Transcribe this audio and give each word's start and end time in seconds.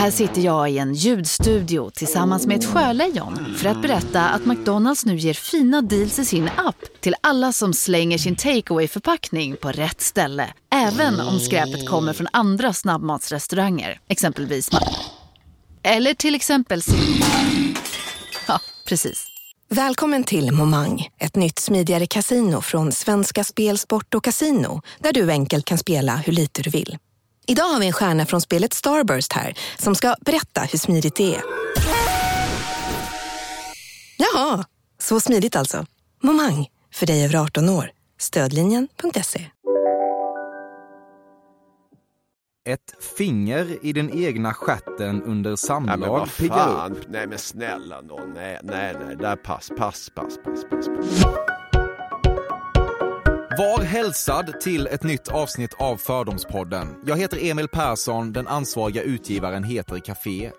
Här 0.00 0.10
sitter 0.10 0.40
jag 0.40 0.70
i 0.70 0.78
en 0.78 0.94
ljudstudio 0.94 1.90
tillsammans 1.90 2.46
med 2.46 2.56
ett 2.56 2.64
sjölejon 2.64 3.54
för 3.58 3.68
att 3.68 3.82
berätta 3.82 4.28
att 4.28 4.46
McDonalds 4.46 5.06
nu 5.06 5.16
ger 5.16 5.34
fina 5.34 5.82
deals 5.82 6.18
i 6.18 6.24
sin 6.24 6.50
app 6.56 6.76
till 7.00 7.14
alla 7.20 7.52
som 7.52 7.72
slänger 7.72 8.18
sin 8.18 8.36
takeaway 8.36 8.88
förpackning 8.88 9.56
på 9.56 9.72
rätt 9.72 10.00
ställe. 10.00 10.52
Även 10.72 11.20
om 11.20 11.40
skräpet 11.40 11.88
kommer 11.88 12.12
från 12.12 12.26
andra 12.32 12.72
snabbmatsrestauranger, 12.72 14.00
exempelvis 14.08 14.70
Eller 15.82 16.14
till 16.14 16.34
exempel 16.34 16.82
Ja, 18.48 18.60
precis. 18.86 19.26
Välkommen 19.68 20.24
till 20.24 20.52
Momang, 20.52 21.08
ett 21.18 21.36
nytt 21.36 21.58
smidigare 21.58 22.06
casino 22.06 22.60
från 22.60 22.92
Svenska 22.92 23.44
Spel, 23.44 23.78
Sport 23.78 24.14
och 24.14 24.24
Casino 24.24 24.82
där 24.98 25.12
du 25.12 25.30
enkelt 25.30 25.64
kan 25.64 25.78
spela 25.78 26.16
hur 26.16 26.32
lite 26.32 26.62
du 26.62 26.70
vill. 26.70 26.98
Idag 27.50 27.64
har 27.64 27.80
vi 27.80 27.86
en 27.86 27.92
stjärna 27.92 28.26
från 28.26 28.40
spelet 28.40 28.72
Starburst 28.72 29.32
här 29.32 29.54
som 29.78 29.94
ska 29.94 30.14
berätta 30.20 30.60
hur 30.60 30.78
smidigt 30.78 31.14
det 31.16 31.34
är. 31.34 31.42
Jaha, 34.16 34.64
så 34.98 35.20
smidigt 35.20 35.56
alltså. 35.56 35.86
Momang, 36.22 36.66
för 36.94 37.06
dig 37.06 37.24
över 37.24 37.36
18 37.36 37.68
år. 37.68 37.90
Stödlinjen.se. 38.18 39.46
Ett 42.68 43.04
finger 43.16 43.84
i 43.86 43.92
den 43.92 44.18
egna 44.18 44.54
stjärten 44.54 45.22
under 45.22 45.56
samlag 45.56 45.98
Nej 45.98 45.98
men 45.98 46.08
vad 46.08 46.36
piggar 46.36 46.56
fan, 46.56 46.92
upp. 46.92 47.04
nej 47.08 47.26
men 47.26 47.38
snälla 47.38 48.00
nån, 48.00 48.32
nej, 48.34 48.60
nej, 48.62 48.96
nej, 49.06 49.16
där 49.16 49.36
pass, 49.36 49.70
pass, 49.78 50.10
pass, 50.14 50.36
pass, 50.44 50.64
pass. 50.70 50.86
pass. 50.86 51.49
Var 53.58 53.82
hälsad 53.82 54.60
till 54.60 54.86
ett 54.86 55.02
nytt 55.02 55.28
avsnitt 55.28 55.74
av 55.78 55.96
Fördomspodden. 55.96 56.94
Jag 57.06 57.16
heter 57.16 57.50
Emil 57.50 57.68
Persson, 57.68 58.32
den 58.32 58.48
ansvariga 58.48 59.02
utgivaren 59.02 59.64
heter 59.64 59.98
Café. 59.98 60.50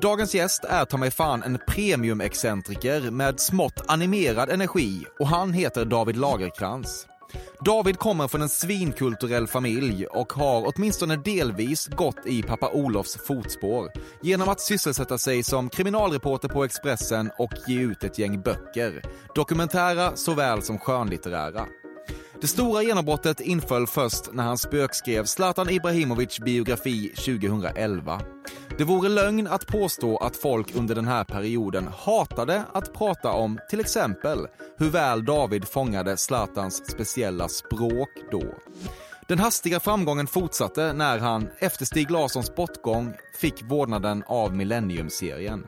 Dagens 0.00 0.34
gäst 0.34 0.64
är 0.64 0.84
ta 0.84 0.96
mig 0.96 1.10
fan 1.10 1.42
en 1.42 1.58
premiumexcentriker 1.68 3.10
med 3.10 3.40
smått 3.40 3.82
animerad 3.86 4.50
energi 4.50 5.04
och 5.18 5.26
han 5.26 5.52
heter 5.52 5.84
David 5.84 6.16
Lagerkrans. 6.16 7.06
David 7.64 7.98
kommer 7.98 8.28
från 8.28 8.42
en 8.42 8.48
svinkulturell 8.48 9.46
familj 9.46 10.06
och 10.06 10.32
har 10.32 10.72
åtminstone 10.74 11.16
delvis 11.16 11.86
gått 11.86 12.26
i 12.26 12.42
pappa 12.42 12.70
Olofs 12.70 13.16
fotspår 13.26 13.88
genom 14.22 14.48
att 14.48 14.60
sysselsätta 14.60 15.18
sig 15.18 15.42
som 15.42 15.68
kriminalreporter 15.68 16.48
på 16.48 16.64
Expressen 16.64 17.30
och 17.38 17.52
ge 17.66 17.80
ut 17.80 18.04
ett 18.04 18.18
gäng 18.18 18.42
böcker, 18.42 19.02
dokumentära 19.34 20.16
såväl 20.16 20.62
som 20.62 20.78
skönlitterära. 20.78 21.66
Det 22.40 22.46
stora 22.46 22.82
genombrottet 22.82 23.40
inföll 23.40 23.86
först 23.86 24.32
när 24.32 24.42
han 24.42 24.58
spökskrev 24.58 25.24
Zlatan 25.24 25.70
Ibrahimovics 25.70 26.40
biografi 26.40 27.08
2011. 27.08 28.20
Det 28.78 28.84
vore 28.84 29.08
lögn 29.08 29.46
att 29.46 29.66
påstå 29.66 30.16
att 30.16 30.36
folk 30.36 30.74
under 30.74 30.94
den 30.94 31.04
här 31.04 31.24
perioden 31.24 31.88
hatade 31.98 32.62
att 32.72 32.94
prata 32.94 33.32
om 33.32 33.58
till 33.70 33.80
exempel 33.80 34.46
hur 34.78 34.90
väl 34.90 35.24
David 35.24 35.68
fångade 35.68 36.16
Zlatans 36.16 36.90
speciella 36.90 37.48
språk 37.48 38.10
då. 38.30 38.44
Den 39.28 39.38
hastiga 39.38 39.80
framgången 39.80 40.26
fortsatte 40.26 40.92
när 40.92 41.18
han, 41.18 41.48
efter 41.58 41.84
Stig 41.84 42.10
Larssons 42.10 42.54
bortgång, 42.54 43.14
fick 43.40 43.62
vårdnaden 43.62 44.24
av 44.26 44.54
Millennium-serien. 44.54 45.66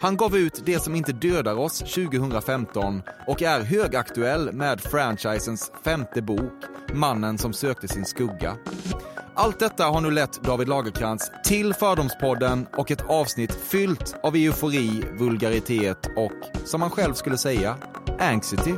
Han 0.00 0.16
gav 0.16 0.36
ut 0.36 0.62
Det 0.64 0.80
som 0.82 0.94
inte 0.94 1.12
dödar 1.12 1.58
oss 1.58 1.78
2015 1.78 3.02
och 3.26 3.42
är 3.42 3.60
högaktuell 3.60 4.52
med 4.52 4.80
franchisens 4.80 5.72
femte 5.84 6.22
bok, 6.22 6.52
Mannen 6.92 7.38
som 7.38 7.52
sökte 7.52 7.88
sin 7.88 8.04
skugga. 8.04 8.56
Allt 9.34 9.58
detta 9.58 9.84
har 9.84 10.00
nu 10.00 10.10
lett 10.10 10.42
David 10.42 10.68
Lagerkrans 10.68 11.32
till 11.44 11.74
Fördomspodden 11.74 12.66
och 12.76 12.90
ett 12.90 13.04
avsnitt 13.08 13.54
fyllt 13.54 14.16
av 14.22 14.36
eufori, 14.36 15.04
vulgaritet 15.18 16.10
och, 16.16 16.66
som 16.68 16.82
han 16.82 16.90
själv 16.90 17.14
skulle 17.14 17.38
säga, 17.38 17.76
anxiety. 18.18 18.74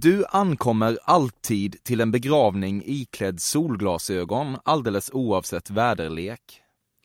Du 0.00 0.24
ankommer 0.30 0.98
alltid 1.04 1.84
till 1.84 2.00
en 2.00 2.10
begravning 2.10 2.82
iklädd 2.86 3.40
solglasögon 3.40 4.56
alldeles 4.64 5.10
oavsett 5.12 5.70
väderlek. 5.70 6.60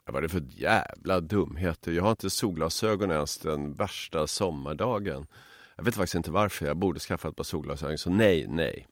Vad 0.06 0.16
är 0.16 0.22
det 0.22 0.30
för 0.30 0.44
jävla 0.50 1.20
dumheter? 1.20 1.92
Jag 1.92 2.04
har 2.04 2.10
inte 2.12 2.30
solglasögon 2.30 3.12
ens 3.12 3.38
den 3.38 3.74
värsta 3.74 4.28
sommardagen. 4.28 5.28
Jag 5.76 5.84
vet 5.84 5.96
faktiskt 5.96 6.16
inte 6.16 6.32
varför, 6.32 6.66
jag 6.66 6.78
borde 6.78 7.00
skaffa 7.00 7.30
ett 7.30 7.36
par 7.36 7.44
solglasögon, 7.44 7.98
så 7.98 8.10
nej, 8.10 8.48
nej. 8.48 8.88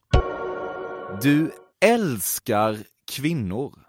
Du 1.22 1.52
älskar 1.80 2.78
kvinnor. 3.12 3.80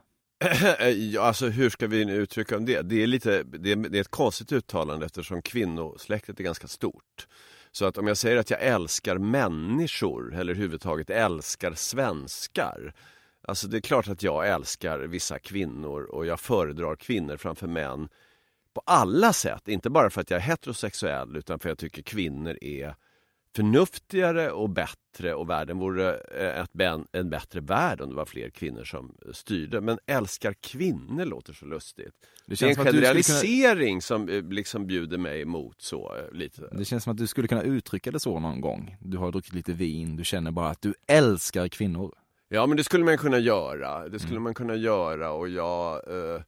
ja, 1.12 1.23
alltså 1.23 1.49
hur 1.49 1.71
ska 1.71 1.87
vi 1.87 2.11
uttrycka 2.11 2.56
om 2.56 2.65
det? 2.65 2.83
Det 2.83 3.03
är, 3.03 3.06
lite, 3.06 3.43
det 3.43 3.73
är, 3.73 3.77
det 3.77 3.99
är 3.99 4.00
ett 4.00 4.09
konstigt 4.09 4.53
uttalande 4.53 5.06
eftersom 5.06 5.43
kvinnosläktet 5.43 6.41
är 6.41 6.44
ganska 6.44 6.69
stort. 6.69 7.27
Så 7.72 7.84
att 7.84 7.99
om 7.99 8.06
jag 8.06 8.16
säger 8.16 8.37
att 8.37 8.50
jag 8.50 8.62
älskar 8.62 9.19
människor 9.19 10.34
eller 10.34 10.53
överhuvudtaget 10.53 11.10
älskar 11.10 11.75
svenskar. 11.75 12.94
Alltså 13.49 13.69
det 13.69 13.77
är 13.77 13.81
klart 13.81 14.09
att 14.09 14.22
jag 14.22 14.49
älskar 14.49 14.99
vissa 14.99 15.38
kvinnor 15.38 16.03
och 16.03 16.27
jag 16.27 16.41
föredrar 16.41 16.97
kvinnor 16.97 17.37
framför 17.37 17.66
män 17.66 18.09
på 18.75 18.82
alla 18.87 19.32
sätt. 19.32 19.69
Inte 19.69 19.91
bara 19.91 20.11
för 20.11 20.21
att 20.21 20.31
jag 20.31 20.38
är 20.38 20.44
heterosexuell 20.44 21.37
utan 21.37 21.59
för 21.59 21.69
att 21.69 21.71
jag 21.71 21.78
tycker 21.78 22.03
kvinnor 22.03 22.59
är 22.61 22.94
förnuftigare 23.56 24.50
och 24.50 24.70
bättre 24.70 25.34
och 25.34 25.50
världen 25.50 25.78
vore 25.78 26.14
ett, 26.14 26.70
en 27.12 27.30
bättre 27.30 27.60
värld 27.60 28.00
om 28.00 28.08
det 28.08 28.14
var 28.14 28.24
fler 28.24 28.50
kvinnor 28.50 28.84
som 28.84 29.16
styrde. 29.32 29.80
Men 29.80 29.98
älskar 30.06 30.52
kvinnor 30.52 31.24
låter 31.24 31.52
så 31.52 31.66
lustigt. 31.66 32.14
Det, 32.46 32.60
det 32.60 32.66
är 32.66 32.78
en 32.78 32.84
generalisering 32.84 33.92
kunna... 33.92 34.00
som 34.00 34.28
eh, 34.28 34.42
liksom 34.42 34.86
bjuder 34.86 35.18
mig 35.18 35.40
emot 35.40 35.82
så 35.82 36.16
eh, 36.16 36.36
lite. 36.36 36.68
Det 36.72 36.84
känns 36.84 37.04
som 37.04 37.10
att 37.10 37.18
du 37.18 37.26
skulle 37.26 37.48
kunna 37.48 37.62
uttrycka 37.62 38.10
det 38.10 38.20
så 38.20 38.40
någon 38.40 38.60
gång. 38.60 38.96
Du 39.00 39.16
har 39.16 39.32
druckit 39.32 39.54
lite 39.54 39.72
vin, 39.72 40.16
du 40.16 40.24
känner 40.24 40.50
bara 40.50 40.69
att 40.69 40.82
du 40.82 40.94
älskar 41.06 41.69
kvinnor. 41.69 42.14
Ja 42.48 42.66
men 42.66 42.76
det 42.76 42.84
skulle 42.84 43.04
man 43.04 43.19
kunna 43.19 43.38
göra. 43.38 44.08
Det 44.08 44.19
skulle 44.19 44.32
mm. 44.32 44.42
man 44.42 44.54
kunna 44.54 44.74
göra 44.74 45.32
och 45.32 45.48
jag 45.48 45.94
eh, 45.94 46.42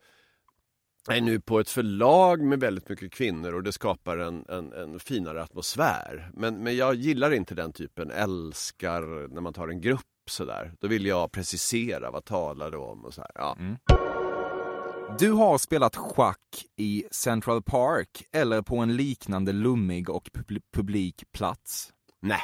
är 1.09 1.21
nu 1.21 1.41
på 1.41 1.61
ett 1.61 1.71
förlag 1.71 2.41
med 2.41 2.61
väldigt 2.61 2.89
mycket 2.89 3.13
kvinnor 3.13 3.55
och 3.55 3.63
det 3.63 3.73
skapar 3.73 4.19
en, 4.19 4.45
en, 4.49 4.73
en, 4.73 5.01
finare 5.01 5.43
atmosfär. 5.43 6.31
Men, 6.35 6.63
men 6.63 6.77
jag 6.77 6.95
gillar 6.95 7.31
inte 7.31 7.55
den 7.55 7.73
typen, 7.73 8.11
älskar 8.11 9.29
när 9.35 9.41
man 9.41 9.53
tar 9.53 9.69
en 9.69 9.81
grupp 9.81 10.01
sådär. 10.31 10.73
Då 10.81 10.89
vill 10.89 11.07
jag 11.07 11.33
precisera, 11.33 12.11
vad 12.11 12.25
talar 12.25 12.71
du 12.71 12.77
om 12.77 13.05
och 13.05 13.15
så 13.15 13.21
här. 13.21 13.31
Ja. 13.35 13.57
Mm. 13.59 13.77
Du 15.19 15.31
har 15.31 15.59
spelat 15.59 15.97
schack 15.97 16.67
i 16.77 17.05
Central 17.11 17.63
Park 17.63 18.25
eller 18.33 18.63
på 18.63 18.77
en 18.77 18.97
liknande 18.97 19.53
lummig 19.53 20.11
och 20.11 20.31
publik 20.73 21.25
plats? 21.33 21.93
Nej, 22.23 22.43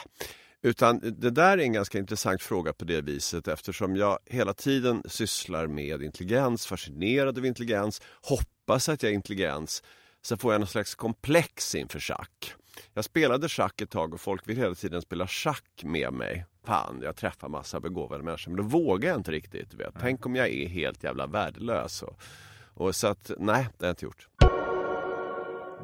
utan 0.63 1.01
det 1.01 1.31
där 1.31 1.59
är 1.59 1.63
en 1.63 1.73
ganska 1.73 1.99
intressant 1.99 2.43
fråga 2.43 2.73
på 2.73 2.85
det 2.85 3.01
viset 3.01 3.49
eftersom 3.49 3.97
jag 3.97 4.19
hela 4.27 4.55
tiden 4.55 5.03
sysslar 5.07 5.67
med 5.67 6.03
intelligens, 6.03 6.67
fascinerad 6.67 7.39
av 7.39 7.47
intelligens, 7.47 8.03
hoppas 8.23 8.89
att 8.89 9.03
jag 9.03 9.11
är 9.11 9.15
intelligens. 9.15 9.83
Så 10.23 10.37
får 10.37 10.53
jag 10.53 10.61
någon 10.61 10.69
slags 10.69 10.95
komplex 10.95 11.75
inför 11.75 12.01
schack. 12.01 12.55
Jag 12.95 13.05
spelade 13.05 13.49
schack 13.49 13.81
ett 13.81 13.91
tag 13.91 14.15
och 14.15 14.21
folk 14.21 14.49
vill 14.49 14.57
hela 14.57 14.75
tiden 14.75 15.03
spela 15.03 15.27
schack 15.27 15.83
med 15.85 16.13
mig. 16.13 16.47
Fan, 16.65 17.01
jag 17.03 17.17
träffar 17.17 17.49
massa 17.49 17.81
begåvade 17.81 18.25
människor 18.25 18.53
men 18.53 18.57
då 18.57 18.79
vågar 18.79 19.09
jag 19.09 19.19
inte 19.19 19.33
riktigt. 19.33 19.75
Vet. 19.75 19.95
Tänk 20.01 20.27
om 20.27 20.37
jag 20.37 20.49
är 20.49 20.69
helt 20.69 21.05
jävla 21.05 21.27
värdelös. 21.27 22.03
Och, 22.03 22.21
och 22.75 22.97
så 22.97 23.07
att, 23.07 23.31
nej, 23.39 23.69
det 23.79 23.85
har 23.85 23.89
jag 23.89 23.93
inte 23.93 24.05
gjort. 24.05 24.29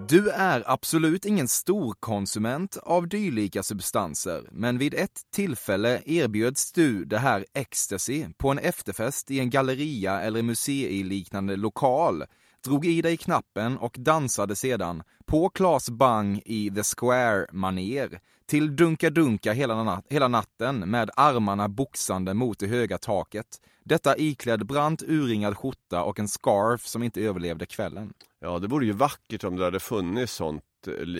Du 0.04 0.30
är 0.30 0.62
absolut 0.66 1.24
ingen 1.24 1.48
storkonsument 1.48 2.76
av 2.76 3.08
dylika 3.08 3.62
substanser, 3.62 4.48
men 4.52 4.78
vid 4.78 4.94
ett 4.94 5.20
tillfälle 5.34 6.02
erbjöds 6.06 6.72
du 6.72 7.04
det 7.04 7.18
här 7.18 7.46
ecstasy 7.54 8.26
på 8.38 8.50
en 8.50 8.58
efterfest 8.58 9.30
i 9.30 9.40
en 9.40 9.50
galleria 9.50 10.20
eller 10.20 10.42
museiliknande 10.42 11.56
lokal, 11.56 12.24
drog 12.64 12.86
i 12.86 13.02
dig 13.02 13.16
knappen 13.16 13.78
och 13.78 13.96
dansade 13.98 14.56
sedan 14.56 15.02
på 15.26 15.48
Claes 15.48 15.90
Bang 15.90 16.42
i 16.44 16.70
The 16.70 16.82
Square-maner 16.82 18.20
till 18.46 18.76
dunka-dunka 18.76 19.52
hela, 19.52 19.82
nat 19.82 20.06
hela 20.08 20.28
natten 20.28 20.78
med 20.78 21.10
armarna 21.16 21.68
boxande 21.68 22.34
mot 22.34 22.58
det 22.58 22.66
höga 22.66 22.98
taket. 22.98 23.46
Detta 23.84 24.16
iklädd 24.16 24.66
brant 24.66 25.02
urringad 25.02 25.56
skjorta 25.56 26.02
och 26.02 26.18
en 26.18 26.28
scarf 26.28 26.86
som 26.86 27.02
inte 27.02 27.20
överlevde 27.20 27.66
kvällen. 27.66 28.12
Ja, 28.46 28.58
det 28.58 28.66
vore 28.66 28.86
ju 28.86 28.92
vackert 28.92 29.44
om 29.44 29.56
det 29.56 29.64
hade 29.64 29.80
funnits 29.80 30.32
sånt. 30.32 30.64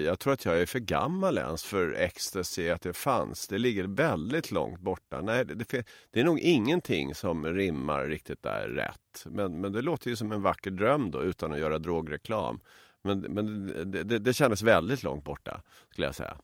Jag 0.05 0.19
tror 0.19 0.33
att 0.33 0.45
jag 0.45 0.61
är 0.61 0.67
för 0.67 0.79
gammal 0.79 1.39
ens 1.39 1.65
för 1.65 1.93
ecstasy 1.93 2.71
att 2.71 2.83
det 2.83 2.93
fanns. 2.93 3.49
Det 3.49 3.59
ligger 3.59 3.85
väldigt 3.85 4.51
långt 4.51 4.81
borta. 4.81 5.21
Nej, 5.21 5.45
det, 5.45 5.55
det, 5.55 5.87
det 6.11 6.21
är 6.21 6.25
nog 6.25 6.41
ingenting 6.41 7.15
som 7.15 7.47
rimmar 7.47 8.05
riktigt 8.05 8.43
där 8.43 8.69
rätt. 8.69 9.25
Men, 9.25 9.61
men 9.61 9.73
det 9.73 9.83
låter 9.83 10.11
ju 10.11 10.17
som 10.17 10.33
en 10.33 10.43
vacker 10.43 10.71
dröm 10.71 11.11
då 11.11 11.23
utan 11.23 11.53
att 11.53 11.59
göra 11.59 11.79
drogreklam. 11.79 12.61
Men, 13.05 13.21
men 13.21 13.67
det, 13.91 14.05
det, 14.05 14.19
det 14.19 14.33
kändes 14.33 14.63
väldigt 14.63 15.03
långt 15.03 15.25
borta 15.25 15.63
skulle 15.91 16.07
jag 16.07 16.15
säga. 16.15 16.37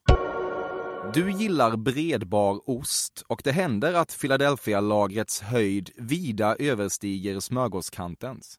Du 1.14 1.31
gillar 1.32 1.76
bredbar 1.76 2.70
ost 2.70 3.25
och 3.26 3.40
det 3.44 3.52
händer 3.52 3.94
att 3.94 4.19
Philadelphia-lagrets 4.20 5.43
höjd 5.43 5.90
vida 5.96 6.56
överstiger 6.56 7.40
smörgåskantens. 7.40 8.58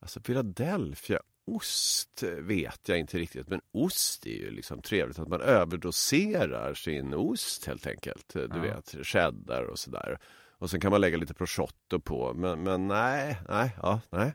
Alltså 0.00 0.20
Philadelphia 0.20 1.20
ost 1.54 2.22
vet 2.22 2.88
jag 2.88 2.98
inte 2.98 3.18
riktigt, 3.18 3.48
men 3.48 3.60
ost 3.72 4.26
är 4.26 4.30
ju 4.30 4.50
liksom 4.50 4.82
trevligt 4.82 5.18
att 5.18 5.28
man 5.28 5.40
överdoserar 5.40 6.74
sin 6.74 7.14
ost 7.14 7.66
helt 7.66 7.86
enkelt. 7.86 8.28
Du 8.28 8.48
ja. 8.50 8.60
vet, 8.60 9.06
cheddar 9.06 9.62
och 9.62 9.78
sådär. 9.78 10.18
Och 10.58 10.70
sen 10.70 10.80
kan 10.80 10.90
man 10.90 11.00
lägga 11.00 11.16
lite 11.16 11.34
prosciutto 11.34 12.00
på, 12.00 12.34
men, 12.34 12.62
men 12.62 12.88
nej, 12.88 13.38
nej, 13.48 13.76
ja, 13.82 14.00
nej. 14.10 14.34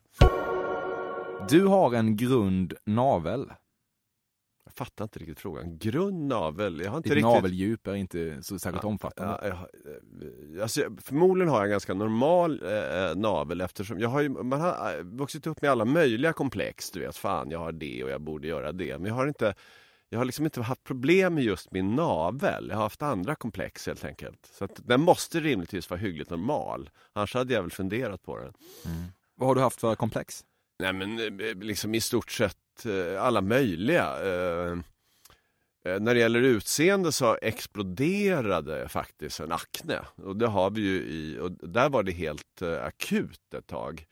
Du 1.49 1.65
har 1.65 1.93
en 1.93 2.17
grund 2.17 2.73
navel. 2.85 3.51
Jag 4.65 4.73
fattar 4.73 5.03
inte 5.03 5.19
riktigt 5.19 5.39
frågan. 5.39 5.77
Grund 5.77 6.27
navel? 6.27 6.81
Jag 6.83 6.91
har 6.91 6.97
inte 6.97 7.09
Ditt 7.09 7.15
riktigt... 7.15 7.33
naveldjup 7.33 7.87
är 7.87 7.95
inte 7.95 8.43
så 8.43 8.59
särskilt 8.59 8.83
ja, 8.83 8.89
omfattande. 8.89 9.39
Ja, 9.41 9.47
jag, 9.47 9.57
eh, 10.55 10.63
alltså, 10.63 10.81
förmodligen 11.01 11.49
har 11.49 11.57
jag 11.57 11.65
en 11.65 11.71
ganska 11.71 11.93
normal 11.93 12.61
eh, 12.63 13.15
navel 13.15 13.61
eftersom 13.61 13.99
jag 13.99 14.09
har 14.09 14.21
ju, 14.21 14.29
man 14.29 14.61
har 14.61 14.97
eh, 14.97 15.03
vuxit 15.03 15.47
upp 15.47 15.61
med 15.61 15.71
alla 15.71 15.85
möjliga 15.85 16.33
komplex. 16.33 16.91
Du 16.91 16.99
vet, 16.99 17.17
fan 17.17 17.51
jag 17.51 17.59
har 17.59 17.71
det 17.71 18.03
och 18.03 18.09
jag 18.09 18.21
borde 18.21 18.47
göra 18.47 18.71
det. 18.71 18.97
Men 18.97 19.07
jag 19.07 19.15
har 19.15 19.27
inte 19.27 19.55
jag 20.09 20.19
har 20.19 20.25
liksom 20.25 20.45
inte 20.45 20.61
haft 20.61 20.83
problem 20.83 21.33
med 21.33 21.43
just 21.43 21.71
min 21.71 21.95
navel. 21.95 22.67
Jag 22.69 22.75
har 22.75 22.83
haft 22.83 23.01
andra 23.01 23.35
komplex 23.35 23.87
helt 23.87 24.05
enkelt. 24.05 24.49
Så 24.53 24.65
att 24.65 24.81
den 24.87 25.01
måste 25.01 25.39
rimligtvis 25.39 25.89
vara 25.89 25.99
hyggligt 25.99 26.29
normal. 26.29 26.89
Annars 27.13 27.33
hade 27.33 27.53
jag 27.53 27.61
väl 27.61 27.71
funderat 27.71 28.23
på 28.23 28.37
den. 28.37 28.53
Mm. 28.85 29.03
Vad 29.35 29.47
har 29.47 29.55
du 29.55 29.61
haft 29.61 29.81
för 29.81 29.95
komplex? 29.95 30.45
Nej 30.79 30.93
men 30.93 31.15
liksom 31.59 31.95
i 31.95 32.01
stort 32.01 32.31
sett 32.31 32.57
Eh, 32.57 32.62
alla 33.19 33.41
möjliga. 33.41 34.19
Eh, 34.21 34.71
eh, 35.85 35.99
när 35.99 36.13
det 36.13 36.19
gäller 36.19 36.41
utseende 36.41 37.11
så 37.11 37.37
exploderade 37.41 38.89
faktiskt 38.89 39.39
en 39.39 39.51
akne. 39.51 39.99
Och 40.15 40.35
det 40.35 40.47
har 40.47 40.69
vi 40.69 40.81
ju 40.81 41.01
i, 41.01 41.39
och 41.39 41.51
där 41.51 41.89
var 41.89 42.03
det 42.03 42.11
helt 42.11 42.61
akut 42.61 43.53
ett 43.53 43.67
tag. 43.67 44.05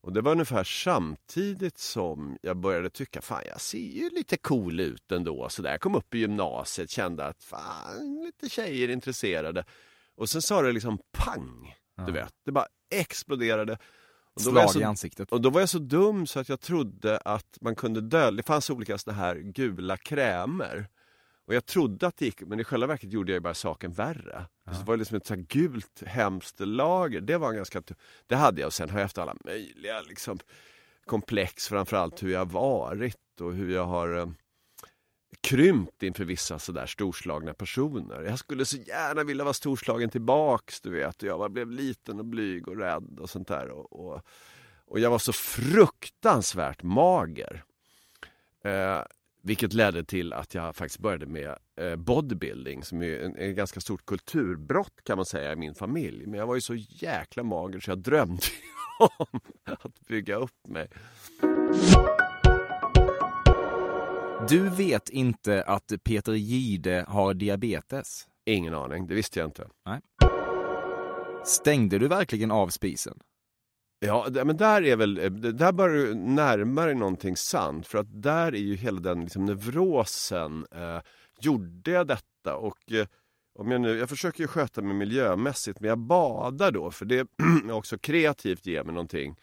Och 0.00 0.12
det 0.12 0.20
var 0.20 0.32
ungefär 0.32 0.64
samtidigt 0.64 1.78
som 1.78 2.38
jag 2.42 2.56
började 2.56 2.90
tycka, 2.90 3.20
fan 3.20 3.42
jag 3.46 3.60
ser 3.60 3.78
ju 3.78 4.10
lite 4.10 4.36
cool 4.36 4.80
ut 4.80 5.12
ändå. 5.12 5.48
Så 5.48 5.62
där 5.62 5.70
jag 5.70 5.80
kom 5.80 5.94
upp 5.94 6.14
i 6.14 6.18
gymnasiet, 6.18 6.90
kände 6.90 7.26
att 7.26 7.42
fan, 7.42 8.22
lite 8.24 8.48
tjejer 8.48 8.88
intresserade. 8.88 9.64
Och 10.14 10.28
sen 10.28 10.42
sa 10.42 10.62
det 10.62 10.72
liksom 10.72 10.98
pang, 11.12 11.74
ja. 11.96 12.02
du 12.02 12.12
vet. 12.12 12.34
Det 12.44 12.52
bara 12.52 12.66
exploderade. 12.90 13.78
Slag 14.38 14.70
så, 14.70 14.80
i 14.80 14.84
ansiktet. 14.84 15.32
Och 15.32 15.40
då 15.40 15.50
var 15.50 15.60
jag 15.60 15.68
så 15.68 15.78
dum 15.78 16.26
så 16.26 16.40
att 16.40 16.48
jag 16.48 16.60
trodde 16.60 17.18
att 17.18 17.58
man 17.60 17.74
kunde 17.74 18.00
dölja, 18.00 18.36
det 18.36 18.42
fanns 18.42 18.70
olika 18.70 18.98
såna 18.98 19.16
här 19.16 19.36
gula 19.36 19.96
krämer. 19.96 20.88
Och 21.46 21.54
jag 21.54 21.66
trodde 21.66 22.06
att 22.06 22.16
det 22.16 22.24
gick, 22.24 22.40
men 22.40 22.60
i 22.60 22.64
själva 22.64 22.86
verket 22.86 23.12
gjorde 23.12 23.32
jag 23.32 23.42
bara 23.42 23.54
saken 23.54 23.92
värre. 23.92 24.46
Ja. 24.64 24.72
Så 24.72 24.78
det 24.78 24.86
var 24.86 24.96
liksom 24.96 25.16
ett 25.16 25.26
så 25.26 25.34
gult 25.36 26.02
hemskt 26.06 26.60
lager. 26.60 27.20
Det 27.20 27.36
var 27.36 27.52
ganska, 27.52 27.82
det 28.26 28.36
hade 28.36 28.60
jag 28.60 28.66
och 28.66 28.72
sen 28.72 28.90
har 28.90 28.98
jag 28.98 29.04
haft 29.04 29.18
alla 29.18 29.36
möjliga 29.44 30.00
liksom, 30.00 30.38
komplex, 31.06 31.68
framförallt 31.68 32.22
hur 32.22 32.32
jag 32.32 32.52
varit 32.52 33.40
och 33.40 33.52
hur 33.52 33.74
jag 33.74 33.84
har 33.84 34.18
eh, 34.18 34.28
krympt 35.48 36.02
inför 36.02 36.24
vissa 36.24 36.58
sådär 36.58 36.86
storslagna 36.86 37.54
personer. 37.54 38.22
Jag 38.22 38.38
skulle 38.38 38.64
så 38.64 38.76
gärna 38.76 39.24
vilja 39.24 39.44
vara 39.44 39.54
storslagen 39.54 40.10
tillbaks, 40.10 40.80
du 40.80 40.90
vet. 40.90 41.22
Jag 41.22 41.52
blev 41.52 41.70
liten 41.70 42.18
och 42.18 42.24
blyg 42.24 42.68
och 42.68 42.76
rädd 42.76 43.18
och 43.20 43.30
sånt 43.30 43.48
där. 43.48 43.68
Och, 43.68 43.92
och, 43.92 44.22
och 44.84 45.00
jag 45.00 45.10
var 45.10 45.18
så 45.18 45.32
fruktansvärt 45.32 46.82
mager. 46.82 47.64
Eh, 48.64 49.02
vilket 49.42 49.72
ledde 49.72 50.04
till 50.04 50.32
att 50.32 50.54
jag 50.54 50.76
faktiskt 50.76 51.00
började 51.00 51.26
med 51.26 51.58
eh, 51.76 51.96
bodybuilding 51.96 52.82
som 52.82 53.02
är 53.02 53.20
en, 53.20 53.36
en 53.36 53.54
ganska 53.54 53.80
stort 53.80 54.06
kulturbrott 54.06 55.04
kan 55.04 55.16
man 55.16 55.26
säga 55.26 55.52
i 55.52 55.56
min 55.56 55.74
familj. 55.74 56.26
Men 56.26 56.38
jag 56.38 56.46
var 56.46 56.54
ju 56.54 56.60
så 56.60 56.74
jäkla 56.74 57.42
mager 57.42 57.80
så 57.80 57.90
jag 57.90 57.98
drömde 57.98 58.42
om 59.18 59.40
att 59.64 60.00
bygga 60.08 60.36
upp 60.36 60.66
mig. 60.66 60.88
Du 64.46 64.68
vet 64.68 65.08
inte 65.08 65.62
att 65.62 65.92
Peter 66.04 66.32
Gide 66.32 67.04
har 67.08 67.34
diabetes? 67.34 68.26
Ingen 68.46 68.74
aning, 68.74 69.06
det 69.06 69.14
visste 69.14 69.40
jag 69.40 69.48
inte. 69.48 69.68
Nej. 69.86 70.00
Stängde 71.44 71.98
du 71.98 72.08
verkligen 72.08 72.50
av 72.50 72.68
spisen? 72.68 73.18
Ja, 74.00 74.26
men 74.44 74.56
där 74.56 74.82
är 74.82 74.96
väl, 74.96 75.14
där 75.56 75.72
börjar 75.72 76.06
du 76.06 76.14
närma 76.14 76.84
dig 76.84 76.94
någonting 76.94 77.36
sant. 77.36 77.86
För 77.86 77.98
att 77.98 78.22
där 78.22 78.54
är 78.54 78.58
ju 78.58 78.76
hela 78.76 79.00
den 79.00 79.20
liksom, 79.20 79.44
neurosen. 79.44 80.66
Eh, 80.72 81.00
gjorde 81.40 81.90
jag 81.90 82.06
detta? 82.06 82.56
Och 82.56 82.92
eh, 82.92 83.06
om 83.58 83.70
jag 83.70 83.80
nu, 83.80 83.98
jag 83.98 84.08
försöker 84.08 84.40
ju 84.40 84.46
sköta 84.46 84.82
mig 84.82 84.94
miljömässigt, 84.94 85.80
men 85.80 85.88
jag 85.88 85.98
badar 85.98 86.70
då. 86.70 86.90
För 86.90 87.04
det 87.04 87.28
också 87.70 87.98
kreativt 87.98 88.66
ger 88.66 88.84
mig 88.84 88.94
någonting. 88.94 89.36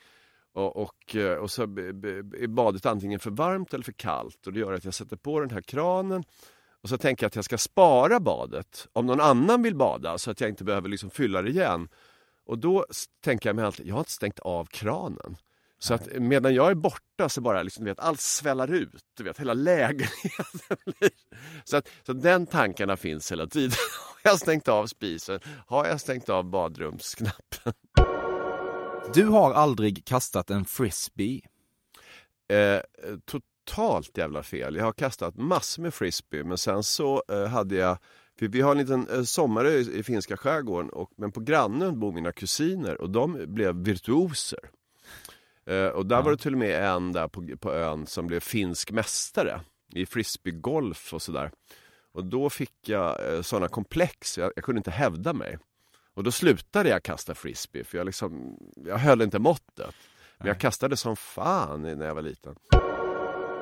Och, 0.56 0.78
och, 0.78 1.16
eh, 1.16 1.38
och 1.38 1.52
så 1.52 1.62
är 1.62 2.48
badet 2.48 2.86
antingen 2.86 3.20
för 3.20 3.32
varmt 3.32 3.74
eller 3.74 3.84
för 3.84 3.92
kallt 3.92 4.48
och 4.48 4.54
det 4.54 4.60
gör 4.60 4.74
att 4.74 4.86
jag 4.86 4.94
sätter 4.94 5.18
på 5.18 5.40
den 5.40 5.50
här 5.50 5.62
kranen 5.62 6.24
och 6.82 6.90
så 6.90 6.98
tänker 6.98 7.24
jag 7.24 7.28
att 7.28 7.36
jag 7.36 7.46
ska 7.46 7.58
spara 7.58 8.20
badet 8.20 8.88
om 8.94 9.06
någon 9.06 9.22
annan 9.22 9.64
vill 9.64 9.76
bada 9.76 10.18
så 10.18 10.32
att 10.32 10.42
jag 10.42 10.50
inte 10.50 10.64
behöver 10.64 10.90
liksom 10.90 11.10
fylla 11.10 11.42
det 11.42 11.50
igen. 11.50 11.88
Och 12.46 12.58
då 12.58 12.86
tänker 13.24 13.50
jag 13.50 13.56
mig 13.56 13.66
alltid, 13.66 13.88
jag 13.88 13.96
har 13.96 14.00
inte 14.00 14.12
stängt 14.12 14.40
av 14.40 14.66
kranen. 14.66 15.38
Så 15.80 15.94
att 15.94 16.08
medan 16.14 16.54
jag 16.54 16.72
är 16.72 16.76
borta 16.76 17.30
så 17.30 17.42
bara 17.42 17.64
liksom, 17.64 17.86
vet, 17.86 18.00
allt 18.00 18.22
sväller 18.22 18.74
ut, 18.74 19.04
du 19.18 19.24
vet, 19.24 19.40
hela 19.40 19.54
lägenheten 19.54 20.78
blir... 20.86 21.10
Så, 21.64 21.78
att, 21.78 21.88
så 22.06 22.14
den 22.14 22.46
tankarna 22.46 22.98
finns 22.98 23.32
hela 23.32 23.48
tiden. 23.48 23.78
Har 24.24 24.32
jag 24.32 24.40
stängt 24.40 24.68
av 24.68 24.88
spisen? 24.88 25.40
Har 25.68 25.86
jag 25.86 26.02
stängt 26.02 26.30
av 26.30 26.44
badrumsknappen? 26.44 27.74
Du 29.14 29.26
har 29.26 29.54
aldrig 29.54 30.06
kastat 30.06 30.50
en 30.50 30.66
frisbee? 30.66 31.42
Eh, 32.50 32.80
totalt 33.26 34.18
jävla 34.18 34.44
fel. 34.44 34.76
Jag 34.76 34.84
har 34.84 34.94
kastat 34.94 35.38
massor 35.38 35.82
med 35.82 35.94
frisbee 35.94 36.44
men 36.44 36.58
sen 36.58 36.84
så 36.84 37.24
eh, 37.30 37.46
hade 37.46 37.76
jag 37.76 37.98
vi 38.40 38.62
har 38.62 38.72
en 38.72 38.78
liten 38.78 39.08
eh, 39.10 39.24
sommarö 39.24 39.70
i, 39.70 40.00
i 40.00 40.04
finska 40.04 40.38
skärgården 40.38 40.90
och, 40.90 41.12
men 41.18 41.32
på 41.32 41.40
grannen 41.40 42.00
bor 42.00 42.12
mina 42.12 42.32
kusiner 42.32 43.02
och 43.02 43.10
de 43.10 43.46
blev 43.48 43.76
virtuoser. 43.76 44.70
Eh, 45.66 45.88
och 45.88 46.06
där 46.06 46.16
ja. 46.16 46.22
var 46.22 46.32
det 46.32 46.38
till 46.38 46.54
och 46.54 46.60
med 46.60 46.84
en 46.84 47.12
där 47.12 47.28
på, 47.28 47.58
på 47.60 47.74
ön 47.74 48.08
som 48.08 48.28
blev 48.28 48.40
finsk 48.40 48.92
mästare 48.92 49.62
i 49.94 50.06
frisbeegolf 50.06 51.14
och 51.14 51.22
sådär. 51.22 51.52
Och 52.12 52.26
då 52.26 52.50
fick 52.50 52.90
jag 52.90 53.34
eh, 53.34 53.42
sådana 53.42 53.68
komplex, 53.68 54.38
jag, 54.38 54.52
jag 54.56 54.64
kunde 54.64 54.80
inte 54.80 54.92
hävda 54.92 55.34
mig. 55.34 55.58
Och 56.16 56.24
då 56.24 56.32
slutade 56.32 56.90
jag 56.90 57.04
kasta 57.04 57.36
frisbee 57.36 57.84
för 57.84 57.98
jag, 57.98 58.06
liksom, 58.06 58.58
jag 58.76 58.98
höll 58.98 59.22
inte 59.22 59.40
måttet. 59.40 59.96
Men 60.38 60.48
jag 60.48 60.60
kastade 60.60 60.98
som 60.98 61.16
fan 61.16 61.82
när 61.82 62.06
jag 62.06 62.16
var 62.16 62.22
liten. 62.22 62.56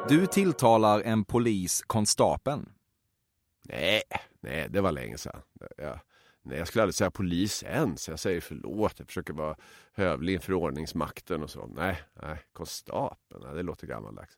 Du 0.10 0.26
tilltalar 0.26 1.02
en 1.02 1.26
polis 1.26 1.82
konstapeln. 1.82 2.70
Nej, 3.64 4.02
nej, 4.42 4.68
det 4.70 4.82
var 4.82 4.92
länge 4.92 5.18
sedan. 5.18 5.42
Jag, 5.78 6.00
nej, 6.42 6.58
jag 6.58 6.68
skulle 6.68 6.84
aldrig 6.84 6.96
säga 6.96 7.12
polis 7.12 7.64
ens. 7.64 8.10
Jag 8.10 8.20
säger 8.20 8.42
förlåt, 8.42 8.94
jag 8.98 9.08
försöker 9.08 9.34
vara 9.34 9.56
hövlig 9.94 10.34
inför 10.34 10.54
ordningsmakten 10.54 11.44
och 11.44 11.50
så. 11.50 11.66
Nej, 11.66 12.04
nej, 12.22 12.38
konstapeln, 12.54 13.44
nej, 13.46 13.56
det 13.56 13.64
låter 13.64 13.88
gammaldags. 13.88 14.38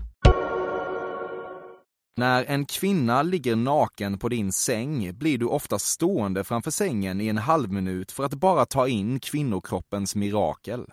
När 2.17 2.45
en 2.45 2.65
kvinna 2.65 3.23
ligger 3.23 3.55
naken 3.55 4.17
på 4.19 4.29
din 4.29 4.51
säng 4.51 5.17
blir 5.17 5.37
du 5.37 5.45
ofta 5.45 5.79
stående 5.79 6.43
framför 6.43 6.71
sängen 6.71 7.21
i 7.21 7.27
en 7.27 7.37
halv 7.37 7.71
minut 7.71 8.11
för 8.11 8.23
att 8.23 8.33
bara 8.33 8.65
ta 8.65 8.87
in 8.87 9.19
kvinnokroppens 9.19 10.15
mirakel. 10.15 10.85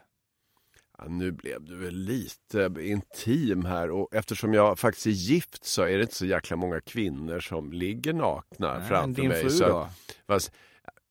Ja, 0.99 1.05
nu 1.09 1.33
blev 1.33 1.65
du 1.65 1.77
väl 1.77 1.95
lite 1.95 2.71
intim 2.81 3.65
här 3.65 3.91
och 3.91 4.15
eftersom 4.15 4.55
jag 4.55 4.79
faktiskt 4.79 5.07
är 5.07 5.11
gift 5.11 5.65
så 5.65 5.83
är 5.83 5.97
det 5.97 6.03
inte 6.03 6.15
så 6.15 6.27
jäkla 6.27 6.57
många 6.57 6.81
kvinnor 6.81 7.41
som 7.41 7.73
ligger 7.73 8.13
nakna 8.13 8.79
Nej, 8.79 8.89
framför 8.89 9.23
din 9.23 9.29
mig. 9.29 9.43
fru 9.43 9.51
så, 9.51 9.69
då? 9.69 9.89
Fast, 10.27 10.53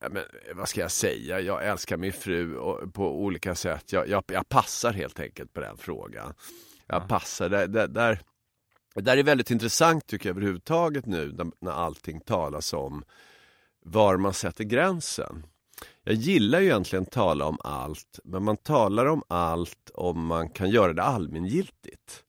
ja, 0.02 0.10
men, 0.10 0.24
vad 0.56 0.70
ska 0.70 0.82
jag 0.82 0.92
säga? 0.92 1.40
Jag 1.40 1.68
älskar 1.68 1.98
min 1.98 2.14
fru 2.14 2.56
på 2.94 3.24
olika 3.24 3.56
sätt. 3.56 3.94
Jag, 3.94 4.08
jag, 4.08 4.24
jag 4.28 4.50
passar 4.50 4.94
helt 4.94 5.20
enkelt 5.20 5.54
på 5.54 5.60
den 5.60 5.78
frågan. 5.78 6.34
jag 6.88 7.08
passar. 7.08 7.50
Där, 7.50 7.68
där, 7.68 7.88
där, 7.88 8.22
där 9.04 9.18
är 9.18 9.24
väldigt 9.24 9.52
intressant 9.52 10.08
tycker 10.08 10.30
jag 10.30 10.38
överhuvudtaget 10.38 11.06
nu 11.06 11.32
när, 11.38 11.48
när 11.60 11.72
allting 11.72 12.20
talas 12.20 12.74
om 12.74 13.04
var 13.86 14.18
man 14.18 14.34
sätter 14.34 14.64
gränsen. 14.64 15.46
Jag 16.04 16.16
gillar 16.16 16.60
ju 16.60 16.66
egentligen 16.66 17.04
att 17.04 17.12
tala 17.12 17.46
om 17.46 17.58
allt, 17.64 18.20
men 18.24 18.44
man 18.44 18.58
talar 18.58 19.06
om 19.06 19.24
allt 19.28 19.92
om 19.94 20.26
man 20.26 20.50
kan 20.50 20.70
göra 20.70 20.94
det 20.94 21.04
allmängiltigt. 21.04 22.24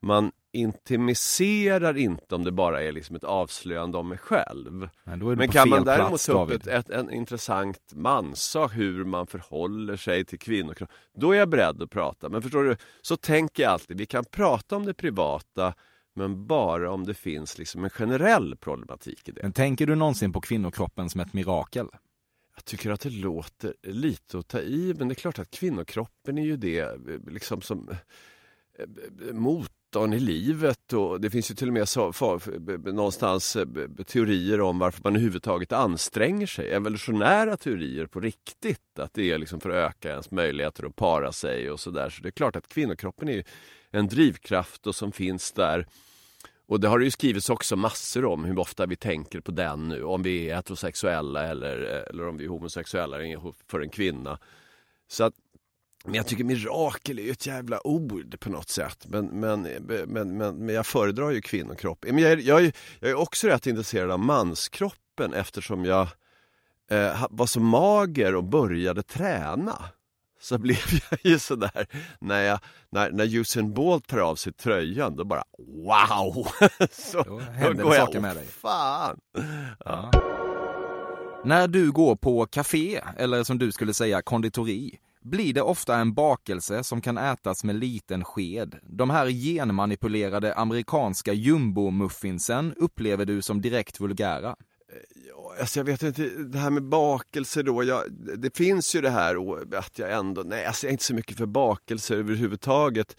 Man 0.00 0.32
intimiserar 0.52 1.96
inte 1.96 2.34
om 2.34 2.44
det 2.44 2.52
bara 2.52 2.82
är 2.82 2.92
liksom 2.92 3.16
ett 3.16 3.24
avslöjande 3.24 3.98
om 3.98 4.08
mig 4.08 4.18
själv. 4.18 4.88
Men, 5.04 5.18
Men 5.18 5.48
kan 5.48 5.68
man 5.68 5.84
däremot 5.84 6.08
plats, 6.08 6.26
ta 6.26 6.44
upp 6.44 6.50
ett, 6.50 6.66
ett, 6.66 6.90
en 6.90 7.10
intressant 7.10 7.92
manssak, 7.94 8.74
hur 8.74 9.04
man 9.04 9.26
förhåller 9.26 9.96
sig 9.96 10.24
till 10.24 10.38
kvinnor, 10.38 10.76
då 11.14 11.32
är 11.32 11.38
jag 11.38 11.48
beredd 11.48 11.82
att 11.82 11.90
prata. 11.90 12.28
Men 12.28 12.42
förstår 12.42 12.64
du, 12.64 12.76
så 13.02 13.16
tänker 13.16 13.62
jag 13.62 13.72
alltid, 13.72 13.98
vi 13.98 14.06
kan 14.06 14.24
prata 14.24 14.76
om 14.76 14.86
det 14.86 14.94
privata, 14.94 15.74
men 16.16 16.46
bara 16.46 16.92
om 16.92 17.04
det 17.04 17.14
finns 17.14 17.58
liksom 17.58 17.84
en 17.84 17.90
generell 17.90 18.56
problematik 18.56 19.28
i 19.28 19.32
det. 19.32 19.42
Men 19.42 19.52
tänker 19.52 19.86
du 19.86 19.94
någonsin 19.94 20.32
på 20.32 20.40
kvinnokroppen 20.40 21.10
som 21.10 21.20
ett 21.20 21.32
mirakel? 21.32 21.86
Jag 22.54 22.64
tycker 22.64 22.90
att 22.90 23.00
det 23.00 23.10
låter 23.10 23.74
lite 23.82 24.38
att 24.38 24.48
ta 24.48 24.60
i, 24.60 24.94
men 24.98 25.08
det 25.08 25.12
är 25.12 25.16
klart 25.16 25.38
att 25.38 25.50
kvinnokroppen 25.50 26.38
är 26.38 26.44
ju 26.44 26.56
det 26.56 26.98
liksom 27.26 27.62
som 27.62 27.88
eh, 28.78 28.86
motorn 29.32 30.12
i 30.12 30.20
livet 30.20 30.92
och 30.92 31.20
det 31.20 31.30
finns 31.30 31.50
ju 31.50 31.54
till 31.54 31.68
och 31.68 31.74
med 31.74 31.88
så, 31.88 32.12
för, 32.12 32.58
någonstans 32.92 33.56
eh, 33.56 33.66
teorier 34.06 34.60
om 34.60 34.78
varför 34.78 35.00
man 35.04 35.16
överhuvudtaget 35.16 35.72
anstränger 35.72 36.46
sig. 36.46 36.72
Evolutionära 36.72 37.56
teorier 37.56 38.06
på 38.06 38.20
riktigt, 38.20 38.98
att 38.98 39.14
det 39.14 39.30
är 39.30 39.38
liksom 39.38 39.60
för 39.60 39.70
att 39.70 39.90
öka 39.90 40.10
ens 40.10 40.30
möjligheter 40.30 40.86
att 40.86 40.96
para 40.96 41.32
sig 41.32 41.70
och 41.70 41.80
sådär. 41.80 42.10
Så 42.10 42.22
det 42.22 42.28
är 42.28 42.30
klart 42.30 42.56
att 42.56 42.68
kvinnokroppen 42.68 43.28
är 43.28 43.44
en 43.90 44.08
drivkraft 44.08 44.86
och 44.86 44.94
som 44.94 45.12
finns 45.12 45.52
där 45.52 45.86
och 46.68 46.80
det 46.80 46.88
har 46.88 46.98
det 46.98 47.04
ju 47.04 47.10
skrivits 47.10 47.50
också 47.50 47.76
massor 47.76 48.24
om 48.24 48.44
hur 48.44 48.58
ofta 48.58 48.86
vi 48.86 48.96
tänker 48.96 49.40
på 49.40 49.50
den 49.50 49.88
nu. 49.88 50.02
Om 50.02 50.22
vi 50.22 50.50
är 50.50 50.54
heterosexuella 50.54 51.46
eller, 51.46 51.76
eller 52.10 52.28
om 52.28 52.36
vi 52.36 52.44
är 52.44 52.48
homosexuella 52.48 53.16
för 53.70 53.80
en 53.80 53.90
kvinna. 53.90 54.38
Så 55.08 55.24
att, 55.24 55.34
men 56.04 56.14
jag 56.14 56.26
tycker 56.26 56.44
mirakel 56.44 57.18
är 57.18 57.22
ju 57.22 57.30
ett 57.30 57.46
jävla 57.46 57.86
ord 57.86 58.40
på 58.40 58.50
något 58.50 58.68
sätt. 58.68 59.06
Men, 59.08 59.26
men, 59.26 59.62
men, 60.06 60.36
men, 60.36 60.56
men 60.56 60.74
jag 60.74 60.86
föredrar 60.86 61.30
ju 61.30 61.40
kvinnokropp. 61.40 62.04
Men 62.08 62.18
jag, 62.18 62.32
är- 62.32 62.36
jag, 62.36 62.64
är- 62.64 62.72
jag 63.00 63.10
är 63.10 63.14
också 63.14 63.46
rätt 63.48 63.66
intresserad 63.66 64.10
av 64.10 64.18
manskroppen 64.18 65.34
eftersom 65.34 65.84
jag 65.84 66.08
eh, 66.90 67.26
var 67.30 67.46
så 67.46 67.60
mager 67.60 68.34
och 68.34 68.44
började 68.44 69.02
träna. 69.02 69.84
Så 70.46 70.58
blev 70.58 70.76
jag 71.10 71.18
ju 71.22 71.38
sådär, 71.38 71.86
när, 72.20 72.42
jag, 72.42 72.58
när, 72.90 73.10
när 73.10 73.34
Usain 73.34 73.74
Bolt 73.74 74.06
tar 74.06 74.18
av 74.18 74.36
sig 74.36 74.52
tröjan, 74.52 75.16
då 75.16 75.24
bara 75.24 75.44
wow! 75.58 76.46
så, 76.90 77.22
Då 77.22 77.38
händer 77.38 77.82
går 77.84 77.90
det 77.90 77.96
jag, 77.96 78.06
saker 78.06 78.20
med 78.20 78.30
"Åh, 78.30 78.36
dig." 78.36 78.46
Fan! 78.46 79.18
Ja. 79.84 80.10
När 81.44 81.68
du 81.68 81.92
går 81.92 82.16
på 82.16 82.46
café, 82.46 83.00
eller 83.18 83.44
som 83.44 83.58
du 83.58 83.72
skulle 83.72 83.94
säga 83.94 84.22
konditori, 84.22 84.98
blir 85.22 85.54
det 85.54 85.62
ofta 85.62 85.96
en 85.96 86.14
bakelse 86.14 86.84
som 86.84 87.00
kan 87.00 87.18
ätas 87.18 87.64
med 87.64 87.76
liten 87.76 88.24
sked. 88.24 88.74
De 88.82 89.10
här 89.10 89.28
genmanipulerade 89.30 90.54
amerikanska 90.54 91.32
jumbo-muffinsen 91.32 92.74
upplever 92.76 93.24
du 93.24 93.42
som 93.42 93.60
direkt 93.60 94.00
vulgära. 94.00 94.56
Ja, 95.28 95.54
alltså 95.60 95.78
jag 95.78 95.84
vet 95.84 96.02
inte, 96.02 96.28
det 96.28 96.58
här 96.58 96.70
med 96.70 96.82
bakelser 96.82 97.62
då, 97.62 97.84
jag, 97.84 98.12
det 98.12 98.56
finns 98.56 98.94
ju 98.94 99.00
det 99.00 99.10
här 99.10 99.36
att 99.76 99.98
jag 99.98 100.12
ändå, 100.12 100.42
nej 100.42 100.66
alltså 100.66 100.86
jag 100.86 100.90
är 100.90 100.92
inte 100.92 101.04
så 101.04 101.14
mycket 101.14 101.36
för 101.36 101.46
bakelser 101.46 102.16
överhuvudtaget. 102.16 103.16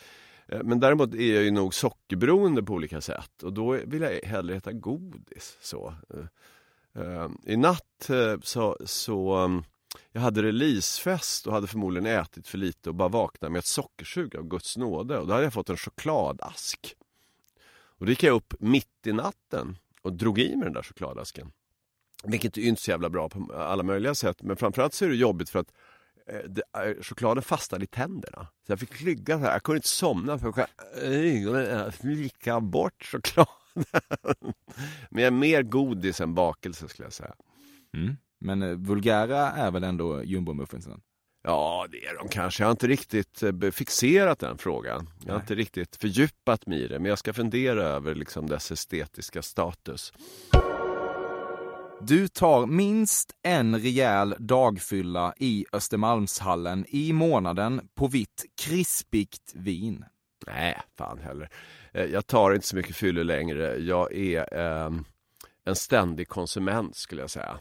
Eh, 0.47 0.63
men 0.63 0.79
däremot 0.79 1.13
är 1.13 1.35
jag 1.35 1.43
ju 1.43 1.51
nog 1.51 1.73
sockerberoende 1.73 2.63
på 2.63 2.73
olika 2.73 3.01
sätt 3.01 3.43
och 3.43 3.53
då 3.53 3.71
vill 3.71 4.01
jag 4.01 4.11
hellre 4.11 4.55
äta 4.55 4.71
godis. 4.71 5.57
Så. 5.61 5.93
Eh, 6.13 7.03
eh, 7.03 7.29
I 7.45 7.57
natt 7.57 8.09
så, 8.43 8.77
så 8.85 9.35
mm, 9.35 9.63
jag 10.11 10.21
hade 10.21 10.43
releasefest 10.43 11.47
och 11.47 11.53
hade 11.53 11.67
förmodligen 11.67 12.19
ätit 12.19 12.47
för 12.47 12.57
lite 12.57 12.89
och 12.89 12.95
bara 12.95 13.09
vaknade 13.09 13.51
med 13.51 13.59
ett 13.59 13.65
sockersug 13.65 14.35
av 14.35 14.47
Guds 14.47 14.77
nåde 14.77 15.17
och 15.17 15.27
då 15.27 15.33
hade 15.33 15.43
jag 15.45 15.53
fått 15.53 15.69
en 15.69 15.77
chokladask. 15.77 16.95
Och 17.99 18.05
då 18.05 18.09
gick 18.09 18.23
jag 18.23 18.35
upp 18.35 18.53
mitt 18.59 19.07
i 19.07 19.11
natten 19.11 19.77
och 20.07 20.13
drog 20.13 20.39
i 20.39 20.55
mig 20.55 20.65
den 20.65 20.73
där 20.73 20.83
chokladasken. 20.83 21.51
Vilket 22.23 22.57
är 22.57 22.61
inte 22.61 22.81
så 22.81 22.91
jävla 22.91 23.09
bra 23.09 23.29
på 23.29 23.53
alla 23.53 23.83
möjliga 23.83 24.15
sätt. 24.15 24.41
Men 24.41 24.57
framförallt 24.57 24.93
så 24.93 25.05
är 25.05 25.09
det 25.09 25.15
jobbigt 25.15 25.49
för 25.49 25.59
att 25.59 25.73
eh, 26.27 26.81
eh 26.83 27.01
chokladen 27.01 27.43
fastnade 27.43 27.83
i 27.83 27.87
tänderna. 27.87 28.47
Så 28.65 28.71
jag 28.71 28.79
fick 28.79 29.01
ligga 29.01 29.37
så 29.37 29.43
här. 29.43 29.51
Jag 29.51 29.63
kunde 29.63 29.77
inte 29.77 29.87
somna 29.87 30.39
för 30.39 30.47
jag 30.47 31.93
slicka 31.93 32.59
bort 32.59 33.03
chokladen. 33.03 33.53
Men 35.09 35.23
jag 35.23 35.27
är 35.27 35.31
mer 35.31 35.63
godis 35.63 36.21
än 36.21 36.33
bakelse 36.33 36.87
skulle 36.87 37.05
jag 37.05 37.13
säga. 37.13 37.33
Mm. 37.93 38.17
Men 38.39 38.63
eh, 38.63 38.75
vulgära 38.75 39.51
är 39.51 39.71
väl 39.71 39.83
ändå 39.83 40.23
jumbo-muffinsen? 40.23 41.01
Ja, 41.47 41.87
det 41.91 42.05
är 42.05 42.17
de 42.17 42.27
kanske. 42.29 42.63
Jag 42.63 42.67
har 42.67 42.71
inte 42.71 42.87
riktigt 42.87 43.43
eh, 43.43 43.71
fixerat 43.71 44.39
den 44.39 44.57
frågan. 44.57 45.09
Jag 45.19 45.27
har 45.33 45.37
Nej. 45.37 45.43
inte 45.43 45.55
riktigt 45.55 45.95
fördjupat 45.95 46.65
mig 46.67 46.83
i 46.83 46.87
det. 46.87 46.99
Men 46.99 47.09
jag 47.09 47.19
ska 47.19 47.33
fundera 47.33 47.83
över 47.83 48.15
liksom 48.15 48.47
dess 48.49 48.71
estetiska 48.71 49.41
status. 49.41 50.13
Du 52.01 52.27
tar 52.27 52.65
minst 52.65 53.31
en 53.43 53.79
rejäl 53.79 54.35
dagfylla 54.39 55.33
i 55.37 55.65
Östermalmshallen 55.71 56.85
i 56.89 57.13
månaden 57.13 57.87
på 57.95 58.07
vitt 58.07 58.45
krispigt 58.61 59.53
vin. 59.55 60.05
Nej, 60.47 60.81
fan 60.97 61.19
heller. 61.19 61.49
Eh, 61.93 62.05
Jag 62.05 62.27
tar 62.27 62.53
inte 62.53 62.67
så 62.67 62.75
mycket 62.75 62.95
fyller 62.95 63.23
längre. 63.23 63.77
Jag 63.77 64.13
är 64.13 64.53
ehm, 64.53 65.05
en 65.65 65.75
ständig 65.75 66.27
konsument 66.27 66.95
skulle 66.95 67.21
jag 67.21 67.29
säga. 67.29 67.59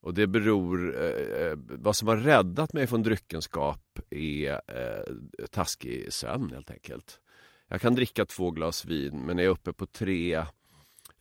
Och 0.00 0.14
det 0.14 0.26
beror, 0.26 1.02
eh, 1.02 1.46
eh, 1.46 1.52
vad 1.56 1.96
som 1.96 2.08
har 2.08 2.16
räddat 2.16 2.72
mig 2.72 2.86
från 2.86 3.02
dryckenskap 3.02 3.98
är 4.10 4.52
eh, 4.52 5.14
taskig 5.50 6.12
sömn 6.12 6.50
helt 6.52 6.70
enkelt. 6.70 7.20
Jag 7.68 7.80
kan 7.80 7.94
dricka 7.94 8.26
två 8.26 8.50
glas 8.50 8.84
vin 8.84 9.22
men 9.26 9.36
när 9.36 9.42
jag 9.42 9.50
är 9.50 9.54
uppe 9.54 9.72
på 9.72 9.86
tre, 9.86 10.44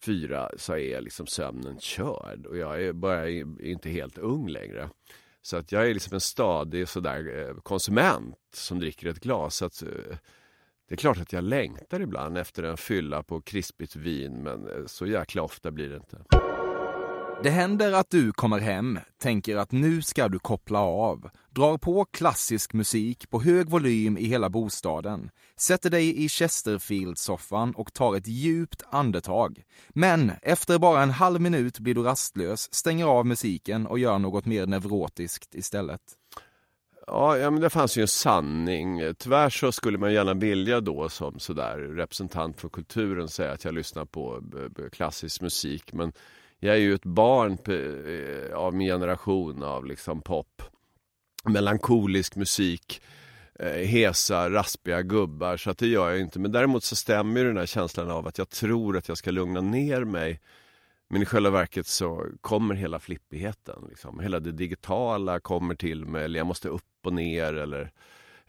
fyra 0.06 0.52
så 0.58 0.78
är 0.78 1.02
liksom 1.02 1.28
sömnen 1.28 1.80
körd 1.80 2.46
och 2.46 2.58
jag 2.58 2.84
är 2.84 2.94
bara 2.94 3.30
inte 3.30 3.90
helt 3.90 4.18
ung 4.18 4.48
längre. 4.48 4.90
Så 5.42 5.58
att 5.58 5.72
jag 5.72 5.90
är 5.90 5.94
liksom 5.94 6.14
en 6.14 6.22
stadig 6.22 6.88
sådär 6.88 7.48
eh, 7.48 7.62
konsument 7.62 8.36
som 8.54 8.80
dricker 8.80 9.08
ett 9.08 9.20
glas. 9.20 9.56
Så 9.56 9.66
att, 9.66 9.82
eh, 9.82 10.18
det 10.88 10.96
är 10.96 10.98
klart 10.98 11.18
att 11.18 11.34
jag 11.34 11.44
längtar 11.44 12.00
ibland 12.00 12.38
efter 12.38 12.64
en 12.64 12.78
fylla 12.78 13.24
på 13.24 13.42
krispigt 13.42 13.96
vin 13.96 14.44
men 14.44 14.88
så 14.88 15.06
jäkla 15.06 15.42
ofta 15.42 15.72
blir 15.72 15.90
det 15.90 15.96
inte. 15.96 16.49
Det 17.44 17.50
händer 17.50 17.92
att 17.92 18.10
du 18.10 18.32
kommer 18.32 18.60
hem, 18.60 19.00
tänker 19.22 19.58
att 19.58 19.72
nu 19.72 20.02
ska 20.02 20.28
du 20.28 20.40
koppla 20.40 20.80
av, 20.80 21.30
drar 21.50 21.78
på 21.78 22.06
klassisk 22.06 22.74
musik 22.74 23.30
på 23.30 23.42
hög 23.42 23.70
volym 23.70 24.18
i 24.18 24.26
hela 24.26 24.50
bostaden, 24.50 25.30
sätter 25.58 25.90
dig 25.90 26.26
i 26.26 26.28
Chesterfield-soffan 26.28 27.74
och 27.74 27.94
tar 27.94 28.16
ett 28.16 28.28
djupt 28.28 28.84
andetag. 28.90 29.64
Men 29.90 30.32
efter 30.42 30.78
bara 30.78 31.04
en 31.04 31.10
halv 31.10 31.42
minut 31.42 31.80
blir 31.80 31.96
du 31.96 32.04
rastlös, 32.04 32.74
stänger 32.74 33.06
av 33.06 33.26
musiken 33.26 33.88
och 33.88 34.00
gör 34.00 34.20
något 34.20 34.46
mer 34.46 34.66
neurotiskt 34.66 35.56
istället. 35.56 36.02
Ja, 37.08 37.38
ja, 37.38 37.52
men 37.52 37.62
det 37.62 37.70
fanns 37.70 37.98
ju 37.98 38.02
en 38.02 38.08
sanning. 38.08 39.14
Tyvärr 39.18 39.50
så 39.50 39.72
skulle 39.72 39.98
man 39.98 40.14
gärna 40.14 40.34
vilja 40.34 40.82
då 40.82 41.10
som 41.10 41.40
sådär 41.40 41.78
representant 41.78 42.62
för 42.62 42.70
kulturen 42.70 43.28
säga 43.28 43.52
att 43.52 43.66
jag 43.66 43.74
lyssnar 43.74 44.06
på 44.06 44.44
klassisk 44.92 45.42
musik. 45.42 45.94
Men 45.94 46.14
jag 46.60 46.76
är 46.76 46.80
ju 46.80 46.94
ett 46.94 47.06
barn 47.06 47.58
eh, 47.68 48.58
av 48.58 48.74
min 48.74 48.88
generation 48.88 49.64
av 49.64 49.86
liksom 49.86 50.22
pop, 50.22 50.62
melankolisk 51.44 52.36
musik, 52.36 53.02
eh, 53.60 53.88
hesa, 53.88 54.50
raspiga 54.50 55.02
gubbar. 55.02 55.58
Så 55.58 55.70
att 55.70 55.78
det 55.78 55.88
gör 55.88 56.10
jag 56.10 56.20
inte. 56.20 56.40
Men 56.40 56.52
däremot 56.52 56.84
så 56.84 56.96
stämmer 56.96 57.40
ju 57.40 57.48
den 57.48 57.58
här 57.58 57.66
känslan 57.66 58.10
av 58.10 58.28
att 58.28 58.38
jag 58.38 58.50
tror 58.50 58.98
att 58.98 59.08
jag 59.08 59.18
ska 59.18 59.32
lugna 59.32 59.62
ner 59.62 60.04
mig. 60.04 60.42
Men 61.10 61.22
i 61.22 61.26
själva 61.26 61.50
verket 61.50 61.88
så 61.88 62.26
kommer 62.42 62.76
hela 62.76 63.00
flippigheten. 63.00 63.86
Liksom. 63.90 64.20
Hela 64.20 64.40
det 64.40 64.52
digitala 64.52 65.40
kommer 65.40 65.76
till 65.76 66.06
mig. 66.06 66.24
Eller 66.24 66.40
jag 66.40 66.48
måste 66.48 66.70
upp 66.70 66.84
och 67.04 67.14
ner. 67.14 67.54
Eller, 67.54 67.92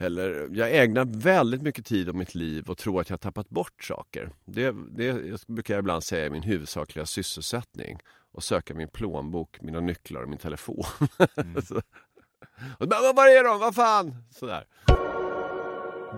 eller 0.00 0.48
jag 0.52 0.76
ägnar 0.76 1.04
väldigt 1.04 1.62
mycket 1.62 1.86
tid 1.86 2.08
av 2.08 2.14
mitt 2.14 2.34
liv 2.34 2.68
och 2.70 2.78
tror 2.78 3.00
att 3.00 3.08
jag 3.10 3.14
har 3.14 3.18
tappat 3.18 3.48
bort 3.50 3.84
saker. 3.84 4.30
Det, 4.44 4.74
det 4.90 5.46
brukar 5.46 5.74
jag 5.74 5.82
ibland 5.82 6.04
säga 6.04 6.26
är 6.26 6.30
min 6.30 6.42
huvudsakliga 6.42 7.06
sysselsättning. 7.06 7.98
Och 8.32 8.44
söka 8.44 8.74
min 8.74 8.88
plånbok, 8.88 9.60
mina 9.60 9.80
nycklar 9.80 10.22
och 10.22 10.28
min 10.28 10.38
telefon. 10.38 10.84
Så- 11.64 11.82
och, 12.78 12.88
bara, 12.88 13.12
vad 13.12 13.26
är 13.28 13.44
de? 13.44 13.58
Vad 13.60 13.74
fan? 13.74 14.14
Sådär. 14.30 14.64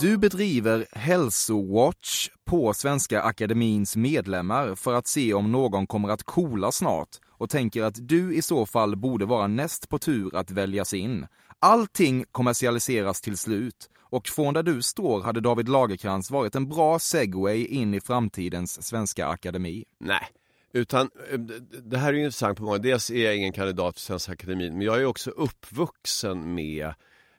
Du 0.01 0.19
bedriver 0.19 0.87
hälsowatch 0.93 2.29
på 2.45 2.75
Svenska 2.75 3.23
Akademins 3.23 3.97
medlemmar 3.97 4.75
för 4.75 4.95
att 4.95 5.07
se 5.07 5.35
om 5.35 5.53
någon 5.53 5.87
kommer 5.87 6.09
att 6.09 6.23
kola 6.23 6.73
snart 6.73 7.09
och 7.29 7.51
tänker 7.51 7.83
att 7.83 8.09
du 8.09 8.35
i 8.35 8.43
så 8.43 8.67
fall 8.67 8.97
borde 8.97 9.25
vara 9.25 9.47
näst 9.47 9.89
på 9.89 9.99
tur 9.99 10.37
att 10.37 10.51
väljas 10.51 10.95
in. 10.95 11.27
Allting 11.65 12.25
kommersialiseras 12.33 13.21
till 13.21 13.37
slut 13.37 13.91
Och 14.01 14.29
från 14.29 14.55
där 14.55 14.63
du 14.63 14.83
står 14.83 15.23
hade 15.23 15.41
David 15.41 15.69
Lagerkrans 15.69 16.31
varit 16.31 16.55
en 16.55 16.69
bra 16.69 16.99
segway 16.99 17.65
in 17.65 17.95
i 17.95 18.01
framtidens 18.01 18.87
Svenska 18.87 19.27
Akademi. 19.27 19.85
Nej, 20.01 20.27
utan 20.73 21.11
eh, 21.31 21.39
det 21.83 21.99
här 21.99 22.13
är 22.13 22.19
intressant 22.19 22.59
på 22.59 22.65
många 22.65 22.79
Dels 22.79 23.11
är 23.11 23.25
jag 23.25 23.37
ingen 23.37 23.53
kandidat 23.53 23.95
för 23.95 24.01
Svenska 24.01 24.33
Akademin 24.33 24.73
men 24.73 24.87
jag 24.87 25.01
är 25.01 25.05
också 25.05 25.31
uppvuxen 25.31 26.55
med 26.55 26.87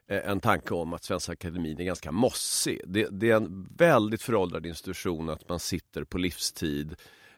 eh, 0.09 0.29
en 0.29 0.39
tanke 0.39 0.73
om 0.73 0.93
att 0.93 1.03
Svenska 1.03 1.31
Akademin 1.31 1.79
är 1.79 1.83
ganska 1.83 2.12
mossig. 2.12 2.81
Det, 2.86 3.07
det 3.12 3.31
är 3.31 3.36
en 3.36 3.67
väldigt 3.77 4.21
föråldrad 4.21 4.65
institution 4.65 5.29
att 5.29 5.49
man 5.49 5.59
sitter 5.59 6.03
på 6.03 6.17
livstid. 6.17 6.95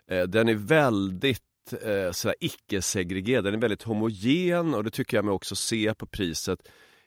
Eh, 0.07 0.23
den 0.23 0.49
är 0.49 0.55
väldigt 0.55 1.43
Eh, 1.73 2.33
icke-segregerad, 2.39 3.43
den 3.43 3.53
är 3.53 3.57
väldigt 3.57 3.83
homogen 3.83 4.73
och 4.73 4.83
det 4.83 4.89
tycker 4.89 5.17
jag 5.17 5.25
mig 5.25 5.31
också 5.31 5.55
se 5.55 5.93
på 5.93 6.05
priset. 6.05 6.59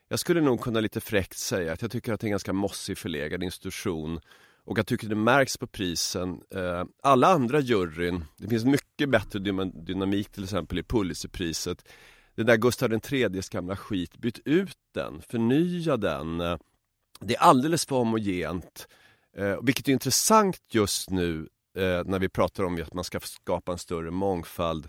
Jag 0.09 0.19
skulle 0.19 0.41
nog 0.41 0.61
kunna 0.61 0.81
lite 0.81 1.01
fräckt 1.01 1.39
säga 1.39 1.73
att 1.73 1.83
jag 1.83 1.91
tycker 1.91 2.13
att 2.13 2.21
det 2.21 2.25
är 2.25 2.29
en 2.29 2.33
ganska 2.33 2.53
mossig 2.53 2.99
förlegad 2.99 3.43
institution 3.43 4.21
och 4.65 4.79
jag 4.79 4.87
tycker 4.87 5.09
det 5.09 5.15
märks 5.15 5.57
på 5.57 5.67
prisen. 5.67 6.41
Eh, 6.55 6.85
alla 7.03 7.27
andra 7.27 7.61
juryn, 7.61 8.25
det 8.37 8.49
finns 8.49 8.65
mycket 8.65 9.09
bättre 9.09 9.39
dynamik 9.75 10.29
till 10.29 10.45
exempel 10.45 10.79
i 10.79 10.83
Pulitzerpriset. 10.83 11.89
Det 12.35 12.45
där 12.45 12.57
Gustav 12.57 12.93
IIIs 12.93 13.49
gamla 13.49 13.77
skit, 13.77 14.17
byt 14.17 14.41
ut 14.45 14.79
den, 14.95 15.23
förnya 15.23 15.97
den. 15.97 16.39
Det 17.21 17.37
är 17.37 17.41
alldeles 17.41 17.87
för 17.87 17.97
homogent. 17.97 18.89
Eh, 19.37 19.57
vilket 19.63 19.89
är 19.89 19.93
intressant 19.93 20.61
just 20.71 21.11
nu 21.11 21.49
Eh, 21.79 22.05
när 22.05 22.19
vi 22.19 22.29
pratar 22.29 22.65
om 22.65 22.83
att 22.83 22.95
man 22.95 23.05
ska 23.05 23.21
skapa 23.21 23.73
en 23.73 23.79
större 23.79 24.11
mångfald. 24.11 24.89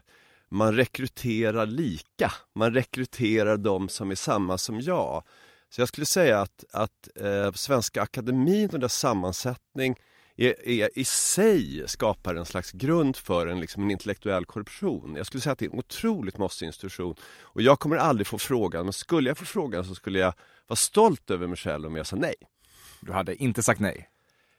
Man 0.49 0.75
rekryterar 0.75 1.65
lika, 1.65 2.31
man 2.55 2.73
rekryterar 2.73 3.57
de 3.57 3.89
som 3.89 4.11
är 4.11 4.15
samma 4.15 4.57
som 4.57 4.81
jag. 4.81 5.23
Så 5.69 5.81
jag 5.81 5.87
skulle 5.87 6.05
säga 6.05 6.39
att, 6.41 6.65
att 6.71 7.09
eh, 7.15 7.51
Svenska 7.51 8.01
Akademin 8.01 8.69
och 8.69 8.79
dess 8.79 8.97
sammansättning 8.97 9.95
är, 10.35 10.67
är, 10.67 10.99
i 10.99 11.05
sig 11.05 11.83
skapar 11.87 12.35
en 12.35 12.45
slags 12.45 12.71
grund 12.71 13.15
för 13.17 13.47
en, 13.47 13.59
liksom 13.59 13.83
en 13.83 13.91
intellektuell 13.91 14.45
korruption. 14.45 15.15
Jag 15.15 15.25
skulle 15.25 15.41
säga 15.41 15.53
att 15.53 15.59
det 15.59 15.65
är 15.65 15.73
en 15.73 15.79
otroligt 15.79 16.37
mossig 16.37 16.65
institution. 16.65 17.15
Och 17.41 17.61
jag 17.61 17.79
kommer 17.79 17.95
aldrig 17.95 18.27
få 18.27 18.37
frågan, 18.37 18.85
men 18.85 18.93
skulle 18.93 19.29
jag 19.29 19.37
få 19.37 19.45
frågan 19.45 19.85
så 19.85 19.95
skulle 19.95 20.19
jag 20.19 20.33
vara 20.67 20.77
stolt 20.77 21.31
över 21.31 21.47
mig 21.47 21.57
själv 21.57 21.87
om 21.87 21.95
jag 21.95 22.07
sa 22.07 22.15
nej. 22.15 22.35
Du 23.01 23.11
hade 23.11 23.35
inte 23.35 23.63
sagt 23.63 23.79
nej? 23.79 24.09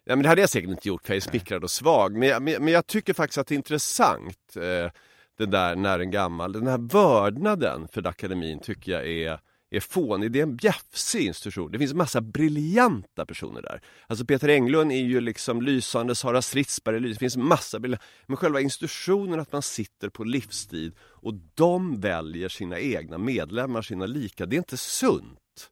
Ja, 0.04 0.16
men 0.16 0.22
det 0.22 0.28
hade 0.28 0.40
jag 0.40 0.50
säkert 0.50 0.70
inte 0.70 0.88
gjort 0.88 1.06
för 1.06 1.14
jag 1.14 1.16
är 1.16 1.30
smickrad 1.30 1.64
och 1.64 1.70
svag. 1.70 2.16
Men, 2.16 2.44
men, 2.44 2.64
men 2.64 2.72
jag 2.72 2.86
tycker 2.86 3.14
faktiskt 3.14 3.38
att 3.38 3.46
det 3.46 3.54
är 3.54 3.56
intressant 3.56 4.56
eh, 4.56 4.90
det 5.38 5.46
där 5.46 5.76
när 5.76 5.98
en 5.98 6.10
gammal, 6.10 6.52
den 6.52 6.66
här 6.66 6.78
vördnaden 6.78 7.88
för 7.88 8.06
akademin 8.06 8.60
tycker 8.60 8.92
jag 8.92 9.08
är 9.08 9.40
är 9.70 9.80
fånig. 9.80 10.32
Det 10.32 10.38
är 10.38 10.42
en 10.42 10.56
bjäfsig 10.56 11.26
institution. 11.26 11.72
Det 11.72 11.78
finns 11.78 11.94
massa 11.94 12.20
briljanta 12.20 13.26
personer 13.26 13.62
där. 13.62 13.80
Alltså 14.06 14.24
Peter 14.24 14.48
Englund 14.48 14.92
är 14.92 14.96
ju 14.96 15.20
liksom 15.20 15.62
lysande, 15.62 16.14
Sara 16.14 16.42
Stridsberg 16.42 17.00
det 17.00 17.14
finns 17.14 17.36
massa 17.36 17.78
briljanta. 17.78 18.04
Men 18.26 18.36
själva 18.36 18.60
institutionen 18.60 19.40
att 19.40 19.52
man 19.52 19.62
sitter 19.62 20.08
på 20.08 20.24
livstid 20.24 20.94
och 21.00 21.34
de 21.54 22.00
väljer 22.00 22.48
sina 22.48 22.78
egna 22.78 23.18
medlemmar, 23.18 23.82
sina 23.82 24.06
lika, 24.06 24.46
det 24.46 24.56
är 24.56 24.58
inte 24.58 24.76
sunt. 24.76 25.70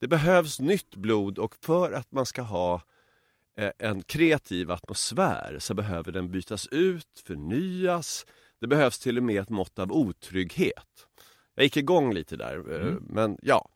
Det 0.00 0.08
behövs 0.08 0.60
nytt 0.60 0.96
blod 0.96 1.38
och 1.38 1.54
för 1.64 1.92
att 1.92 2.12
man 2.12 2.26
ska 2.26 2.42
ha 2.42 2.82
en 3.78 4.02
kreativ 4.02 4.70
atmosfär 4.70 5.56
så 5.58 5.74
behöver 5.74 6.12
den 6.12 6.30
bytas 6.30 6.66
ut, 6.66 7.22
förnyas. 7.26 8.26
Det 8.60 8.66
behövs 8.66 8.98
till 8.98 9.16
och 9.16 9.22
med 9.24 9.42
ett 9.42 9.48
mått 9.48 9.78
av 9.78 9.92
otrygghet. 9.92 11.06
Jag 11.54 11.64
gick 11.64 11.76
igång 11.76 12.14
lite 12.14 12.36
där, 12.36 12.72
eh, 12.74 12.80
mm. 12.80 13.04
men 13.08 13.38
ja. 13.42 13.70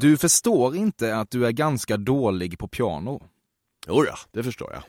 Du 0.00 0.16
förstår 0.16 0.76
inte 0.76 1.16
att 1.16 1.30
du 1.30 1.46
är 1.46 1.50
ganska 1.50 1.96
dålig 1.96 2.58
på 2.58 2.68
piano? 2.68 3.22
Jodå, 3.86 4.14
det 4.32 4.42
förstår 4.42 4.72
jag. 4.72 4.82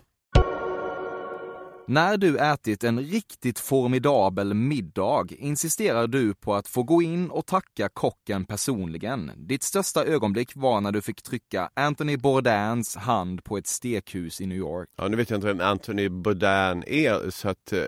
När 1.87 2.17
du 2.17 2.37
ätit 2.37 2.83
en 2.83 2.99
riktigt 2.99 3.59
formidabel 3.59 4.53
middag 4.53 5.25
insisterar 5.29 6.07
du 6.07 6.33
på 6.33 6.55
att 6.55 6.67
få 6.67 6.83
gå 6.83 7.01
in 7.01 7.29
och 7.29 7.45
tacka 7.45 7.89
kocken 7.89 8.45
personligen. 8.45 9.31
Ditt 9.37 9.63
största 9.63 10.05
ögonblick 10.05 10.51
var 10.55 10.81
när 10.81 10.91
du 10.91 11.01
fick 11.01 11.21
trycka 11.21 11.69
Anthony 11.73 12.17
Bourdains 12.17 12.95
hand 12.95 13.43
på 13.43 13.57
ett 13.57 13.67
stekhus 13.67 14.41
i 14.41 14.45
New 14.45 14.57
York. 14.57 14.89
Ja, 14.97 15.07
nu 15.07 15.17
vet 15.17 15.29
jag 15.29 15.37
inte 15.37 15.47
vem 15.47 15.61
Anthony 15.61 16.09
Bourdain 16.09 16.83
är, 16.87 17.29
så 17.29 17.49
att 17.49 17.73
eh, 17.73 17.79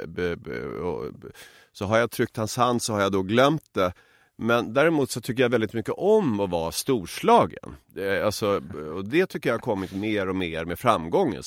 så 1.72 1.86
har 1.86 1.98
jag 1.98 2.12
tryckt 2.12 2.38
hans 2.38 2.58
hand 2.58 2.82
så 2.82 2.94
har 2.94 3.02
jag 3.02 3.12
då 3.12 3.22
glömt 3.22 3.74
det. 3.74 3.94
Men 4.38 4.74
däremot 4.74 5.12
så 5.12 5.22
tycker 5.22 5.44
jag 5.44 5.50
väldigt 5.50 5.74
mycket 5.74 5.94
om 5.98 6.40
att 6.40 6.50
vara 6.50 6.72
storslagen. 6.72 7.76
Alltså, 8.24 8.62
och 8.96 9.06
det 9.06 9.26
tycker 9.26 9.50
jag 9.50 9.54
har 9.54 9.60
kommit 9.60 9.92
mer 9.92 10.30
och 10.30 10.36
mer 10.36 10.66
med 10.66 10.80
framgången. 10.80 11.44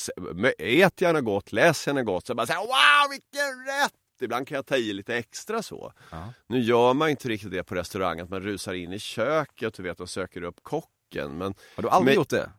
Ät 0.58 1.00
gärna 1.00 1.20
gott, 1.20 1.52
läs 1.52 1.86
gärna 1.86 2.02
gott. 2.02 2.26
Så 2.26 2.34
bara 2.34 2.46
säga 2.46 2.58
wow 2.58 3.10
vilken 3.10 3.66
rätt! 3.66 3.92
Ibland 4.22 4.48
kan 4.48 4.56
jag 4.56 4.66
ta 4.66 4.76
i 4.76 4.92
lite 4.92 5.16
extra 5.16 5.62
så. 5.62 5.92
Ja. 6.10 6.32
Nu 6.46 6.60
gör 6.60 6.94
man 6.94 7.10
inte 7.10 7.28
riktigt 7.28 7.50
det 7.50 7.62
på 7.62 7.74
restaurang, 7.74 8.20
att 8.20 8.30
man 8.30 8.40
rusar 8.40 8.74
in 8.74 8.92
i 8.92 8.98
köket 8.98 9.78
och 9.78 9.84
vet 9.84 10.00
och 10.00 10.10
söker 10.10 10.42
upp 10.42 10.62
kocken. 10.62 11.38
Men, 11.38 11.54
har 11.74 11.82
du 11.82 11.88
aldrig 11.88 12.06
men, 12.06 12.14
gjort 12.14 12.28
det? 12.28 12.50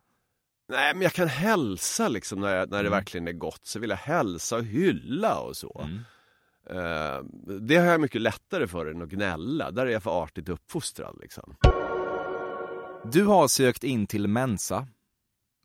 Nej, 0.69 0.93
men 0.93 1.01
jag 1.01 1.13
kan 1.13 1.27
hälsa 1.27 2.07
liksom 2.07 2.39
när, 2.39 2.55
jag, 2.55 2.69
när 2.69 2.79
mm. 2.79 2.91
det 2.91 2.97
verkligen 2.97 3.27
är 3.27 3.31
gott. 3.31 3.65
Så 3.65 3.79
vill 3.79 3.89
jag 3.89 3.97
hälsa 3.97 4.55
och 4.55 4.63
hylla 4.63 5.39
och 5.39 5.57
så. 5.57 5.81
Mm. 5.83 5.99
Uh, 6.71 7.23
det 7.61 7.75
har 7.77 7.85
jag 7.85 8.01
mycket 8.01 8.21
lättare 8.21 8.67
för 8.67 8.85
än 8.85 9.01
att 9.01 9.09
gnälla. 9.09 9.71
Där 9.71 9.85
är 9.85 9.91
jag 9.91 10.03
för 10.03 10.23
artigt 10.23 10.49
uppfostrad 10.49 11.17
liksom. 11.21 11.55
Du 13.11 13.25
har 13.25 13.47
sökt 13.47 13.83
in 13.83 14.07
till 14.07 14.27
Mensa. 14.27 14.87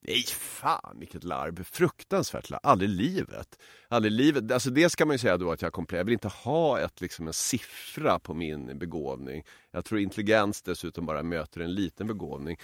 Nej, 0.09 0.25
fan 0.27 0.97
vilket 0.99 1.25
larv. 1.25 1.65
Fruktansvärt 1.65 2.51
larv. 2.51 2.61
Aldrig 2.63 2.91
i 2.91 2.93
livet. 2.93 3.59
Aldrig 3.89 4.13
livet. 4.13 4.53
Alltså 4.53 4.71
det 4.71 4.91
ska 4.91 5.07
man 5.07 5.15
ju 5.15 5.19
säga 5.19 5.37
då 5.37 5.53
att 5.53 5.63
jag 5.63 5.73
kompletterar. 5.73 6.01
Jag 6.01 6.05
vill 6.05 6.13
inte 6.13 6.29
ha 6.29 6.81
ett, 6.81 7.01
liksom 7.01 7.27
en 7.27 7.33
siffra 7.33 8.19
på 8.19 8.35
min 8.35 8.79
begåvning. 8.79 9.45
Jag 9.71 9.85
tror 9.85 10.01
intelligens 10.01 10.63
dessutom 10.63 11.07
bara 11.07 11.23
möter 11.23 11.61
en 11.61 11.75
liten 11.75 12.07
begåvning. 12.07 12.57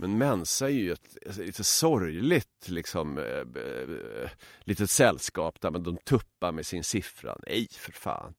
Men 0.00 0.18
Mensa 0.18 0.66
är 0.66 0.72
ju 0.72 0.92
ett, 0.92 1.16
ett 1.26 1.36
lite 1.36 1.64
sorgligt 1.64 2.68
liksom, 2.68 3.18
äh, 3.18 3.24
äh, 3.24 4.30
litet 4.60 4.90
sällskap 4.90 5.60
där 5.60 5.70
de 5.70 5.96
tuppar 5.96 6.52
med 6.52 6.66
sin 6.66 6.84
siffra. 6.84 7.36
Nej, 7.46 7.68
för 7.70 7.92
fan. 7.92 8.34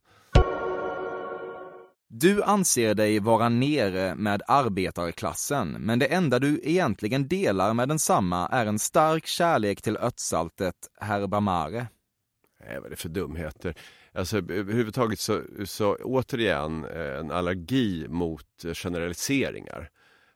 Du 2.08 2.44
anser 2.44 2.94
dig 2.96 3.20
vara 3.20 3.50
nere 3.50 4.16
med 4.16 4.42
arbetarklassen, 4.48 5.72
men 5.72 6.00
det 6.00 6.06
enda 6.06 6.40
du 6.40 6.62
egentligen 6.64 7.28
delar 7.28 7.74
med 7.74 7.88
densamma 7.88 8.48
är 8.48 8.66
en 8.66 8.80
stark 8.80 9.26
kärlek 9.26 9.82
till 9.82 9.98
örtsaltet 9.98 10.76
herbamare. 11.00 11.88
Nej, 12.60 12.76
vad 12.76 12.86
är 12.86 12.90
det 12.90 12.96
för 12.96 13.10
dumheter? 13.10 13.76
Alltså 14.14 14.38
överhuvudtaget 14.38 15.20
så, 15.20 15.42
så 15.66 15.96
återigen 15.96 16.86
en 16.86 17.32
allergi 17.32 18.08
mot 18.10 18.66
generaliseringar. 18.74 19.90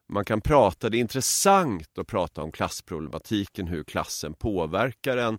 Man 0.08 0.26
kan 0.26 0.42
prata, 0.42 0.90
det 0.90 0.98
är 0.98 1.00
intressant 1.00 1.98
att 1.98 2.08
prata 2.08 2.42
om 2.42 2.52
klassproblematiken, 2.52 3.68
hur 3.68 3.84
klassen 3.84 4.34
påverkar 4.34 5.18
en. 5.18 5.38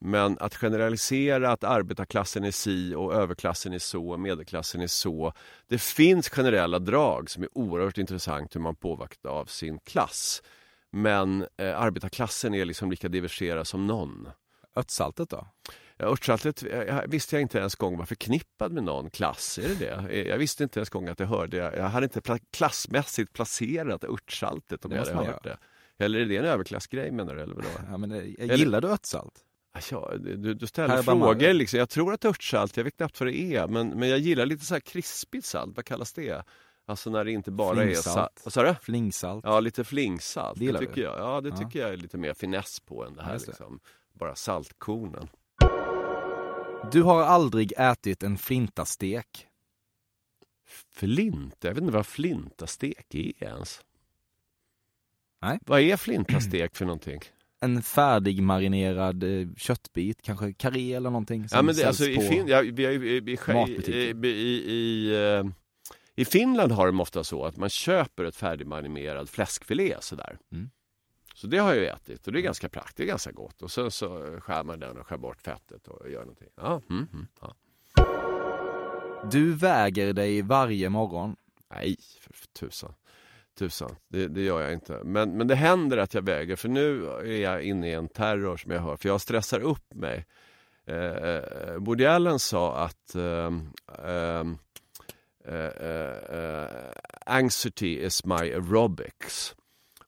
Men 0.00 0.38
att 0.38 0.54
generalisera 0.54 1.52
att 1.52 1.64
arbetarklassen 1.64 2.44
är 2.44 2.50
si 2.50 2.94
och 2.94 3.14
överklassen 3.14 3.72
är 3.72 3.78
så 3.78 4.10
och 4.10 4.20
medelklassen 4.20 4.80
är 4.80 4.86
så. 4.86 5.32
Det 5.68 5.78
finns 5.78 6.28
generella 6.28 6.78
drag 6.78 7.30
som 7.30 7.42
är 7.42 7.48
oerhört 7.58 7.98
intressant 7.98 8.54
hur 8.54 8.60
man 8.60 8.76
påverkas 8.76 9.24
av 9.24 9.44
sin 9.44 9.78
klass. 9.78 10.42
Men 10.90 11.46
eh, 11.56 11.80
arbetarklassen 11.80 12.54
är 12.54 12.64
liksom 12.64 12.90
lika 12.90 13.08
diverserad 13.08 13.66
som 13.66 13.86
någon. 13.86 14.28
Ötsaltet 14.76 15.30
då? 15.30 15.46
Örtsaltet 16.00 16.62
visste 17.06 17.36
jag 17.36 17.42
inte 17.42 17.58
ens 17.58 17.74
gång 17.74 17.98
var 17.98 18.04
förknippad 18.04 18.72
med 18.72 18.84
någon 18.84 19.10
klass. 19.10 19.58
Är 19.58 19.68
det 19.68 19.74
det? 19.74 20.28
Jag 20.28 20.38
visste 20.38 20.62
inte 20.62 20.78
ens 20.78 20.90
gång 20.90 21.08
att 21.08 21.20
jag 21.20 21.26
hörde. 21.26 21.56
Jag 21.56 21.88
hade 21.88 22.04
inte 22.04 22.20
pla 22.20 22.38
klassmässigt 22.50 23.32
placerat 23.32 24.04
örtsaltet 24.04 24.84
om 24.84 24.92
jag 24.92 25.06
hade 25.06 25.26
hört 25.26 25.44
det. 25.44 25.58
Eller 25.98 26.20
är 26.20 26.26
det 26.26 26.36
en 26.36 26.44
överklassgrej 26.44 27.10
menar 27.10 27.34
du? 27.34 27.42
Eller 27.42 27.54
vadå? 27.54 27.68
Ja, 27.90 27.96
men, 27.96 28.12
eh, 28.12 28.46
jag 28.46 28.56
gillar 28.56 28.80
du 28.80 28.88
örtsalt? 28.88 29.44
Ja, 29.90 30.12
du, 30.18 30.54
du 30.54 30.66
ställer 30.66 31.02
frågor 31.02 31.52
liksom. 31.52 31.78
Jag 31.78 31.88
tror 31.88 32.12
att 32.12 32.24
örtsalt, 32.24 32.76
jag 32.76 32.84
vet 32.84 32.96
knappt 32.96 33.20
vad 33.20 33.28
det 33.28 33.54
är, 33.54 33.68
men, 33.68 33.88
men 33.88 34.08
jag 34.08 34.18
gillar 34.18 34.46
lite 34.46 34.64
så 34.64 34.74
här 34.74 34.80
krispigt 34.80 35.46
salt. 35.46 35.76
Vad 35.76 35.84
kallas 35.84 36.12
det? 36.12 36.44
Alltså 36.86 37.10
när 37.10 37.24
det 37.24 37.32
inte 37.32 37.50
bara 37.50 37.74
flingsalt. 37.74 38.46
är 38.46 38.50
salt. 38.50 38.82
Flingsalt. 38.82 39.44
Ja, 39.44 39.60
lite 39.60 39.84
flingsalt. 39.84 40.58
Det, 40.58 40.72
det 40.72 40.78
tycker 40.78 41.02
jag. 41.02 41.18
Ja, 41.18 41.40
det 41.40 41.48
ja. 41.48 41.56
tycker 41.56 41.80
jag 41.80 41.90
är 41.90 41.96
lite 41.96 42.18
mer 42.18 42.34
finess 42.34 42.80
på 42.80 43.04
än 43.04 43.14
det 43.14 43.22
här. 43.22 43.38
Liksom. 43.46 43.80
Bara 44.12 44.34
saltkornen. 44.34 45.28
Du 46.92 47.02
har 47.02 47.22
aldrig 47.22 47.72
ätit 47.76 48.22
en 48.22 48.38
flintastek? 48.38 49.46
Flinta? 50.92 51.68
Jag 51.68 51.74
vet 51.74 51.82
inte 51.82 51.94
vad 51.94 52.06
flintastek 52.06 53.14
är 53.14 53.44
ens. 53.44 53.80
Nej. 55.42 55.58
Vad 55.66 55.80
är 55.80 55.96
flintastek 55.96 56.76
för 56.76 56.84
någonting? 56.84 57.20
En 57.60 57.82
färdigmarinerad 57.82 59.22
eh, 59.22 59.48
köttbit, 59.56 60.22
kanske 60.22 60.52
karré 60.52 60.94
eller 60.94 61.10
någonting. 61.10 61.46
ja, 61.50 61.62
men 61.62 61.74
det, 61.74 61.84
alltså, 61.84 62.04
i, 62.04 62.20
fin, 62.20 62.48
ja, 62.48 62.62
i, 62.62 62.68
i, 62.68 63.36
i, 64.22 64.32
i 64.72 65.44
I 66.14 66.24
Finland 66.24 66.72
har 66.72 66.86
de 66.86 67.00
ofta 67.00 67.24
så 67.24 67.44
att 67.44 67.56
man 67.56 67.68
köper 67.68 68.24
ett 68.24 68.36
färdigmarinerad 68.36 69.28
fläskfilé 69.28 69.96
sådär. 70.00 70.38
Mm. 70.52 70.70
Så 71.38 71.46
det 71.46 71.58
har 71.58 71.74
jag 71.74 71.96
ätit 71.96 72.26
och 72.26 72.32
det 72.32 72.38
är 72.38 72.42
ganska 72.42 72.68
praktiskt, 72.68 72.96
det 72.96 73.02
är 73.02 73.06
ganska 73.06 73.32
gott. 73.32 73.62
Och 73.62 73.70
sen 73.70 73.90
så 73.90 74.40
skär 74.40 74.64
man 74.64 74.80
den 74.80 74.98
och 74.98 75.06
skär 75.06 75.16
bort 75.16 75.42
fettet 75.42 75.88
och 75.88 76.10
gör 76.10 76.20
någonting. 76.20 76.48
Ja, 76.54 76.82
mm, 76.90 77.08
mm, 77.12 77.26
ja. 77.40 77.54
Du 79.30 79.54
väger 79.54 80.12
dig 80.12 80.42
varje 80.42 80.88
morgon. 80.88 81.36
Nej, 81.70 81.96
för 82.20 82.46
tusan. 82.46 82.94
Tusan, 83.58 83.96
det, 84.08 84.28
det, 84.28 84.42
gör 84.42 84.60
jag 84.60 84.72
inte. 84.72 85.00
Men, 85.04 85.36
men 85.36 85.46
det 85.46 85.54
händer 85.54 85.96
att 85.96 86.14
jag 86.14 86.22
väger, 86.22 86.56
för 86.56 86.68
nu 86.68 87.06
är 87.06 87.40
jag 87.40 87.62
inne 87.62 87.88
i 87.88 87.92
en 87.92 88.08
terror 88.08 88.56
som 88.56 88.70
jag 88.70 88.80
hör, 88.80 88.96
för 88.96 89.08
jag 89.08 89.20
stressar 89.20 89.60
upp 89.60 89.94
mig. 89.94 90.26
Eh, 90.86 91.74
Woody 91.78 92.04
Allen 92.04 92.38
sa 92.38 92.76
att 92.76 93.14
eh, 93.14 93.52
eh, 94.04 94.46
eh, 95.48 96.68
anxiety 97.26 97.98
is 97.98 98.24
my 98.24 98.34
aerobics. 98.34 99.54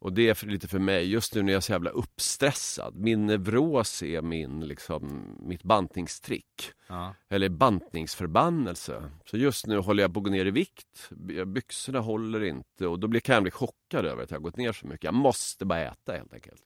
Och 0.01 0.13
det 0.13 0.29
är 0.29 0.35
för, 0.35 0.47
lite 0.47 0.69
för 0.69 0.79
mig, 0.79 1.11
just 1.11 1.35
nu 1.35 1.43
när 1.43 1.53
jag 1.53 1.57
är 1.57 1.61
så 1.61 1.73
jävla 1.73 1.91
uppstressad. 1.91 2.97
Min 2.97 3.27
neuros 3.27 4.03
är 4.03 4.23
min, 4.23 4.61
liksom, 4.61 5.35
mitt 5.41 5.63
bantningstrick. 5.63 6.73
Ja. 6.89 7.15
Eller 7.29 7.49
bantningsförbannelse. 7.49 9.11
Så 9.25 9.37
just 9.37 9.67
nu 9.67 9.79
håller 9.79 10.03
jag 10.03 10.15
på 10.15 10.21
att 10.21 10.25
gå 10.25 10.31
ner 10.31 10.47
i 10.47 10.51
vikt. 10.51 11.11
Byxorna 11.47 12.01
håller 12.01 12.45
inte 12.45 12.87
och 12.87 12.99
då 12.99 13.09
blir, 13.09 13.21
kan 13.21 13.35
jag 13.35 13.43
bli 13.43 13.51
chockad 13.51 14.07
över 14.07 14.23
att 14.23 14.31
jag 14.31 14.39
har 14.39 14.43
gått 14.43 14.57
ner 14.57 14.73
så 14.73 14.87
mycket. 14.87 15.05
Jag 15.05 15.15
måste 15.15 15.65
bara 15.65 15.81
äta 15.81 16.13
helt 16.13 16.35
enkelt. 16.35 16.63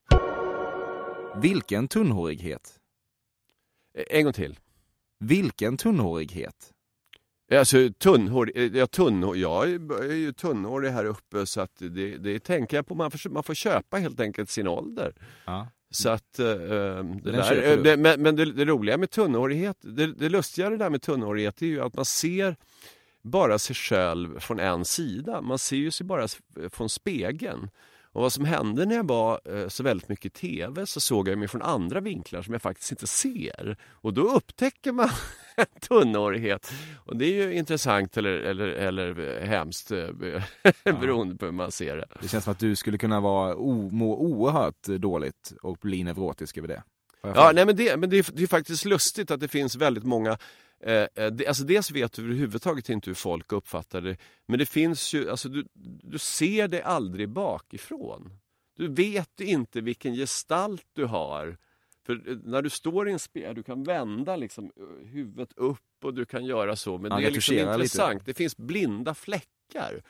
Vilken 1.41 1.87
tunnhårighet? 1.87 2.79
En 4.09 4.23
gång 4.23 4.33
till. 4.33 4.59
Vilken 5.19 5.77
tunnhårighet? 5.77 6.74
Alltså 7.51 7.89
tunnhårig, 7.97 8.75
ja, 8.75 8.87
tunnhårig, 8.87 9.41
jag 9.41 9.69
är 10.03 10.15
ju 10.15 10.33
tunnhårig 10.33 10.91
här 10.91 11.05
uppe 11.05 11.45
så 11.45 11.61
att 11.61 11.75
det, 11.77 12.17
det 12.17 12.39
tänker 12.39 12.77
jag 12.77 12.87
på. 12.87 12.95
Man 12.95 13.11
får, 13.11 13.29
man 13.29 13.43
får 13.43 13.53
köpa 13.53 13.97
helt 13.97 14.19
enkelt 14.19 14.49
sin 14.49 14.67
ålder. 14.67 15.15
Ja. 15.45 15.67
Så 15.89 16.09
att, 16.09 16.39
äh, 16.39 16.45
där, 16.45 17.83
det, 17.83 17.97
men, 17.97 18.21
men 18.21 18.35
det, 18.35 18.51
det, 18.51 18.65
roliga 18.65 18.97
med 18.97 19.09
tunnhårighet, 19.09 19.77
det, 19.81 20.07
det 20.07 20.29
lustiga 20.29 20.69
det 20.69 20.77
där 20.77 20.89
med 20.89 21.01
tunnhårighet 21.01 21.61
är 21.61 21.65
ju 21.65 21.81
att 21.81 21.95
man 21.95 22.05
ser 22.05 22.55
bara 23.21 23.59
sig 23.59 23.75
själv 23.75 24.39
från 24.39 24.59
en 24.59 24.85
sida. 24.85 25.41
Man 25.41 25.59
ser 25.59 25.75
ju 25.75 25.91
sig 25.91 26.05
bara 26.05 26.27
från 26.69 26.89
spegeln. 26.89 27.69
Och 28.15 28.21
vad 28.21 28.33
som 28.33 28.45
hände 28.45 28.85
när 28.85 28.95
jag 28.95 29.07
var 29.07 29.41
eh, 29.45 29.67
så 29.67 29.83
väldigt 29.83 30.09
mycket 30.09 30.25
i 30.25 30.29
TV 30.29 30.85
så 30.85 30.99
såg 30.99 31.27
jag 31.27 31.37
mig 31.37 31.47
från 31.47 31.61
andra 31.61 31.99
vinklar 31.99 32.41
som 32.41 32.53
jag 32.53 32.61
faktiskt 32.61 32.91
inte 32.91 33.07
ser. 33.07 33.77
Och 33.89 34.13
då 34.13 34.21
upptäcker 34.21 34.91
man 34.91 35.09
tunnhårighet. 35.79 36.71
Och 37.05 37.17
det 37.17 37.25
är 37.25 37.47
ju 37.47 37.53
intressant 37.53 38.17
eller, 38.17 38.31
eller, 38.31 38.67
eller 38.67 39.39
hemskt 39.41 39.91
eh, 39.91 40.07
beroende 40.83 41.35
på 41.35 41.45
hur 41.45 41.51
man 41.51 41.71
ser 41.71 41.97
det. 41.97 42.07
Det 42.21 42.27
känns 42.27 42.43
som 42.43 42.51
att 42.51 42.59
du 42.59 42.75
skulle 42.75 42.97
kunna 42.97 43.19
vara, 43.19 43.55
o, 43.55 43.89
må 43.91 44.17
oerhört 44.17 44.83
dåligt 44.83 45.53
och 45.61 45.77
bli 45.77 46.03
neurotisk 46.03 46.57
över 46.57 46.67
det. 46.67 46.83
Ja, 47.21 47.51
nej, 47.55 47.65
men 47.65 47.75
det, 47.75 47.97
men 47.97 48.09
det 48.09 48.17
är, 48.17 48.25
det 48.33 48.43
är 48.43 48.47
faktiskt 48.47 48.85
lustigt 48.85 49.31
att 49.31 49.39
det 49.39 49.47
finns 49.47 49.75
väldigt 49.75 50.03
många 50.03 50.37
Eh, 50.83 51.07
eh 51.15 51.33
alltså 51.47 51.63
dels 51.63 51.91
vet 51.91 52.13
du 52.13 52.21
överhuvudtaget 52.21 52.89
inte 52.89 53.09
hur 53.09 53.15
folk 53.15 53.51
uppfattar 53.51 54.01
det, 54.01 54.17
men 54.45 54.59
det 54.59 54.65
finns 54.65 55.13
ju, 55.13 55.29
alltså 55.29 55.49
du, 55.49 55.67
du 56.03 56.17
ser 56.17 56.67
det 56.67 56.83
aldrig 56.83 57.29
bakifrån. 57.29 58.31
Du 58.77 58.87
vet 58.87 59.41
inte 59.41 59.81
vilken 59.81 60.15
gestalt 60.15 60.85
du 60.93 61.05
har. 61.05 61.57
För 62.05 62.29
eh, 62.29 62.37
när 62.43 62.61
du 62.61 62.69
står 62.69 63.09
i 63.09 63.11
en 63.11 63.19
spegel, 63.19 63.55
du 63.55 63.63
kan 63.63 63.83
vända 63.83 64.35
liksom 64.35 64.65
eh, 64.65 65.07
huvudet 65.07 65.53
upp 65.55 65.79
och 66.03 66.13
du 66.13 66.25
kan 66.25 66.45
göra 66.45 66.75
så, 66.75 66.97
men 66.97 67.11
ja, 67.11 67.17
det 67.17 67.25
är 67.25 67.31
liksom 67.31 67.57
intressant. 67.57 68.13
Lite. 68.13 68.25
Det 68.25 68.33
finns 68.33 68.57
blinda 68.57 69.13
fläckar. 69.13 70.01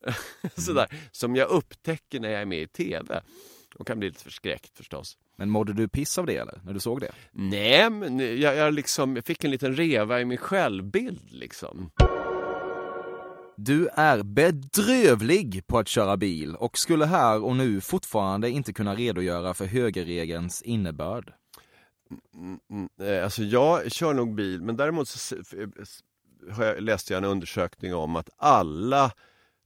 Sådär, 0.56 0.86
mm. 0.90 1.02
som 1.10 1.36
jag 1.36 1.48
upptäcker 1.48 2.20
när 2.20 2.28
jag 2.28 2.40
är 2.40 2.46
med 2.46 2.62
i 2.62 2.66
TV. 2.66 3.22
Och 3.74 3.86
kan 3.86 3.98
bli 3.98 4.08
lite 4.08 4.24
förskräckt 4.24 4.76
förstås. 4.76 5.18
Men 5.36 5.50
mådde 5.50 5.72
du 5.72 5.88
piss 5.88 6.18
av 6.18 6.26
det 6.26 6.36
eller? 6.36 6.60
När 6.64 6.72
du 6.72 6.80
såg 6.80 7.00
det? 7.00 7.12
Nej, 7.32 7.90
men 7.90 8.18
jag, 8.18 8.56
jag, 8.56 8.74
liksom, 8.74 9.16
jag 9.16 9.24
fick 9.24 9.44
en 9.44 9.50
liten 9.50 9.76
reva 9.76 10.20
i 10.20 10.24
min 10.24 10.38
självbild 10.38 11.32
liksom. 11.32 11.90
Du 13.56 13.88
är 13.88 14.22
bedrövlig 14.22 15.66
på 15.66 15.78
att 15.78 15.88
köra 15.88 16.16
bil 16.16 16.56
och 16.56 16.78
skulle 16.78 17.04
här 17.04 17.44
och 17.44 17.56
nu 17.56 17.80
fortfarande 17.80 18.50
inte 18.50 18.72
kunna 18.72 18.94
redogöra 18.94 19.54
för 19.54 19.66
högerregelns 19.66 20.62
innebörd. 20.62 21.32
Mm. 22.10 22.60
mm, 22.70 22.88
mm. 22.98 23.16
Eh, 23.16 23.24
alltså 23.24 23.42
jag 23.42 23.92
kör 23.92 24.14
nog 24.14 24.34
bil, 24.34 24.62
men 24.62 24.76
däremot 24.76 25.08
så 25.08 25.36
eh, 25.36 26.80
läste 26.80 27.12
jag 27.12 27.18
en 27.18 27.30
undersökning 27.30 27.94
om 27.94 28.16
att 28.16 28.30
alla 28.36 29.12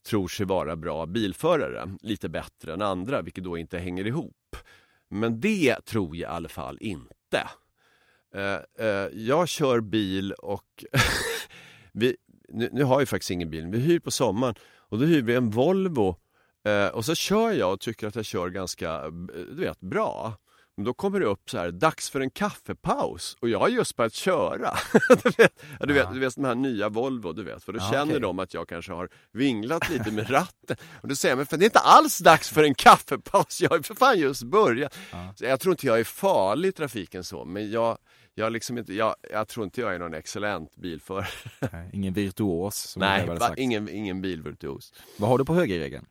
tror 0.06 0.28
sig 0.28 0.46
vara 0.46 0.76
bra 0.76 1.06
bilförare, 1.06 1.96
lite 2.02 2.28
bättre 2.28 2.72
än 2.72 2.82
andra, 2.82 3.22
vilket 3.22 3.44
då 3.44 3.58
inte 3.58 3.78
hänger 3.78 4.06
ihop. 4.06 4.56
Men 5.08 5.40
det 5.40 5.84
tror 5.84 6.16
jag 6.16 6.32
i 6.32 6.34
alla 6.34 6.48
fall 6.48 6.78
inte. 6.80 7.48
Eh, 8.34 8.86
jag 9.12 9.48
kör 9.48 9.80
bil 9.80 10.32
och 10.32 10.84
vi, 11.92 12.16
nu, 12.50 12.68
nu, 12.72 12.84
har 12.84 13.00
jag 13.00 13.08
faktiskt 13.08 13.30
ingen 13.30 13.50
bil, 13.50 13.66
vi 13.66 13.78
hyr 13.78 14.00
på 14.00 14.10
sommaren 14.10 14.54
och 14.76 14.98
då 14.98 15.04
hyr 15.04 15.22
vi 15.22 15.34
en 15.34 15.50
Volvo 15.50 16.16
eh, 16.64 16.88
och 16.88 17.04
så 17.04 17.14
kör 17.14 17.52
jag 17.52 17.72
och 17.72 17.80
tycker 17.80 18.06
att 18.06 18.16
jag 18.16 18.24
kör 18.24 18.48
ganska 18.48 18.94
eh, 18.94 19.10
du 19.32 19.60
vet, 19.60 19.80
bra. 19.80 20.34
Men 20.80 20.84
då 20.84 20.94
kommer 20.94 21.20
det 21.20 21.26
upp 21.26 21.50
så 21.50 21.58
här, 21.58 21.70
dags 21.70 22.10
för 22.10 22.20
en 22.20 22.30
kaffepaus 22.30 23.36
och 23.40 23.48
jag 23.48 23.58
har 23.58 23.68
just 23.68 23.96
börjat 23.96 24.14
köra. 24.14 24.74
du, 25.22 25.30
vet, 25.36 25.52
ja, 25.80 25.86
du, 25.86 25.92
vet, 25.92 26.12
du 26.12 26.20
vet 26.20 26.34
de 26.34 26.44
här 26.44 26.54
nya 26.54 26.88
Volvo, 26.88 27.32
du 27.32 27.44
vet, 27.44 27.64
för 27.64 27.72
då 27.72 27.78
ja, 27.78 27.90
känner 27.90 28.12
okay. 28.12 28.18
de 28.18 28.38
att 28.38 28.54
jag 28.54 28.68
kanske 28.68 28.92
har 28.92 29.08
vinglat 29.32 29.90
lite 29.90 30.10
med 30.10 30.30
ratten. 30.30 30.76
Och 31.00 31.08
då 31.08 31.14
säger 31.14 31.32
jag, 31.32 31.36
men 31.36 31.46
för 31.46 31.56
det 31.56 31.64
är 31.64 31.66
inte 31.66 31.78
alls 31.78 32.18
dags 32.18 32.50
för 32.50 32.64
en 32.64 32.74
kaffepaus, 32.74 33.60
jag 33.60 33.70
har 33.70 33.82
för 33.82 33.94
fan 33.94 34.18
just 34.18 34.42
börjat. 34.42 34.98
Ja. 35.12 35.32
Så 35.36 35.44
jag 35.44 35.60
tror 35.60 35.72
inte 35.72 35.86
jag 35.86 36.00
är 36.00 36.04
farlig 36.04 36.68
i 36.68 36.72
trafiken 36.72 37.24
så, 37.24 37.44
men 37.44 37.70
jag, 37.70 37.98
jag, 38.34 38.52
liksom 38.52 38.78
inte, 38.78 38.94
jag, 38.94 39.14
jag 39.32 39.48
tror 39.48 39.64
inte 39.64 39.80
jag 39.80 39.94
är 39.94 39.98
någon 39.98 40.14
excellent 40.14 40.76
bilförare. 40.76 41.26
ingen 41.92 42.14
virtuos? 42.14 42.96
Nej, 42.96 43.28
ingen, 43.56 43.88
ingen 43.88 44.20
bilvirtuos. 44.20 44.92
Vad 45.16 45.30
har 45.30 45.38
du 45.38 45.44
på 45.44 45.54
högerregeln? 45.54 46.06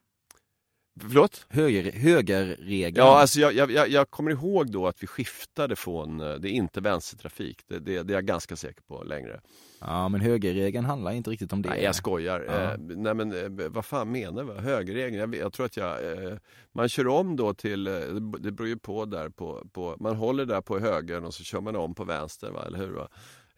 Förlåt? 1.02 1.46
Höger, 1.50 1.92
högerregeln? 1.92 3.08
Ja, 3.08 3.20
alltså 3.20 3.40
jag, 3.40 3.72
jag, 3.72 3.90
jag, 3.90 4.10
kommer 4.10 4.32
ihåg 4.32 4.72
då 4.72 4.88
att 4.88 5.04
vi 5.04 5.08
skiftade 5.08 5.76
från, 5.76 6.22
eh, 6.22 6.34
det 6.34 6.50
är 6.50 6.52
inte 6.52 6.82
vänstertrafik, 6.82 7.62
det, 7.68 7.80
det, 7.80 8.04
det 8.04 8.14
är 8.14 8.16
jag 8.16 8.26
ganska 8.26 8.56
säker 8.56 8.82
på 8.82 9.04
längre. 9.04 9.42
Ja, 9.82 10.10
men 10.10 10.22
högerregeln 10.22 10.86
handlar 10.86 11.12
inte 11.12 11.30
riktigt 11.30 11.54
om 11.54 11.62
det. 11.62 11.70
Nej, 11.70 11.84
jag 11.84 11.96
skojar. 11.96 12.46
Ja. 12.48 12.54
Eh, 12.54 12.78
nej, 12.78 13.14
men 13.14 13.60
eh, 13.60 13.70
vad 13.70 13.86
fan 13.86 14.12
menar 14.12 14.44
du? 14.44 14.54
Högerregeln? 14.54 15.20
Jag, 15.20 15.36
jag, 15.36 15.54
tror 15.54 15.66
att 15.66 15.78
jag... 15.78 16.12
Eh, 16.12 16.38
man 16.72 16.90
kör 16.90 17.08
om 17.08 17.36
då 17.36 17.54
till... 17.54 17.88
Eh, 17.88 17.94
det 18.40 18.52
beror 18.52 18.68
ju 18.68 18.78
på 18.78 19.06
där 19.06 19.30
på, 19.30 19.68
på... 19.74 19.96
Man 20.00 20.16
håller 20.16 20.46
där 20.46 20.62
på 20.62 20.80
höger 20.80 21.26
och 21.26 21.34
så 21.34 21.44
kör 21.44 21.62
man 21.62 21.76
om 21.76 21.96
på 21.96 22.04
vänster, 22.04 22.52
va? 22.52 22.64
eller 22.68 22.78
hur? 22.78 22.92
Va? 22.92 23.10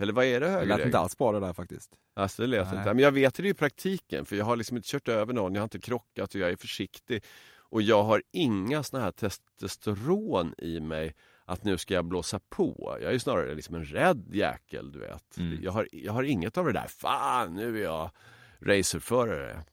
Eller 0.01 0.13
vad 0.13 0.25
är 0.25 0.39
det 0.39 0.45
högerregeln? 0.45 0.69
Det 0.69 0.77
lät 0.77 0.85
inte 0.85 0.99
alls 0.99 1.17
bra 1.17 1.31
det 1.31 1.39
där 1.39 1.53
faktiskt. 1.53 1.91
Alltså 2.13 2.41
det 2.41 2.47
lät 2.47 2.71
Nej. 2.71 2.77
inte. 2.77 2.93
Men 2.93 3.03
jag 3.03 3.11
vet 3.11 3.35
det 3.35 3.47
i 3.47 3.53
praktiken 3.53 4.25
för 4.25 4.35
jag 4.35 4.45
har 4.45 4.55
liksom 4.55 4.77
inte 4.77 4.89
kört 4.89 5.07
över 5.07 5.33
någon, 5.33 5.55
jag 5.55 5.61
har 5.61 5.65
inte 5.65 5.79
krockat 5.79 6.35
och 6.35 6.41
jag 6.41 6.49
är 6.49 6.55
försiktig. 6.55 7.23
Och 7.57 7.81
jag 7.81 8.03
har 8.03 8.23
inga 8.31 8.83
såna 8.83 9.03
här 9.03 9.11
testosteron 9.11 10.53
i 10.57 10.79
mig 10.79 11.15
att 11.45 11.63
nu 11.63 11.77
ska 11.77 11.93
jag 11.93 12.05
blåsa 12.05 12.39
på. 12.49 12.97
Jag 13.01 13.13
är 13.13 13.19
snarare 13.19 13.55
liksom 13.55 13.75
en 13.75 13.85
rädd 13.85 14.29
jäkel, 14.33 14.91
du 14.91 14.99
vet. 14.99 15.37
Mm. 15.37 15.63
Jag, 15.63 15.71
har, 15.71 15.87
jag 15.91 16.13
har 16.13 16.23
inget 16.23 16.57
av 16.57 16.65
det 16.65 16.73
där, 16.73 16.87
fan 16.87 17.53
nu 17.53 17.77
är 17.77 17.83
jag 17.83 18.11
racerförare. 18.59 19.63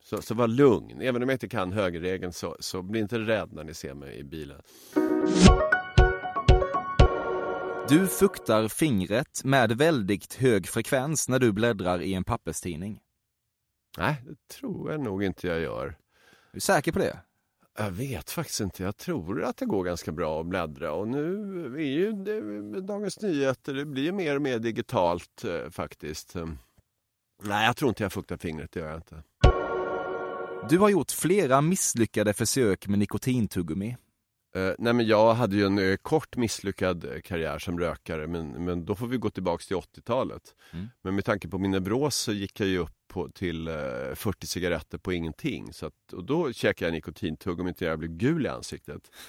Så, 0.00 0.22
så 0.22 0.34
var 0.34 0.48
lugn, 0.48 1.00
även 1.00 1.22
om 1.22 1.28
jag 1.28 1.34
inte 1.34 1.48
kan 1.48 1.72
högerregeln 1.72 2.32
så, 2.32 2.56
så 2.60 2.82
bli 2.82 3.00
inte 3.00 3.18
rädd 3.18 3.52
när 3.52 3.64
ni 3.64 3.74
ser 3.74 3.94
mig 3.94 4.18
i 4.18 4.24
bilen. 4.24 4.62
Du 7.88 8.08
fuktar 8.08 8.68
fingret 8.68 9.44
med 9.44 9.72
väldigt 9.72 10.34
hög 10.34 10.68
frekvens 10.68 11.28
när 11.28 11.38
du 11.38 11.52
bläddrar 11.52 12.02
i 12.02 12.14
en 12.14 12.24
papperstidning. 12.24 13.00
Nej, 13.98 14.22
det 14.26 14.54
tror 14.54 14.90
jag 14.90 15.00
nog 15.00 15.24
inte 15.24 15.46
jag 15.46 15.60
gör. 15.60 15.86
Är 15.86 15.94
du 16.52 16.60
säker 16.60 16.92
på 16.92 16.98
det? 16.98 17.18
Jag 17.78 17.90
vet 17.90 18.30
faktiskt 18.30 18.60
inte. 18.60 18.82
Jag 18.82 18.96
tror 18.96 19.42
att 19.42 19.56
det 19.56 19.66
går 19.66 19.84
ganska 19.84 20.12
bra 20.12 20.40
att 20.40 20.46
bläddra 20.46 20.92
och 20.92 21.08
nu 21.08 21.64
är 21.76 21.86
ju 21.86 22.12
det, 22.12 22.80
Dagens 22.80 23.20
Nyheter, 23.20 23.74
det 23.74 23.84
blir 23.84 24.12
mer 24.12 24.36
och 24.36 24.42
mer 24.42 24.58
digitalt 24.58 25.44
eh, 25.44 25.70
faktiskt. 25.70 26.34
Nej, 27.42 27.66
jag 27.66 27.76
tror 27.76 27.88
inte 27.88 28.02
jag 28.02 28.12
fuktar 28.12 28.36
fingret, 28.36 28.72
det 28.72 28.80
gör 28.80 28.88
jag 28.88 28.98
inte. 28.98 29.22
Du 30.68 30.78
har 30.78 30.88
gjort 30.88 31.10
flera 31.10 31.60
misslyckade 31.60 32.32
försök 32.34 32.86
med 32.86 32.98
nikotintuggummi. 32.98 33.96
Uh, 34.56 34.72
nej 34.78 34.92
men 34.92 35.06
jag 35.06 35.34
hade 35.34 35.56
ju 35.56 35.66
en 35.66 35.78
uh, 35.78 35.96
kort 35.96 36.36
misslyckad 36.36 37.04
uh, 37.04 37.20
karriär 37.20 37.58
som 37.58 37.78
rökare 37.78 38.26
men, 38.26 38.64
men 38.64 38.84
då 38.84 38.94
får 38.94 39.06
vi 39.06 39.16
gå 39.16 39.30
tillbaks 39.30 39.66
till 39.66 39.76
80-talet. 39.76 40.54
Mm. 40.72 40.88
Men 41.02 41.14
med 41.14 41.24
tanke 41.24 41.48
på 41.48 41.58
min 41.58 41.70
neuros 41.70 42.16
så 42.16 42.32
gick 42.32 42.60
jag 42.60 42.68
ju 42.68 42.78
upp 42.78 42.96
på, 43.08 43.28
till 43.28 43.68
40 44.14 44.46
cigaretter 44.46 44.98
på 44.98 45.12
ingenting. 45.12 45.72
Så 45.72 45.86
att, 45.86 46.12
och 46.12 46.24
då 46.24 46.52
käkade 46.52 46.86
jag 46.86 46.92
nikotintuggummi 46.94 47.74
till 47.74 47.86
jag 47.86 47.98
blev 47.98 48.10
gul 48.10 48.46
i 48.46 48.48
ansiktet. 48.48 49.10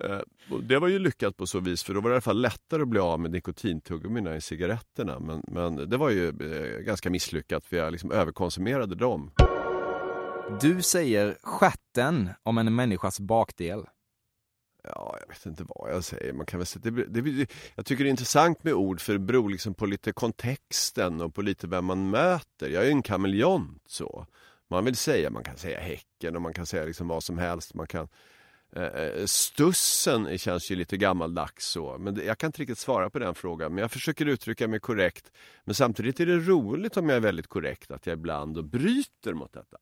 Eh, 0.00 0.20
och 0.50 0.64
det 0.64 0.78
var 0.78 0.88
ju 0.88 0.98
lyckat 0.98 1.36
på 1.36 1.46
så 1.46 1.60
vis 1.60 1.82
för 1.82 1.94
då 1.94 2.00
var 2.00 2.10
det 2.10 2.14
i 2.14 2.16
alla 2.16 2.20
fall 2.20 2.40
lättare 2.40 2.82
att 2.82 2.88
bli 2.88 3.00
av 3.00 3.20
med 3.20 3.30
nikotintuggummina 3.30 4.36
i 4.36 4.40
cigaretterna. 4.40 5.20
Men, 5.20 5.42
men 5.48 5.90
det 5.90 5.96
var 5.96 6.10
ju 6.10 6.28
eh, 6.28 6.80
ganska 6.80 7.10
misslyckat 7.10 7.66
för 7.66 7.76
jag 7.76 7.92
liksom 7.92 8.12
överkonsumerade 8.12 8.94
dem. 8.94 9.30
Du 10.60 10.82
säger 10.82 11.36
stjärten 11.42 12.30
om 12.42 12.58
en 12.58 12.74
människas 12.74 13.20
bakdel. 13.20 13.84
Ja, 14.94 15.16
jag 15.20 15.28
vet 15.28 15.46
inte 15.46 15.64
vad 15.68 15.92
jag 15.92 16.04
säger. 16.04 16.32
Man 16.32 16.46
kan 16.46 16.58
väl 16.58 16.66
säga, 16.66 16.90
det, 16.90 17.20
det, 17.20 17.50
jag 17.74 17.86
tycker 17.86 18.04
det 18.04 18.08
är 18.08 18.10
intressant 18.10 18.64
med 18.64 18.74
ord 18.74 19.00
för 19.00 19.12
det 19.12 19.18
beror 19.18 19.50
liksom 19.50 19.74
på 19.74 19.86
lite 19.86 20.12
kontexten 20.12 21.20
och 21.20 21.34
på 21.34 21.42
lite 21.42 21.66
vem 21.66 21.84
man 21.84 22.10
möter. 22.10 22.68
Jag 22.68 22.82
är 22.82 22.86
ju 22.86 22.92
en 22.92 23.02
kameleont 23.02 23.82
så. 23.86 24.26
Man 24.70 24.84
vill 24.84 24.96
säga, 24.96 25.30
man 25.30 25.44
kan 25.44 25.56
säga 25.56 25.80
Häcken 25.80 26.36
och 26.36 26.42
man 26.42 26.54
kan 26.54 26.66
säga 26.66 26.84
liksom 26.84 27.08
vad 27.08 27.24
som 27.24 27.38
helst. 27.38 27.74
Man 27.74 27.86
kan, 27.86 28.08
eh, 28.76 28.82
eh 28.82 29.24
stussen 29.24 30.38
känns 30.38 30.70
ju 30.70 30.76
lite 30.76 30.96
gammaldags 30.96 31.66
så, 31.66 31.98
men 31.98 32.14
det, 32.14 32.24
jag 32.24 32.38
kan 32.38 32.48
inte 32.48 32.62
riktigt 32.62 32.78
svara 32.78 33.10
på 33.10 33.18
den 33.18 33.34
frågan. 33.34 33.74
Men 33.74 33.82
jag 33.82 33.92
försöker 33.92 34.26
uttrycka 34.26 34.68
mig 34.68 34.80
korrekt. 34.80 35.32
Men 35.64 35.74
samtidigt 35.74 36.20
är 36.20 36.26
det 36.26 36.38
roligt 36.38 36.96
om 36.96 37.08
jag 37.08 37.16
är 37.16 37.20
väldigt 37.20 37.46
korrekt 37.46 37.90
att 37.90 38.06
jag 38.06 38.12
ibland 38.12 38.64
bryter 38.64 39.34
mot 39.34 39.52
detta. 39.52 39.78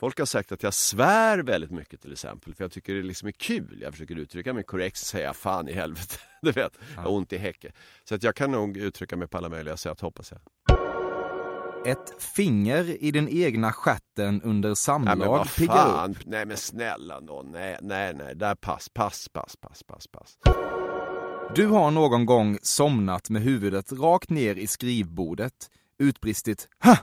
Folk 0.00 0.18
har 0.18 0.26
sagt 0.26 0.52
att 0.52 0.62
jag 0.62 0.74
svär 0.74 1.38
väldigt 1.38 1.70
mycket 1.70 2.00
till 2.00 2.12
exempel 2.12 2.54
för 2.54 2.64
jag 2.64 2.72
tycker 2.72 2.94
det 2.94 3.02
liksom 3.02 3.28
är 3.28 3.32
kul. 3.32 3.78
Jag 3.82 3.92
försöker 3.92 4.18
uttrycka 4.18 4.52
mig 4.52 4.64
korrekt 4.64 4.96
och 4.96 5.06
säga 5.06 5.34
fan 5.34 5.68
i 5.68 5.72
helvete. 5.72 6.16
Du 6.42 6.52
vet, 6.52 6.72
jag 6.94 7.02
har 7.02 7.10
ont 7.10 7.32
i 7.32 7.38
häcken. 7.38 7.72
Så 8.04 8.14
att 8.14 8.22
jag 8.22 8.34
kan 8.34 8.50
nog 8.50 8.76
uttrycka 8.76 9.16
mig 9.16 9.28
på 9.28 9.38
alla 9.38 9.48
möjliga 9.48 9.76
sätt 9.76 10.00
hoppas 10.00 10.32
jag. 10.32 10.40
Ett 11.86 12.22
finger 12.22 13.02
i 13.04 13.10
den 13.10 13.28
egna 13.28 13.72
stjärten 13.72 14.42
under 14.42 14.74
samlag 14.74 15.18
nej, 15.18 15.18
men 15.18 15.28
vad 15.28 15.50
fan? 15.50 16.10
Upp. 16.10 16.26
Nej 16.26 16.46
men 16.46 16.56
snälla 16.56 17.20
någon, 17.20 17.52
nej, 17.52 17.78
nej, 17.82 18.14
nej, 18.14 18.36
där 18.36 18.54
pass, 18.54 18.88
pass, 18.88 19.28
pass, 19.28 19.56
pass, 19.56 19.82
pass, 19.82 20.06
pass. 20.06 20.38
Du 21.54 21.66
har 21.66 21.90
någon 21.90 22.26
gång 22.26 22.58
somnat 22.62 23.30
med 23.30 23.42
huvudet 23.42 23.92
rakt 23.92 24.30
ner 24.30 24.54
i 24.54 24.66
skrivbordet, 24.66 25.70
utbristit 25.98 26.68
ha 26.84 26.98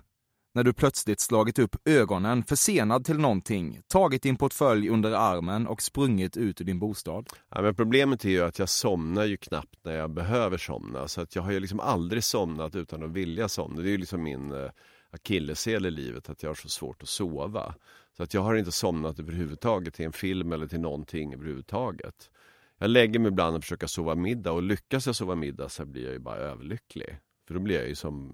när 0.58 0.64
du 0.64 0.74
plötsligt 0.74 1.20
slagit 1.20 1.60
upp 1.60 1.76
ögonen 1.86 2.44
försenad 2.44 3.06
till 3.06 3.18
någonting, 3.18 3.82
tagit 3.88 4.22
din 4.22 4.38
portfölj 4.38 4.90
under 4.90 5.12
armen 5.12 5.68
och 5.68 5.82
sprungit 5.82 6.38
ut 6.38 6.62
ur 6.62 6.66
din 6.66 6.80
bostad? 6.80 7.30
Ja, 7.50 7.62
men 7.62 7.76
problemet 7.76 8.26
är 8.26 8.30
ju 8.30 8.42
att 8.42 8.60
jag 8.60 8.70
somnar 8.70 9.26
ju 9.26 9.38
knappt 9.38 9.76
när 9.84 9.96
jag 9.96 10.12
behöver 10.12 10.58
somna. 10.58 11.08
Så 11.08 11.22
att 11.22 11.36
jag 11.36 11.44
har 11.44 11.52
ju 11.52 11.60
liksom 11.60 11.80
aldrig 11.80 12.24
somnat 12.24 12.76
utan 12.76 13.04
att 13.04 13.12
vilja 13.12 13.50
somna. 13.50 13.82
Det 13.82 13.90
är 13.90 13.92
ju 13.92 13.98
liksom 13.98 14.24
min 14.24 14.52
eh, 14.52 14.70
akilleshäl 15.10 15.86
i 15.86 15.92
livet, 15.92 16.30
att 16.30 16.44
jag 16.44 16.50
har 16.50 16.56
så 16.56 16.70
svårt 16.70 17.04
att 17.04 17.10
sova. 17.10 17.76
Så 18.18 18.24
att 18.24 18.34
jag 18.34 18.42
har 18.42 18.56
inte 18.56 18.72
somnat 18.72 19.20
överhuvudtaget 19.20 19.94
till 19.94 20.06
en 20.06 20.14
film 20.14 20.52
eller 20.52 20.68
till 20.68 20.82
någonting 20.82 21.34
överhuvudtaget. 21.34 22.30
Jag 22.78 22.90
lägger 22.90 23.20
mig 23.20 23.30
ibland 23.30 23.56
och 23.56 23.64
försöker 23.64 23.88
sova 23.88 24.16
middag 24.16 24.52
och 24.52 24.64
lyckas 24.64 25.06
jag 25.06 25.16
sova 25.16 25.36
middag 25.36 25.70
så 25.70 25.86
blir 25.86 26.04
jag 26.04 26.14
ju 26.14 26.20
bara 26.20 26.38
överlycklig. 26.38 27.20
För 27.48 27.54
då 27.54 27.60
blir 27.60 27.76
jag 27.76 27.88
ju 27.88 27.96
som 27.96 28.34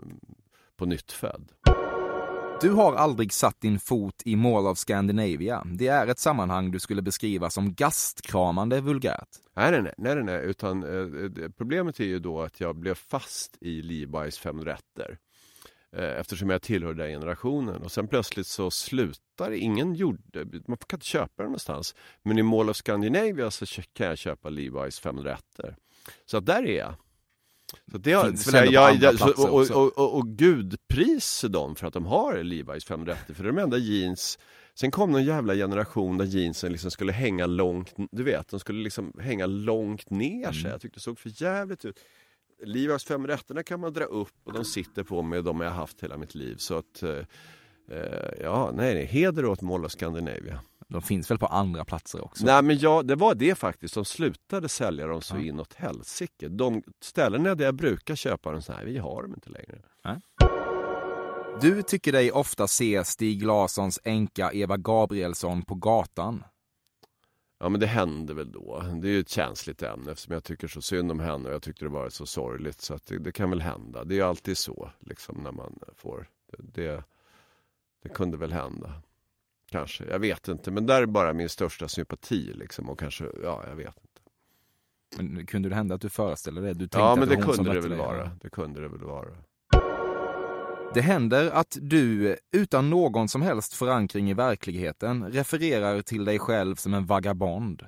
på 0.78 0.86
nytt 0.86 1.12
född. 1.12 1.52
Du 2.64 2.72
har 2.72 2.94
aldrig 2.94 3.34
satt 3.34 3.62
din 3.62 3.80
fot 3.80 4.22
i 4.26 4.36
Mall 4.36 4.68
of 4.68 4.78
Scandinavia. 4.78 5.64
Det 5.66 5.88
är 5.88 6.08
ett 6.08 6.20
sammanhang 6.20 6.72
du 6.72 6.80
skulle 6.80 7.02
beskriva 7.02 7.50
som 7.50 7.74
gastkramande 7.74 8.82
vulgärt. 8.82 9.30
Nej, 9.56 9.72
nej, 9.72 9.94
nej, 9.98 10.16
nej, 10.16 10.24
nej. 10.24 10.46
utan 10.46 10.84
eh, 10.84 11.50
problemet 11.58 12.00
är 12.00 12.04
ju 12.04 12.20
då 12.20 12.42
att 12.42 12.60
jag 12.60 12.76
blev 12.76 12.94
fast 12.94 13.58
i 13.62 13.82
Levi's 13.82 14.40
fem 14.40 14.66
rätter. 14.66 15.18
Eh, 15.96 16.20
eftersom 16.20 16.50
jag 16.50 16.62
tillhör 16.62 16.94
den 16.94 17.08
generationen. 17.08 17.82
Och 17.82 17.92
sen 17.92 18.08
plötsligt 18.08 18.48
så 18.48 18.72
slutar 18.72 19.52
ingen 19.52 19.96
gjorde, 19.96 20.46
man 20.68 20.78
kan 20.78 20.98
inte 20.98 21.06
köpa 21.06 21.44
det 21.44 21.44
någonstans. 21.44 21.96
Men 22.22 22.38
i 22.38 22.44
Mall 22.44 22.70
of 22.70 22.78
Scandinavia 22.78 23.52
så 23.52 23.66
kan 23.94 24.08
jag 24.08 24.18
köpa 24.18 24.50
Levi's 24.50 25.02
fem 25.02 25.20
rätter. 25.20 25.76
Så 26.26 26.40
där 26.40 26.64
är 26.64 26.78
jag. 26.78 26.96
Så 27.92 27.98
det 27.98 28.14
har, 28.14 28.26
Finns 28.26 28.54
väl 28.54 28.74
jag, 28.74 28.96
jag, 28.96 29.20
så, 29.20 29.48
och, 29.48 29.72
och, 29.72 29.98
och, 29.98 30.18
och, 30.18 30.28
Gud 30.28 30.76
pris 30.88 31.46
dem 31.50 31.76
för 31.76 31.88
att 31.88 31.94
de 31.94 32.06
har 32.06 32.38
Levi's 32.38 32.88
530 32.88 33.36
för 33.36 33.44
det 33.44 33.50
är 33.50 33.54
de 33.54 33.62
enda 33.62 33.78
jeans 33.78 34.40
Sen 34.76 34.92
kom 34.92 35.12
någon 35.12 35.24
jävla 35.24 35.56
generation 35.56 36.18
där 36.18 36.26
jeansen 36.26 36.72
liksom 36.72 36.92
skulle 36.92 37.12
hänga 37.12 37.46
långt, 37.46 37.94
du 38.12 38.24
vet, 38.24 38.48
de 38.48 38.60
skulle 38.60 38.84
liksom 38.84 39.14
hänga 39.20 39.46
långt 39.46 40.10
ner 40.10 40.52
sig. 40.52 40.62
Mm. 40.62 40.72
Jag 40.72 40.82
tyckte 40.82 41.00
det 41.00 41.02
såg 41.02 41.20
för 41.20 41.42
jävligt 41.42 41.86
ut. 41.86 42.00
Levi's 42.66 43.08
530 43.08 43.64
kan 43.64 43.80
man 43.80 43.94
dra 43.94 44.04
upp 44.04 44.34
och 44.44 44.54
de 44.54 44.66
sitter 44.66 45.04
på 45.04 45.22
mig 45.22 45.40
och 45.40 45.46
de 45.46 45.60
har 45.60 45.66
jag 45.66 45.74
haft 45.74 46.04
hela 46.04 46.18
mitt 46.18 46.36
liv. 46.36 46.56
Så 46.58 46.78
att, 46.78 47.04
eh, 47.04 47.18
eh 47.92 48.42
ja, 48.42 48.72
nej, 48.74 48.94
nej, 48.94 49.06
heder 49.06 49.46
åt 49.46 49.62
Mall 49.62 49.86
of 49.86 49.92
Scandinavia. 49.92 50.60
De 50.94 51.02
finns 51.02 51.32
väl 51.32 51.38
på 51.38 51.46
andra 51.46 51.86
platser 51.86 52.24
också? 52.24 52.46
Nej 52.46 52.62
men 52.64 52.78
ja, 52.78 53.04
det 53.04 53.16
var 53.16 53.36
det 53.36 53.56
faktiskt. 53.56 53.94
De 53.94 54.06
slutade 54.06 54.70
sälja 54.70 55.08
dem 55.08 55.22
så 55.22 55.36
ja. 55.36 55.42
inåt 55.42 55.74
helsike. 55.74 56.48
De 56.48 56.84
ställena 57.02 57.56
där 57.56 57.66
jag 57.66 57.76
brukar 57.76 58.16
köpa 58.16 58.52
dem, 58.52 58.62
så 58.62 58.74
här, 58.74 58.86
vi 58.86 58.98
har 58.98 59.24
dem 59.24 59.34
inte 59.34 59.50
längre. 59.50 59.82
Nej. 60.04 60.22
Du 61.62 61.82
tycker 61.82 62.12
dig 62.12 62.32
ofta 62.32 62.68
se 62.68 63.04
Stig 63.04 63.46
Larssons 63.46 64.00
änka 64.04 64.52
Eva 64.54 64.78
Gabrielsson 64.78 65.62
på 65.62 65.76
gatan. 65.76 66.44
Ja 67.60 67.70
men 67.70 67.80
det 67.80 67.88
händer 67.88 68.34
väl 68.34 68.52
då. 68.52 68.84
Det 69.02 69.08
är 69.08 69.12
ju 69.12 69.20
ett 69.20 69.30
känsligt 69.30 69.84
ämne 69.84 70.12
eftersom 70.12 70.34
jag 70.34 70.44
tycker 70.44 70.68
så 70.68 70.82
synd 70.82 71.12
om 71.12 71.20
henne 71.20 71.50
och 71.50 71.56
jag 71.56 71.62
tyckte 71.62 71.86
det 71.86 71.90
var 71.90 72.10
så 72.10 72.26
sorgligt. 72.26 72.82
Så 72.82 72.94
att 72.94 73.06
det, 73.06 73.20
det 73.20 73.32
kan 73.32 73.50
väl 73.50 73.62
hända. 73.62 74.04
Det 74.04 74.14
är 74.14 74.18
ju 74.18 74.24
alltid 74.24 74.58
så 74.58 74.90
liksom 75.00 75.44
när 75.44 75.52
man 75.52 75.80
får 75.96 76.28
det. 76.52 76.82
Det, 76.82 77.04
det 78.04 78.10
kunde 78.10 78.38
väl 78.38 78.54
hända. 78.54 78.94
Kanske, 79.74 80.04
jag 80.10 80.20
vet 80.20 80.48
inte. 80.48 80.72
Men 80.72 80.86
där 80.86 81.02
är 81.02 81.06
bara 81.06 81.34
min 81.34 81.50
största 81.50 81.88
sympati 81.88 82.54
liksom. 82.54 82.90
Och 82.90 83.00
kanske, 83.00 83.26
ja 83.44 83.64
jag 83.70 83.76
vet 83.76 83.88
inte. 83.88 84.22
Men 85.18 85.46
kunde 85.46 85.70
det 85.70 85.76
hända 85.76 85.96
att 85.96 86.02
du 86.02 86.10
föreställde 86.10 86.62
det? 86.62 86.74
Du 86.74 86.88
ja 86.92 87.16
men 87.16 87.30
det, 87.30 87.36
det 87.36 87.42
kunde 87.42 87.74
det 87.74 87.82
väl 87.82 87.98
vara. 87.98 88.32
Det 88.42 88.50
kunde 88.50 88.82
det 88.82 88.88
väl 88.88 89.04
vara. 89.04 89.28
Det 90.94 91.02
händer 91.02 91.50
att 91.52 91.78
du, 91.82 92.38
utan 92.52 92.90
någon 92.90 93.30
som 93.30 93.42
helst 93.42 93.74
förankring 93.74 94.30
i 94.30 94.34
verkligheten, 94.34 95.32
refererar 95.32 96.02
till 96.02 96.26
dig 96.26 96.40
själv 96.40 96.76
som 96.76 96.94
en 96.94 97.06
vagabond. 97.06 97.86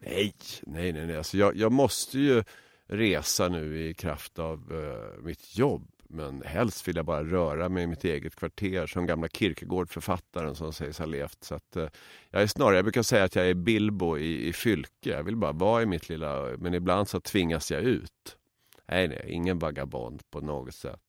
Nej, 0.00 0.34
nej, 0.62 0.92
nej. 0.92 1.06
nej. 1.06 1.16
Alltså 1.16 1.36
jag, 1.36 1.56
jag 1.56 1.72
måste 1.72 2.18
ju 2.18 2.44
resa 2.86 3.48
nu 3.48 3.88
i 3.88 3.94
kraft 3.94 4.38
av 4.38 4.72
uh, 4.72 5.22
mitt 5.22 5.58
jobb. 5.58 5.93
Men 6.14 6.42
helst 6.42 6.88
vill 6.88 6.96
jag 6.96 7.04
bara 7.04 7.24
röra 7.24 7.68
mig 7.68 7.84
i 7.84 7.86
mitt 7.86 8.04
eget 8.04 8.36
kvarter 8.36 8.86
som 8.86 9.06
gamla 9.06 9.28
Kierkegaard-författaren 9.28 10.54
som 10.54 10.72
sägs 10.72 10.98
ha 10.98 11.06
levt. 11.06 11.44
Så 11.44 11.54
att, 11.54 11.76
uh, 11.76 11.88
jag 12.30 12.42
är 12.42 12.46
snarare, 12.46 12.76
jag 12.76 12.84
brukar 12.84 13.02
säga 13.02 13.24
att 13.24 13.36
jag 13.36 13.48
är 13.48 13.54
Bilbo 13.54 14.18
i, 14.18 14.48
i 14.48 14.52
Fylke. 14.52 15.10
Jag 15.10 15.22
vill 15.22 15.36
bara 15.36 15.52
vara 15.52 15.82
i 15.82 15.86
mitt 15.86 16.08
lilla, 16.08 16.56
men 16.58 16.74
ibland 16.74 17.08
så 17.08 17.20
tvingas 17.20 17.70
jag 17.70 17.82
ut. 17.82 18.36
Nej, 18.88 19.08
nej, 19.08 19.26
ingen 19.28 19.58
vagabond 19.58 20.22
på 20.30 20.40
något 20.40 20.74
sätt. 20.74 21.00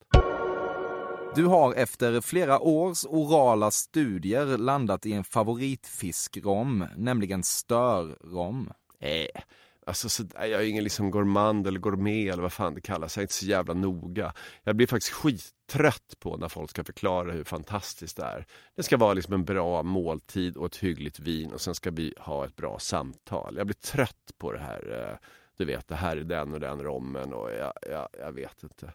Du 1.35 1.45
har 1.45 1.73
efter 1.73 2.21
flera 2.21 2.59
års 2.59 3.05
orala 3.05 3.71
studier 3.71 4.57
landat 4.57 5.05
i 5.05 5.13
en 5.13 5.23
favoritfiskrom, 5.23 6.85
nämligen 6.97 7.43
störrom. 7.43 8.69
Äh, 8.99 9.41
alltså 9.85 10.09
så, 10.09 10.23
jag 10.33 10.51
är 10.51 10.61
ingen 10.61 10.83
liksom 10.83 11.11
gourmand 11.11 11.67
eller 11.67 11.79
gourmet 11.79 12.33
eller 12.33 12.43
vad 12.43 12.53
fan 12.53 12.73
det 12.73 12.81
kallas. 12.81 13.17
Jag 13.17 13.21
är 13.21 13.23
inte 13.23 13.33
så 13.33 13.45
jävla 13.45 13.73
noga. 13.73 14.33
Jag 14.63 14.75
blir 14.75 14.87
faktiskt 14.87 15.13
skittrött 15.13 16.15
på 16.19 16.37
när 16.37 16.49
folk 16.49 16.69
ska 16.69 16.83
förklara 16.83 17.31
hur 17.31 17.43
fantastiskt 17.43 18.17
det 18.17 18.23
är. 18.23 18.45
Det 18.75 18.83
ska 18.83 18.97
vara 18.97 19.13
liksom 19.13 19.33
en 19.33 19.45
bra 19.45 19.83
måltid 19.83 20.57
och 20.57 20.65
ett 20.65 20.75
hyggligt 20.75 21.19
vin 21.19 21.51
och 21.53 21.61
sen 21.61 21.75
ska 21.75 21.91
vi 21.91 22.13
ha 22.17 22.45
ett 22.45 22.55
bra 22.55 22.79
samtal. 22.79 23.55
Jag 23.57 23.67
blir 23.67 23.75
trött 23.75 24.31
på 24.37 24.51
det 24.51 24.59
här. 24.59 25.09
Eh, 25.11 25.27
du 25.57 25.65
vet, 25.65 25.87
det 25.87 25.95
här 25.95 26.17
är 26.17 26.23
den 26.23 26.53
och 26.53 26.59
den 26.59 26.83
rommen 26.83 27.33
och 27.33 27.51
jag, 27.51 27.73
jag, 27.89 28.07
jag 28.19 28.31
vet 28.31 28.63
inte. 28.63 28.93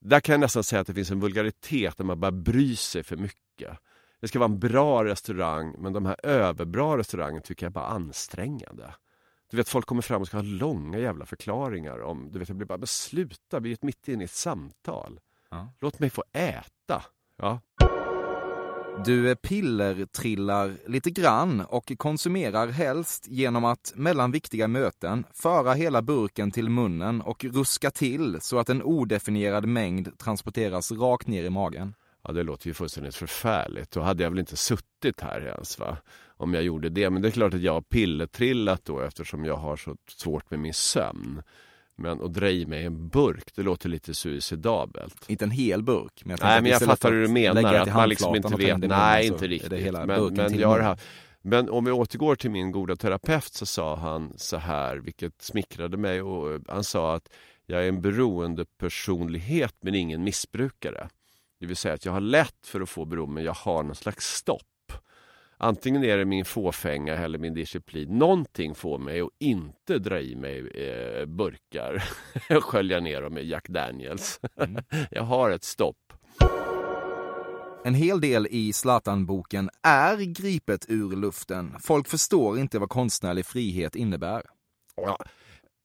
Där 0.00 0.20
kan 0.20 0.32
jag 0.32 0.40
nästan 0.40 0.64
säga 0.64 0.80
att 0.80 0.86
det 0.86 0.94
finns 0.94 1.10
en 1.10 1.20
vulgaritet 1.20 1.96
där 1.96 2.04
man 2.04 2.20
bara 2.20 2.32
bryr 2.32 2.74
sig 2.74 3.02
för 3.02 3.16
mycket. 3.16 3.78
Det 4.20 4.28
ska 4.28 4.38
vara 4.38 4.50
en 4.50 4.58
bra 4.58 5.04
restaurang, 5.04 5.74
men 5.78 5.92
de 5.92 6.06
här 6.06 6.16
överbra 6.22 6.98
restaurangerna 6.98 7.40
tycker 7.40 7.66
jag 7.66 7.72
bara 7.72 7.86
är 7.86 7.90
ansträngande. 7.90 8.94
Du 9.50 9.56
vet, 9.56 9.68
folk 9.68 9.86
kommer 9.86 10.02
fram 10.02 10.20
och 10.20 10.26
ska 10.26 10.36
ha 10.36 10.42
långa 10.42 10.98
jävla 10.98 11.26
förklaringar 11.26 12.02
om, 12.02 12.32
du 12.32 12.38
vet, 12.38 12.48
jag 12.48 12.56
blir 12.56 12.66
bara, 12.66 12.78
men 12.78 12.86
sluta, 12.86 13.60
vi 13.60 13.72
är 13.72 13.78
mitt 13.80 14.08
inne 14.08 14.22
i 14.22 14.24
ett 14.24 14.30
samtal. 14.30 15.20
Ja. 15.50 15.72
Låt 15.80 15.98
mig 15.98 16.10
få 16.10 16.24
äta. 16.32 17.02
Ja. 17.36 17.60
Du 19.04 19.36
pillertrillar 19.36 20.76
lite 20.86 21.10
grann 21.10 21.60
och 21.60 21.92
konsumerar 21.96 22.68
helst 22.68 23.26
genom 23.28 23.64
att 23.64 23.92
mellan 23.96 24.30
viktiga 24.30 24.68
möten 24.68 25.24
föra 25.34 25.72
hela 25.72 26.02
burken 26.02 26.50
till 26.50 26.70
munnen 26.70 27.20
och 27.20 27.44
ruska 27.44 27.90
till 27.90 28.38
så 28.40 28.58
att 28.58 28.68
en 28.68 28.82
odefinierad 28.82 29.66
mängd 29.66 30.18
transporteras 30.18 30.92
rakt 30.92 31.26
ner 31.26 31.44
i 31.44 31.50
magen. 31.50 31.94
Ja, 32.22 32.32
det 32.32 32.42
låter 32.42 32.66
ju 32.66 32.74
fullständigt 32.74 33.14
förfärligt. 33.14 33.90
Då 33.90 34.00
hade 34.00 34.22
jag 34.22 34.30
väl 34.30 34.38
inte 34.38 34.56
suttit 34.56 35.20
här 35.20 35.46
ens 35.46 35.78
va? 35.78 35.96
Om 36.36 36.54
jag 36.54 36.62
gjorde 36.62 36.88
det. 36.88 37.10
Men 37.10 37.22
det 37.22 37.28
är 37.28 37.32
klart 37.32 37.54
att 37.54 37.60
jag 37.60 37.72
har 37.72 37.80
pillertrillat 37.80 38.84
då 38.84 39.00
eftersom 39.00 39.44
jag 39.44 39.56
har 39.56 39.76
så 39.76 39.96
svårt 40.08 40.50
med 40.50 40.60
min 40.60 40.74
sömn. 40.74 41.42
Men 41.98 42.22
att 42.22 42.34
dra 42.34 42.50
i 42.50 42.66
mig 42.66 42.84
en 42.84 43.08
burk, 43.08 43.54
det 43.54 43.62
låter 43.62 43.88
lite 43.88 44.14
suicidabelt. 44.14 45.24
Inte 45.30 45.44
en 45.44 45.50
hel 45.50 45.82
burk. 45.82 46.22
Men 46.24 46.36
jag 46.40 46.46
nej, 46.46 46.62
men 46.62 46.70
jag 46.70 46.82
fattar 46.82 47.12
hur 47.12 47.22
du 47.22 47.28
menar. 47.28 47.74
Att 47.74 47.94
man 47.94 48.08
liksom 48.08 48.36
inte 48.36 48.56
vet. 48.56 48.78
Nej, 48.78 49.26
inte 49.26 49.46
riktigt. 49.46 49.92
Men, 49.92 50.34
men 50.34 50.58
jag 50.58 50.68
har 50.68 50.98
Men 51.42 51.70
om 51.70 51.84
vi 51.84 51.90
återgår 51.90 52.36
till 52.36 52.50
min 52.50 52.72
goda 52.72 52.96
terapeut 52.96 53.54
så 53.54 53.66
sa 53.66 53.96
han 53.96 54.32
så 54.36 54.56
här, 54.56 54.96
vilket 54.96 55.42
smickrade 55.42 55.96
mig. 55.96 56.22
Och 56.22 56.60
han 56.68 56.84
sa 56.84 57.14
att 57.14 57.28
jag 57.66 57.84
är 57.84 57.88
en 57.88 58.00
beroende 58.00 58.64
personlighet 58.64 59.74
men 59.80 59.94
ingen 59.94 60.24
missbrukare. 60.24 61.08
Det 61.60 61.66
vill 61.66 61.76
säga 61.76 61.94
att 61.94 62.04
jag 62.04 62.12
har 62.12 62.20
lätt 62.20 62.66
för 62.66 62.80
att 62.80 62.88
få 62.88 63.04
beroende 63.04 63.34
men 63.34 63.44
jag 63.44 63.54
har 63.54 63.82
någon 63.82 63.94
slags 63.94 64.26
stopp. 64.26 64.62
Antingen 65.58 66.04
är 66.04 66.18
det 66.18 66.24
min 66.24 66.44
fåfänga 66.44 67.14
eller 67.14 67.38
min 67.38 67.54
disciplin. 67.54 68.18
Någonting 68.18 68.74
får 68.74 68.98
mig 68.98 69.20
att 69.20 69.28
inte 69.38 69.98
dra 69.98 70.20
i 70.20 70.36
mig 70.36 70.58
eh, 70.58 71.26
burkar 71.26 72.04
och 72.56 72.64
skölja 72.64 73.00
ner 73.00 73.22
dem 73.22 73.34
med 73.34 73.44
Jack 73.44 73.68
Daniels. 73.68 74.40
Mm. 74.56 74.82
jag 75.10 75.22
har 75.22 75.50
ett 75.50 75.64
stopp. 75.64 76.12
En 77.84 77.94
hel 77.94 78.20
del 78.20 78.46
i 78.50 78.72
Zlatan-boken 78.72 79.70
är 79.82 80.16
gripet 80.16 80.86
ur 80.88 81.16
luften. 81.16 81.76
Folk 81.80 82.08
förstår 82.08 82.58
inte 82.58 82.78
vad 82.78 82.88
konstnärlig 82.88 83.46
frihet 83.46 83.96
innebär. 83.96 84.42
Ja, 84.96 85.18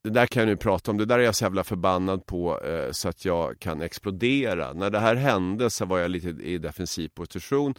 det 0.03 0.09
där 0.09 0.25
kan 0.25 0.41
jag 0.41 0.47
nu 0.47 0.57
prata 0.57 0.91
om. 0.91 0.97
Det 0.97 1.05
där 1.05 1.19
är 1.19 1.23
jag 1.23 1.35
så 1.35 1.43
jävla 1.43 1.63
förbannad 1.63 2.25
på 2.25 2.61
eh, 2.61 2.91
så 2.91 3.09
att 3.09 3.25
jag 3.25 3.59
kan 3.59 3.81
explodera. 3.81 4.73
När 4.73 4.89
det 4.89 4.99
här 4.99 5.15
hände 5.15 5.69
så 5.69 5.85
var 5.85 5.99
jag 5.99 6.11
lite 6.11 6.29
i 6.29 6.57
defensiv 6.57 7.09
position. 7.09 7.73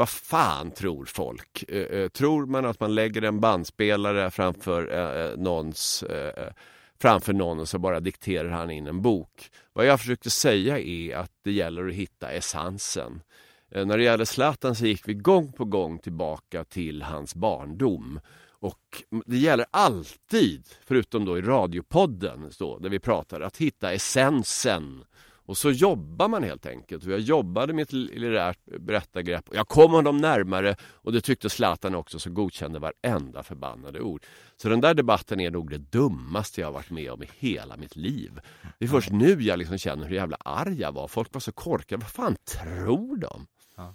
Vad 0.00 0.08
fan 0.08 0.70
tror 0.70 1.04
folk? 1.04 1.64
Eh, 1.68 1.82
eh, 1.82 2.08
tror 2.08 2.46
man 2.46 2.64
att 2.64 2.80
man 2.80 2.94
lägger 2.94 3.22
en 3.22 3.40
bandspelare 3.40 4.30
framför 4.30 4.92
eh, 4.92 5.22
eh 5.22 5.38
någons 5.38 6.02
eh, 6.02 6.44
eh, 6.44 6.52
framför 7.00 7.32
någon 7.32 7.60
och 7.60 7.68
så 7.68 7.78
bara 7.78 8.00
dikterar 8.00 8.48
han 8.48 8.70
in 8.70 8.86
en 8.86 9.02
bok. 9.02 9.50
Vad 9.72 9.86
jag 9.86 10.00
försökte 10.00 10.30
säga 10.30 10.78
är 10.78 11.16
att 11.16 11.30
det 11.44 11.52
gäller 11.52 11.88
att 11.88 11.94
hitta 11.94 12.30
essensen. 12.30 13.22
När 13.70 13.98
det 13.98 14.04
gäller 14.04 14.24
Zlatan 14.24 14.74
så 14.74 14.86
gick 14.86 15.08
vi 15.08 15.14
gång 15.14 15.52
på 15.52 15.64
gång 15.64 15.98
tillbaka 15.98 16.64
till 16.64 17.02
hans 17.02 17.34
barndom. 17.34 18.20
Och 18.48 19.02
det 19.26 19.36
gäller 19.36 19.66
alltid, 19.70 20.68
förutom 20.86 21.24
då 21.24 21.38
i 21.38 21.42
radiopodden 21.42 22.52
så, 22.52 22.78
där 22.78 22.88
vi 22.88 22.98
pratar, 22.98 23.40
att 23.40 23.56
hitta 23.56 23.92
essensen 23.92 25.04
och 25.50 25.58
så 25.58 25.70
jobbar 25.70 26.28
man 26.28 26.42
helt 26.42 26.66
enkelt. 26.66 27.04
Jag 27.04 27.20
jobbade 27.20 27.72
med 27.72 27.82
ett 27.82 27.92
litterärt 27.92 28.64
berättargrepp 28.64 29.48
jag 29.52 29.68
kom 29.68 29.92
honom 29.92 30.16
närmare 30.16 30.76
och 30.82 31.12
det 31.12 31.20
tyckte 31.20 31.50
Zlatan 31.50 31.94
också 31.94 32.18
så 32.18 32.30
godkände 32.30 32.78
varenda 32.78 33.42
förbannade 33.42 34.00
ord. 34.00 34.26
Så 34.56 34.68
den 34.68 34.80
där 34.80 34.94
debatten 34.94 35.40
är 35.40 35.50
nog 35.50 35.70
det 35.70 35.78
dummaste 35.78 36.60
jag 36.60 36.72
varit 36.72 36.90
med 36.90 37.10
om 37.10 37.22
i 37.22 37.28
hela 37.38 37.76
mitt 37.76 37.96
liv. 37.96 38.40
Det 38.78 38.84
är 38.84 38.88
först 38.88 39.10
nu 39.10 39.42
jag 39.42 39.58
liksom 39.58 39.78
känner 39.78 40.08
hur 40.08 40.14
jävla 40.14 40.36
arg 40.36 40.80
jag 40.80 40.92
var. 40.92 41.08
Folk 41.08 41.34
var 41.34 41.40
så 41.40 41.52
korkade. 41.52 42.02
Vad 42.02 42.10
fan 42.10 42.36
tror 42.44 43.16
de? 43.16 43.46
Ja. 43.76 43.94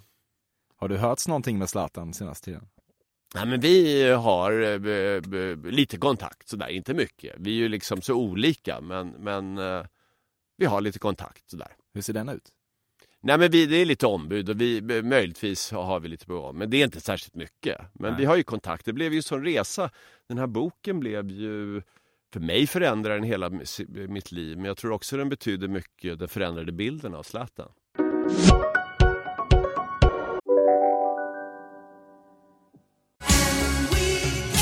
Har 0.76 0.88
du 0.88 0.96
hört 0.96 1.28
någonting 1.28 1.58
med 1.58 1.68
Zlatan 1.68 2.14
senaste 2.14 2.44
tiden? 2.44 2.68
Ja, 3.34 3.44
men 3.44 3.60
vi 3.60 4.02
har 4.10 4.62
eh, 4.62 5.56
lite 5.72 5.96
kontakt 5.96 6.48
sådär, 6.48 6.68
inte 6.68 6.94
mycket. 6.94 7.34
Vi 7.38 7.50
är 7.50 7.56
ju 7.56 7.68
liksom 7.68 8.02
så 8.02 8.14
olika 8.14 8.80
men, 8.80 9.08
men 9.08 9.58
eh, 9.58 9.84
vi 10.56 10.66
har 10.66 10.80
lite 10.80 10.98
kontakt 10.98 11.50
sådär. 11.50 11.68
Hur 11.94 12.02
ser 12.02 12.12
den 12.12 12.28
ut? 12.28 12.48
Nej 13.20 13.38
men 13.38 13.50
vi, 13.50 13.66
det 13.66 13.76
är 13.76 13.84
lite 13.84 14.06
ombud 14.06 14.48
och 14.48 14.60
vi, 14.60 15.02
möjligtvis 15.02 15.70
har 15.70 16.00
vi 16.00 16.08
lite 16.08 16.26
gång. 16.26 16.58
Men 16.58 16.70
det 16.70 16.76
är 16.76 16.84
inte 16.84 17.00
särskilt 17.00 17.34
mycket. 17.34 17.78
Men 17.92 18.10
Nej. 18.10 18.20
vi 18.20 18.24
har 18.24 18.36
ju 18.36 18.42
kontakt. 18.42 18.84
Det 18.84 18.92
blev 18.92 19.12
ju 19.12 19.16
en 19.16 19.22
sån 19.22 19.44
resa. 19.44 19.90
Den 20.28 20.38
här 20.38 20.46
boken 20.46 21.00
blev 21.00 21.30
ju 21.30 21.82
för 22.32 22.40
mig 22.40 22.66
förändrade 22.66 23.16
den 23.16 23.24
hela 23.24 23.50
mitt 24.08 24.32
liv. 24.32 24.56
Men 24.56 24.66
jag 24.66 24.76
tror 24.76 24.92
också 24.92 25.16
den 25.16 25.28
betyder 25.28 25.68
mycket. 25.68 26.18
Den 26.18 26.28
förändrade 26.28 26.72
bilden 26.72 27.14
av 27.14 27.22
Zlatan. 27.22 27.68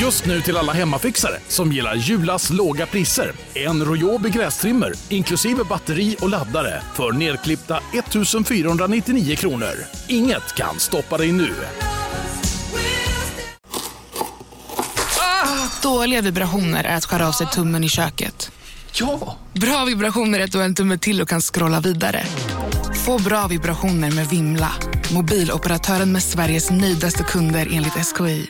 Just 0.05 0.25
nu 0.25 0.41
till 0.41 0.57
alla 0.57 0.73
hemmafixare 0.73 1.39
som 1.47 1.71
gillar 1.71 1.95
Julas 1.95 2.49
låga 2.49 2.85
priser. 2.85 3.31
En 3.53 3.85
Royobi 3.85 4.29
grästrimmer 4.29 4.93
inklusive 5.09 5.63
batteri 5.63 6.15
och 6.21 6.29
laddare 6.29 6.81
för 6.93 7.11
nedklippta 7.11 7.79
1 7.93 8.47
499 8.47 9.35
kronor. 9.35 9.73
Inget 10.07 10.55
kan 10.55 10.79
stoppa 10.79 11.17
dig 11.17 11.31
nu. 11.31 11.53
Ah, 15.19 15.81
dåliga 15.81 16.21
vibrationer 16.21 16.83
är 16.83 16.97
att 16.97 17.05
skära 17.05 17.27
av 17.27 17.31
sig 17.31 17.47
tummen 17.47 17.83
i 17.83 17.89
köket. 17.89 18.51
Ja! 18.93 19.37
Bra 19.53 19.85
vibrationer 19.85 20.39
är 20.39 20.43
att 20.43 20.51
du 20.51 20.57
har 20.57 20.65
en 20.65 20.75
tumme 20.75 20.97
till 20.97 21.21
och 21.21 21.29
kan 21.29 21.41
scrolla 21.41 21.79
vidare. 21.79 22.23
Få 23.05 23.19
bra 23.19 23.47
vibrationer 23.47 24.11
med 24.11 24.29
Vimla. 24.29 24.71
Mobiloperatören 25.13 26.11
med 26.11 26.23
Sveriges 26.23 26.71
nöjdaste 26.71 27.23
kunder 27.23 27.67
enligt 27.71 27.93
SKI. 27.93 28.49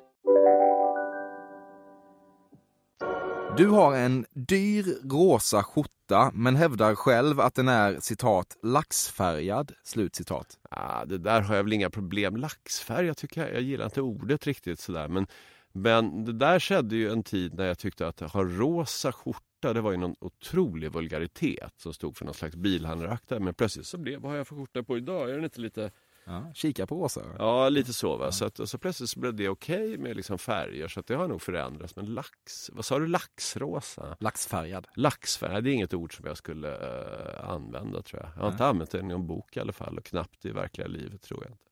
Du 3.57 3.67
har 3.67 3.95
en 3.95 4.25
dyr 4.33 4.85
rosa 5.09 5.63
skjorta 5.63 6.31
men 6.33 6.55
hävdar 6.55 6.95
själv 6.95 7.39
att 7.39 7.55
den 7.55 7.67
är 7.67 7.99
citat 7.99 8.57
laxfärgad. 8.63 9.71
Slut 9.83 10.15
citat. 10.15 10.59
Ah, 10.69 11.05
det 11.05 11.17
där 11.17 11.41
har 11.41 11.55
jag 11.55 11.63
väl 11.63 11.73
inga 11.73 11.89
problem. 11.89 12.35
Laxfärg, 12.35 13.07
jag 13.07 13.17
tycker 13.17 13.41
jag, 13.41 13.53
jag 13.53 13.61
gillar 13.61 13.85
inte 13.85 14.01
ordet 14.01 14.47
riktigt 14.47 14.79
sådär. 14.79 15.07
Men, 15.07 15.27
men 15.71 16.25
det 16.25 16.33
där 16.33 16.59
skedde 16.59 16.95
ju 16.95 17.11
en 17.11 17.23
tid 17.23 17.53
när 17.53 17.65
jag 17.65 17.79
tyckte 17.79 18.07
att 18.07 18.19
ha 18.19 18.43
rosa 18.43 19.11
skjorta, 19.11 19.73
det 19.73 19.81
var 19.81 19.91
ju 19.91 19.97
någon 19.97 20.15
otrolig 20.19 20.91
vulgaritet 20.91 21.73
som 21.77 21.93
stod 21.93 22.17
för 22.17 22.25
någon 22.25 22.33
slags 22.33 22.55
bilhandlarakt 22.55 23.29
Men 23.29 23.53
plötsligt 23.53 23.85
så 23.85 23.97
blev, 23.97 24.19
vad 24.19 24.31
har 24.31 24.37
jag 24.37 24.47
för 24.47 24.55
skjorta 24.55 24.83
på 24.83 24.97
idag? 24.97 25.29
Är 25.29 25.35
den 25.35 25.43
inte 25.43 25.61
lite 25.61 25.91
Ja, 26.25 26.51
kika 26.53 26.87
på 26.87 27.01
Åsa. 27.01 27.21
Ja, 27.37 27.69
lite 27.69 27.93
så. 27.93 28.17
Va? 28.17 28.31
Så, 28.31 28.45
att, 28.45 28.69
så 28.69 28.77
plötsligt 28.77 29.09
så 29.09 29.19
blev 29.19 29.35
det 29.35 29.49
okej 29.49 29.83
okay 29.85 29.97
med 29.97 30.15
liksom 30.15 30.37
färger. 30.37 30.87
Så 30.87 30.99
att 30.99 31.07
det 31.07 31.15
har 31.15 31.27
nog 31.27 31.41
förändrats. 31.41 31.95
Men 31.95 32.05
lax, 32.05 32.69
vad 32.73 32.85
sa 32.85 32.99
du? 32.99 33.07
Laxrosa? 33.07 34.17
Laxfärgad. 34.19 34.87
Laxfärgad, 34.95 35.63
det 35.63 35.69
är 35.69 35.73
inget 35.73 35.93
ord 35.93 36.15
som 36.15 36.25
jag 36.25 36.37
skulle 36.37 36.67
uh, 36.67 37.49
använda 37.49 38.01
tror 38.01 38.21
jag. 38.21 38.31
Jag 38.35 38.41
har 38.41 38.43
Nej. 38.43 38.51
inte 38.51 38.65
använt 38.65 38.91
det 38.91 38.99
i 38.99 39.03
någon 39.03 39.27
bok 39.27 39.57
i 39.57 39.59
alla 39.59 39.73
fall. 39.73 39.97
Och 39.97 40.05
knappt 40.05 40.45
i 40.45 40.51
verkliga 40.51 40.87
livet 40.87 41.21
tror 41.21 41.43
jag 41.43 41.51
inte. 41.51 41.70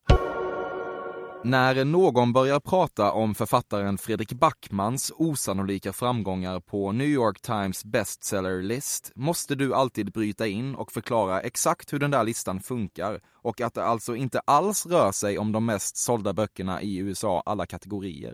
När 1.43 1.85
någon 1.85 2.33
börjar 2.33 2.59
prata 2.59 3.11
om 3.11 3.35
författaren 3.35 3.97
Fredrik 3.97 4.33
Backmans 4.33 5.11
osannolika 5.15 5.93
framgångar 5.93 6.59
på 6.59 6.91
New 6.91 7.07
York 7.07 7.41
Times 7.41 7.85
bestseller-list 7.85 9.11
måste 9.15 9.55
du 9.55 9.73
alltid 9.73 10.11
bryta 10.11 10.47
in 10.47 10.75
och 10.75 10.91
förklara 10.91 11.41
exakt 11.41 11.93
hur 11.93 11.99
den 11.99 12.11
där 12.11 12.23
listan 12.23 12.59
funkar 12.59 13.19
och 13.33 13.61
att 13.61 13.73
det 13.73 13.83
alltså 13.83 14.15
inte 14.15 14.39
alls 14.39 14.85
rör 14.85 15.11
sig 15.11 15.37
om 15.37 15.51
de 15.51 15.65
mest 15.65 15.97
sålda 15.97 16.33
böckerna 16.33 16.81
i 16.81 16.97
USA 16.97 17.43
alla 17.45 17.65
kategorier. 17.65 18.33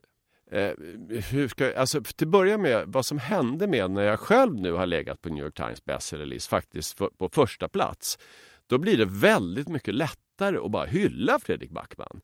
Eh, 0.52 0.72
hur 1.32 1.48
ska, 1.48 1.76
alltså, 1.78 2.02
till 2.02 2.28
att 2.28 2.32
börja 2.32 2.58
med, 2.58 2.84
vad 2.88 3.06
som 3.06 3.20
hände 3.20 3.68
med 3.68 3.92
när 3.92 4.02
jag 4.02 4.20
själv 4.20 4.56
nu 4.56 4.72
har 4.72 4.86
legat 4.86 5.22
på 5.22 5.30
New 5.30 5.44
York 5.44 5.56
Times 5.56 5.86
bestseller-list 5.86 6.50
faktiskt 6.50 6.98
för, 6.98 7.08
på 7.08 7.30
första 7.30 7.70
plats. 7.70 8.18
Då 8.68 8.78
blir 8.78 8.98
det 8.98 9.06
väldigt 9.06 9.68
mycket 9.68 9.94
lättare 9.94 10.58
att 10.58 10.72
bara 10.72 10.86
hylla 10.86 11.40
Fredrik 11.40 11.72
Backman 11.72 12.22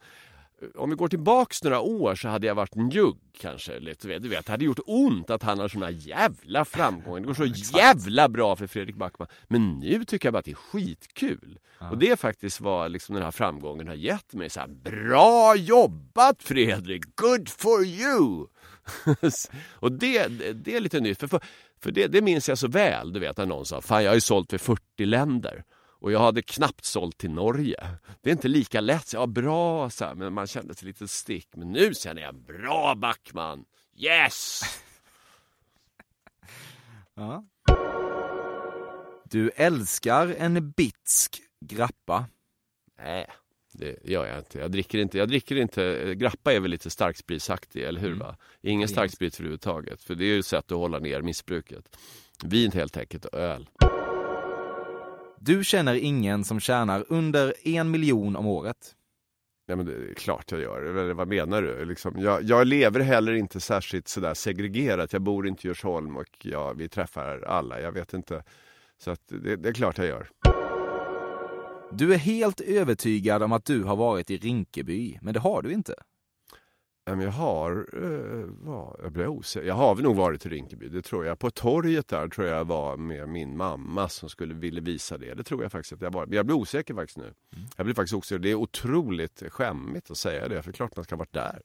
om 0.75 0.89
vi 0.89 0.95
går 0.95 1.07
tillbaks 1.07 1.63
några 1.63 1.79
år 1.79 2.15
så 2.15 2.27
hade 2.27 2.47
jag 2.47 2.55
varit 2.55 2.75
njugg 2.75 3.17
kanske. 3.39 3.79
Lite, 3.79 4.19
du 4.19 4.29
vet, 4.29 4.45
det 4.45 4.51
hade 4.51 4.65
gjort 4.65 4.79
ont 4.85 5.29
att 5.29 5.43
han 5.43 5.59
har 5.59 5.67
såna 5.67 5.91
jävla 5.91 6.65
framgångar. 6.65 7.19
Det 7.19 7.25
går 7.25 7.33
så 7.33 7.77
jävla 7.77 8.29
bra 8.29 8.55
för 8.55 8.67
Fredrik 8.67 8.95
Backman. 8.95 9.27
Men 9.47 9.79
nu 9.79 10.05
tycker 10.05 10.27
jag 10.27 10.33
bara 10.33 10.39
att 10.39 10.45
det 10.45 10.51
är 10.51 10.55
skitkul. 10.55 11.59
Ja. 11.79 11.89
Och 11.89 11.97
det 11.97 12.09
är 12.09 12.15
faktiskt 12.15 12.61
vad 12.61 12.91
liksom 12.91 13.15
den 13.15 13.23
här 13.23 13.31
framgången 13.31 13.87
har 13.87 13.95
gett 13.95 14.33
mig. 14.33 14.49
Så 14.49 14.59
här, 14.59 14.67
bra 14.67 15.55
jobbat 15.55 16.43
Fredrik! 16.43 17.03
Good 17.15 17.49
for 17.49 17.85
you! 17.85 18.47
och 19.71 19.91
det, 19.91 20.27
det 20.53 20.75
är 20.75 20.79
lite 20.79 20.99
nytt. 20.99 21.19
För, 21.19 21.27
för, 21.27 21.41
för 21.83 21.91
det, 21.91 22.07
det 22.07 22.21
minns 22.21 22.49
jag 22.49 22.57
så 22.57 22.67
väl, 22.67 23.13
du 23.13 23.19
vet 23.19 23.37
när 23.37 23.45
någon 23.45 23.65
sa, 23.65 23.81
fan 23.81 24.03
jag 24.03 24.11
har 24.11 24.15
ju 24.15 24.21
sålt 24.21 24.49
för 24.49 24.57
40 24.57 25.05
länder. 25.05 25.63
Och 26.01 26.11
jag 26.11 26.19
hade 26.19 26.41
knappt 26.41 26.85
sålt 26.85 27.17
till 27.17 27.31
Norge. 27.31 27.97
Det 28.21 28.29
är 28.29 28.31
inte 28.31 28.47
lika 28.47 28.81
lätt. 28.81 29.13
Ja, 29.13 29.27
bra, 29.27 29.89
så 29.89 30.05
här, 30.05 30.15
men 30.15 30.33
man 30.33 30.47
kände 30.47 30.75
sig 30.75 30.87
lite 30.87 31.07
stick. 31.07 31.47
Men 31.55 31.71
nu 31.71 31.93
känner 31.93 32.21
jag, 32.21 32.35
bra 32.35 32.95
Backman! 32.95 33.65
Yes! 33.95 34.61
ja. 37.15 37.45
Du 39.23 39.49
älskar 39.49 40.35
en 40.37 40.71
bitsk 40.71 41.41
grappa. 41.65 42.25
Nej, 42.97 43.27
det 43.71 43.97
gör 44.03 44.25
jag 44.25 44.37
inte. 44.37 44.59
Jag 44.59 44.71
dricker 44.71 44.97
inte. 44.97 45.17
Jag 45.17 45.27
dricker 45.27 45.55
inte. 45.55 46.15
Grappa 46.15 46.53
är 46.53 46.59
väl 46.59 46.71
lite 46.71 46.89
starkspritsaktig, 46.89 47.83
eller 47.83 47.99
hur? 47.99 48.11
Mm. 48.11 48.19
Va? 48.19 48.37
Ingen 48.61 48.87
starksprit 48.87 49.35
överhuvudtaget. 49.35 50.03
För 50.03 50.15
det 50.15 50.23
är 50.23 50.33
ju 50.33 50.39
ett 50.39 50.45
sätt 50.45 50.71
att 50.71 50.77
hålla 50.77 50.99
ner 50.99 51.21
missbruket. 51.21 51.97
Vin 52.43 52.71
helt 52.71 52.97
enkelt 52.97 53.25
och 53.25 53.39
öl. 53.39 53.69
Du 55.43 55.63
känner 55.63 55.95
ingen 55.95 56.43
som 56.43 56.59
tjänar 56.59 57.05
under 57.09 57.67
en 57.67 57.91
miljon 57.91 58.35
om 58.35 58.47
året? 58.47 58.95
Ja, 59.65 59.75
men 59.75 59.85
det 59.85 59.93
är 59.93 60.13
klart 60.13 60.51
jag 60.51 60.61
gör. 60.61 60.81
Eller 60.81 61.13
vad 61.13 61.27
menar 61.27 61.61
du? 61.61 61.85
Liksom, 61.85 62.19
jag, 62.19 62.43
jag 62.43 62.67
lever 62.67 62.99
heller 62.99 63.33
inte 63.33 63.59
särskilt 63.59 64.07
sådär 64.07 64.33
segregerat. 64.33 65.13
Jag 65.13 65.21
bor 65.21 65.47
inte 65.47 65.67
i 65.67 65.69
Djursholm 65.69 66.17
och 66.17 66.27
ja, 66.41 66.73
vi 66.73 66.89
träffar 66.89 67.41
alla. 67.41 67.81
Jag 67.81 67.91
vet 67.91 68.13
inte. 68.13 68.43
Så 68.97 69.11
att 69.11 69.21
det, 69.27 69.55
det 69.55 69.69
är 69.69 69.73
klart 69.73 69.97
jag 69.97 70.07
gör. 70.07 70.29
Du 71.91 72.13
är 72.13 72.17
helt 72.17 72.61
övertygad 72.61 73.43
om 73.43 73.51
att 73.51 73.65
du 73.65 73.83
har 73.83 73.95
varit 73.95 74.31
i 74.31 74.37
Rinkeby, 74.37 75.19
men 75.21 75.33
det 75.33 75.39
har 75.39 75.61
du 75.61 75.71
inte. 75.71 75.93
Jag 77.05 77.31
har, 77.31 77.87
eh, 77.93 78.45
jag 79.03 79.11
blir 79.11 79.27
osäker. 79.27 79.67
Jag 79.67 79.75
har 79.75 79.95
väl 79.95 80.03
nog 80.03 80.15
varit 80.15 80.45
i 80.45 80.49
Rinkeby, 80.49 80.89
det 80.89 81.01
tror 81.01 81.25
jag. 81.25 81.39
På 81.39 81.51
torget 81.51 82.07
där 82.07 82.27
tror 82.27 82.47
jag 82.47 82.65
var 82.65 82.97
med 82.97 83.29
min 83.29 83.57
mamma 83.57 84.09
som 84.09 84.29
skulle 84.29 84.53
ville 84.53 84.81
visa 84.81 85.17
det. 85.17 85.33
Det 85.33 85.43
tror 85.43 85.63
jag 85.63 85.71
faktiskt 85.71 85.93
att 85.93 86.01
jag 86.01 86.13
var. 86.13 86.25
Men 86.25 86.35
jag 86.35 86.45
blir 86.45 86.55
osäker 86.55 86.93
faktiskt 86.93 87.17
nu. 87.17 87.33
Jag 87.77 87.85
blir 87.85 87.95
faktiskt 87.95 88.13
osäker. 88.13 88.39
Det 88.39 88.51
är 88.51 88.55
otroligt 88.55 89.43
skämmigt 89.49 90.11
att 90.11 90.17
säga 90.17 90.47
det, 90.47 90.63
för 90.63 90.71
klart 90.71 90.95
man 90.95 91.05
ska 91.05 91.15
ha 91.15 91.19
varit 91.19 91.33
där. 91.33 91.61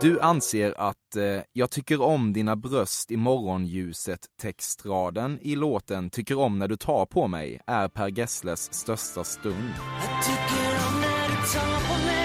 Du 0.00 0.20
anser 0.20 0.74
att 0.80 1.16
eh, 1.16 1.42
“Jag 1.52 1.70
tycker 1.70 2.02
om 2.02 2.32
dina 2.32 2.56
bröst 2.56 3.10
i 3.10 3.16
morgonljuset” 3.16 4.20
textraden 4.40 5.38
i 5.42 5.56
låten 5.56 6.10
“Tycker 6.10 6.38
om 6.38 6.58
när 6.58 6.68
du 6.68 6.76
tar 6.76 7.06
på 7.06 7.28
mig” 7.28 7.60
är 7.66 7.88
Per 7.88 8.08
Gessles 8.08 8.74
största 8.74 9.24
stund. 9.24 9.72
Jag 9.76 10.24
tycker 10.24 10.70
om 10.88 11.00
när 11.00 11.28
du 11.28 11.36
tar 11.36 11.88
på 11.88 12.04
mig 12.06 12.17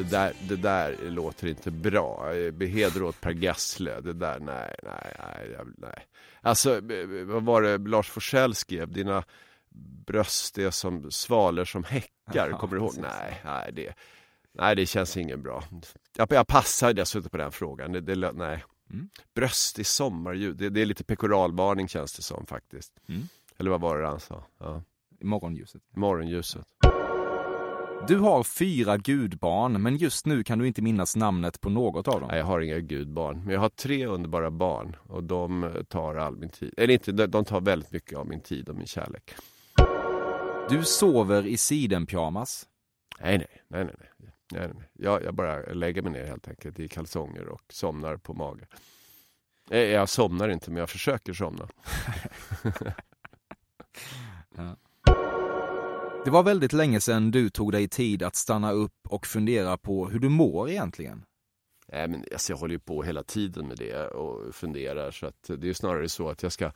Det 0.00 0.10
där, 0.10 0.32
det 0.48 0.56
där 0.56 0.96
låter 1.10 1.46
inte 1.48 1.70
bra. 1.70 2.32
Heder 2.60 3.02
åt 3.02 3.20
Per 3.20 3.30
Gessle. 3.30 4.00
Det 4.00 4.12
där, 4.12 4.40
nej, 4.40 4.74
nej, 4.82 5.14
nej. 5.18 5.66
nej. 5.78 6.06
Alltså, 6.40 6.92
eh, 6.92 7.24
vad 7.24 7.42
var 7.42 7.62
det 7.62 7.78
Lars 7.78 8.10
Forssell 8.10 8.54
skrev? 8.54 8.92
Dina 8.92 9.24
bröst 10.06 10.58
är 10.58 10.70
som 10.70 11.10
svalor 11.10 11.64
som 11.64 11.84
häckar. 11.84 12.50
Ja, 12.50 12.58
Kommer 12.58 12.74
du 12.74 12.80
ihåg? 12.80 12.88
precis. 12.90 13.02
Nej, 13.02 13.40
nej, 13.44 13.72
det, 13.72 13.94
nej, 14.52 14.76
det 14.76 14.86
känns 14.86 15.16
ingen 15.16 15.42
bra. 15.42 15.64
Jag, 16.16 16.32
jag 16.32 16.46
passar 16.46 16.92
dessutom 16.92 17.30
på 17.30 17.36
den 17.36 17.52
frågan. 17.52 17.92
Det, 17.92 18.00
det, 18.00 18.32
nej. 18.32 18.64
Mm. 18.90 19.08
Bröst 19.34 19.78
i 19.78 19.84
sommarljud. 19.84 20.56
Det, 20.56 20.68
det 20.68 20.80
är 20.82 20.86
lite 20.86 21.04
pekoralvarning 21.04 21.88
känns 21.88 22.12
det 22.12 22.22
som 22.22 22.46
faktiskt. 22.46 22.92
Mm. 23.08 23.22
Eller 23.58 23.70
vad 23.70 23.80
var 23.80 23.98
det 23.98 24.06
han 24.08 24.20
sa? 24.20 24.44
Ja. 24.58 24.82
Morgonljuset. 25.20 25.82
Morgonljuset. 25.96 26.66
Du 28.08 28.18
har 28.18 28.42
fyra 28.44 28.96
gudbarn, 28.96 29.82
men 29.82 29.96
just 29.96 30.26
nu 30.26 30.44
kan 30.44 30.58
du 30.58 30.66
inte 30.66 30.82
minnas 30.82 31.16
namnet 31.16 31.60
på 31.60 31.70
något 31.70 32.08
av 32.08 32.20
dem. 32.20 32.28
Nej, 32.28 32.38
jag 32.38 32.46
har 32.46 32.60
inga 32.60 32.78
gudbarn. 32.78 33.42
Men 33.44 33.54
jag 33.54 33.60
har 33.60 33.68
tre 33.68 34.06
underbara 34.06 34.50
barn 34.50 34.96
och 35.02 35.24
de 35.24 35.72
tar 35.88 36.14
all 36.14 36.36
min 36.36 36.48
tid. 36.48 36.74
Eller 36.76 36.94
inte, 36.94 37.12
de 37.12 37.44
tar 37.44 37.60
väldigt 37.60 37.92
mycket 37.92 38.18
av 38.18 38.26
min 38.28 38.40
tid 38.40 38.68
och 38.68 38.76
min 38.76 38.86
kärlek. 38.86 39.34
Du 40.68 40.84
sover 40.84 41.46
i 41.46 41.56
sidenpyjamas. 41.56 42.68
Nej, 43.20 43.38
nej, 43.38 43.48
nej, 43.68 43.84
nej. 43.84 43.94
nej. 44.18 44.30
nej, 44.52 44.70
nej. 44.74 44.88
Jag, 44.92 45.24
jag 45.24 45.34
bara 45.34 45.60
lägger 45.72 46.02
mig 46.02 46.12
ner 46.12 46.26
helt 46.26 46.48
enkelt 46.48 46.80
i 46.80 46.88
kalsonger 46.88 47.48
och 47.48 47.62
somnar 47.68 48.16
på 48.16 48.34
mage. 48.34 48.66
Eh, 49.70 49.78
Jag 49.78 50.08
somnar 50.08 50.48
inte, 50.48 50.70
men 50.70 50.80
jag 50.80 50.90
försöker 50.90 51.32
somna. 51.32 51.68
Det 56.24 56.30
var 56.30 56.42
väldigt 56.42 56.72
länge 56.72 57.00
sedan 57.00 57.30
du 57.30 57.50
tog 57.50 57.72
dig 57.72 57.88
tid 57.88 58.22
att 58.22 58.36
stanna 58.36 58.72
upp 58.72 59.06
och 59.08 59.26
fundera 59.26 59.76
på 59.76 60.08
hur 60.08 60.18
du 60.18 60.28
mår 60.28 60.70
egentligen. 60.70 61.24
Nej, 61.92 62.08
men 62.08 62.24
alltså, 62.32 62.52
jag 62.52 62.58
håller 62.58 62.72
ju 62.72 62.78
på 62.78 63.02
hela 63.02 63.22
tiden 63.22 63.68
med 63.68 63.76
det 63.78 64.06
och 64.06 64.54
funderar. 64.54 65.10
Så 65.10 65.26
att 65.26 65.50
det 65.58 65.68
är 65.68 65.72
snarare 65.72 66.08
så 66.08 66.28
att 66.28 66.42
jag 66.42 66.52
ska 66.52 66.72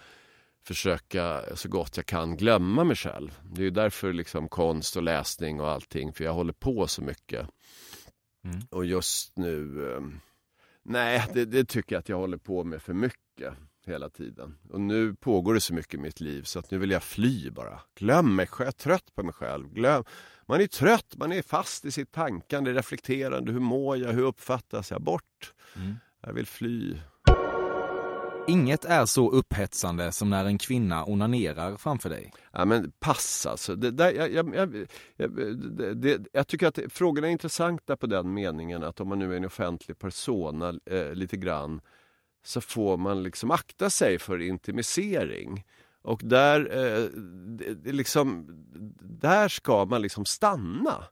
försöka 0.67 1.43
så 1.55 1.69
gott 1.69 1.97
jag 1.97 2.07
kan 2.07 2.37
glömma 2.37 2.85
mig 2.85 2.97
själv. 2.97 3.39
Det 3.53 3.61
är 3.61 3.65
ju 3.65 3.71
därför 3.71 4.13
liksom 4.13 4.49
konst 4.49 4.97
och 4.97 5.03
läsning 5.03 5.61
och 5.61 5.69
allting, 5.69 6.13
för 6.13 6.25
jag 6.25 6.35
håller 6.35 6.53
på 6.53 6.87
så 6.87 7.03
mycket. 7.03 7.49
Mm. 8.45 8.61
Och 8.71 8.85
just 8.85 9.37
nu, 9.37 9.93
eh, 9.93 10.01
nej, 10.83 11.25
det, 11.35 11.45
det 11.45 11.65
tycker 11.65 11.95
jag 11.95 12.01
att 12.01 12.09
jag 12.09 12.19
håller 12.19 12.37
på 12.37 12.65
med 12.65 12.83
för 12.83 12.95
mycket 12.95 13.55
hela 13.87 14.11
tiden. 14.11 14.59
Och 14.71 14.81
nu 14.81 15.15
pågår 15.15 15.55
det 15.55 15.61
så 15.61 15.75
mycket 15.75 15.95
i 15.95 15.99
mitt 15.99 16.21
liv 16.21 16.43
så 16.43 16.59
att 16.59 16.71
nu 16.71 16.79
vill 16.79 16.91
jag 16.91 17.03
fly 17.03 17.51
bara. 17.51 17.81
Glöm 17.95 18.37
mig 18.37 18.47
själv, 18.47 18.67
jag 18.67 18.69
är 18.69 18.79
trött 18.79 19.15
på 19.15 19.23
mig 19.23 19.35
själv. 19.35 19.69
Glöm. 19.69 20.05
Man 20.47 20.61
är 20.61 20.67
trött, 20.67 21.15
man 21.17 21.33
är 21.33 21.43
fast 21.43 21.85
i 21.85 21.91
sitt 21.91 22.13
tankande, 22.13 22.73
reflekterande. 22.73 23.53
Hur 23.53 23.61
mår 23.61 23.97
jag? 23.97 24.13
Hur 24.13 24.23
uppfattas 24.23 24.91
jag? 24.91 25.03
Bort. 25.03 25.55
Mm. 25.77 25.95
Jag 26.21 26.33
vill 26.33 26.47
fly. 26.47 26.97
Inget 28.47 28.85
är 28.85 29.07
så 29.07 29.31
upphetsande 29.31 30.13
som 30.13 30.31
när 30.31 30.45
en 30.45 30.59
kvinna 30.59 31.05
onanerar 31.05 31.77
framför 31.77 32.09
dig. 32.09 32.33
Ja, 32.53 32.65
men 32.65 32.93
pass 33.01 33.47
alltså. 33.47 33.77
Det 33.77 33.91
där, 33.91 34.13
jag, 34.13 34.33
jag, 34.33 34.55
jag, 35.17 35.31
det, 35.77 35.95
det, 35.95 36.27
jag 36.33 36.47
tycker 36.47 36.67
att 36.67 36.79
frågorna 36.89 37.27
är 37.27 37.33
intressanta 37.33 37.97
på 37.97 38.07
den 38.07 38.35
meningen 38.35 38.85
att 38.85 39.01
om 39.01 39.09
man 39.09 39.19
nu 39.19 39.33
är 39.33 39.37
en 39.37 39.45
offentlig 39.45 39.99
persona 39.99 40.75
eh, 40.91 41.13
lite 41.13 41.37
grann 41.37 41.81
så 42.45 42.61
får 42.61 42.97
man 42.97 43.23
liksom 43.23 43.51
akta 43.51 43.91
sig 43.91 44.19
för 44.19 44.41
intimisering. 44.41 45.65
Och 46.03 46.21
där, 46.25 46.61
eh, 46.85 47.09
liksom, 47.93 48.47
där 49.01 49.49
ska 49.49 49.85
man 49.85 50.03
liksom 50.03 50.25
stanna. 50.25 51.05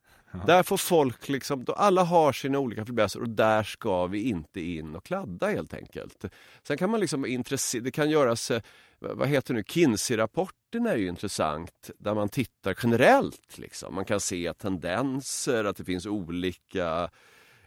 Där 0.47 0.63
får 0.63 0.77
folk 0.77 1.29
liksom, 1.29 1.65
alla 1.77 2.03
har 2.03 2.33
sina 2.33 2.59
olika 2.59 2.87
fäblesser 2.87 3.21
och 3.21 3.29
där 3.29 3.63
ska 3.63 4.07
vi 4.07 4.23
inte 4.23 4.61
in 4.61 4.97
och 4.97 5.05
kladda 5.05 5.47
helt 5.47 5.75
enkelt. 5.75 6.25
Sen 6.63 6.77
kan 6.77 6.91
man 6.91 7.01
liksom 7.01 7.27
intressera, 7.27 7.83
det 7.83 7.91
kan 7.91 8.11
göras, 8.11 8.51
eh, 8.51 8.63
vad 8.99 9.29
heter 9.29 9.55
det 9.55 9.59
nu, 9.59 9.65
Kinsey-rapporten 9.65 10.87
är 10.87 10.97
ju 10.97 11.09
intressant 11.09 11.91
där 11.99 12.15
man 12.15 12.29
tittar 12.29 12.79
generellt 12.83 13.59
liksom. 13.59 13.95
Man 13.95 14.05
kan 14.05 14.21
se 14.21 14.53
tendenser, 14.53 15.65
att 15.65 15.77
det 15.77 15.85
finns 15.85 16.07
olika, 16.07 17.11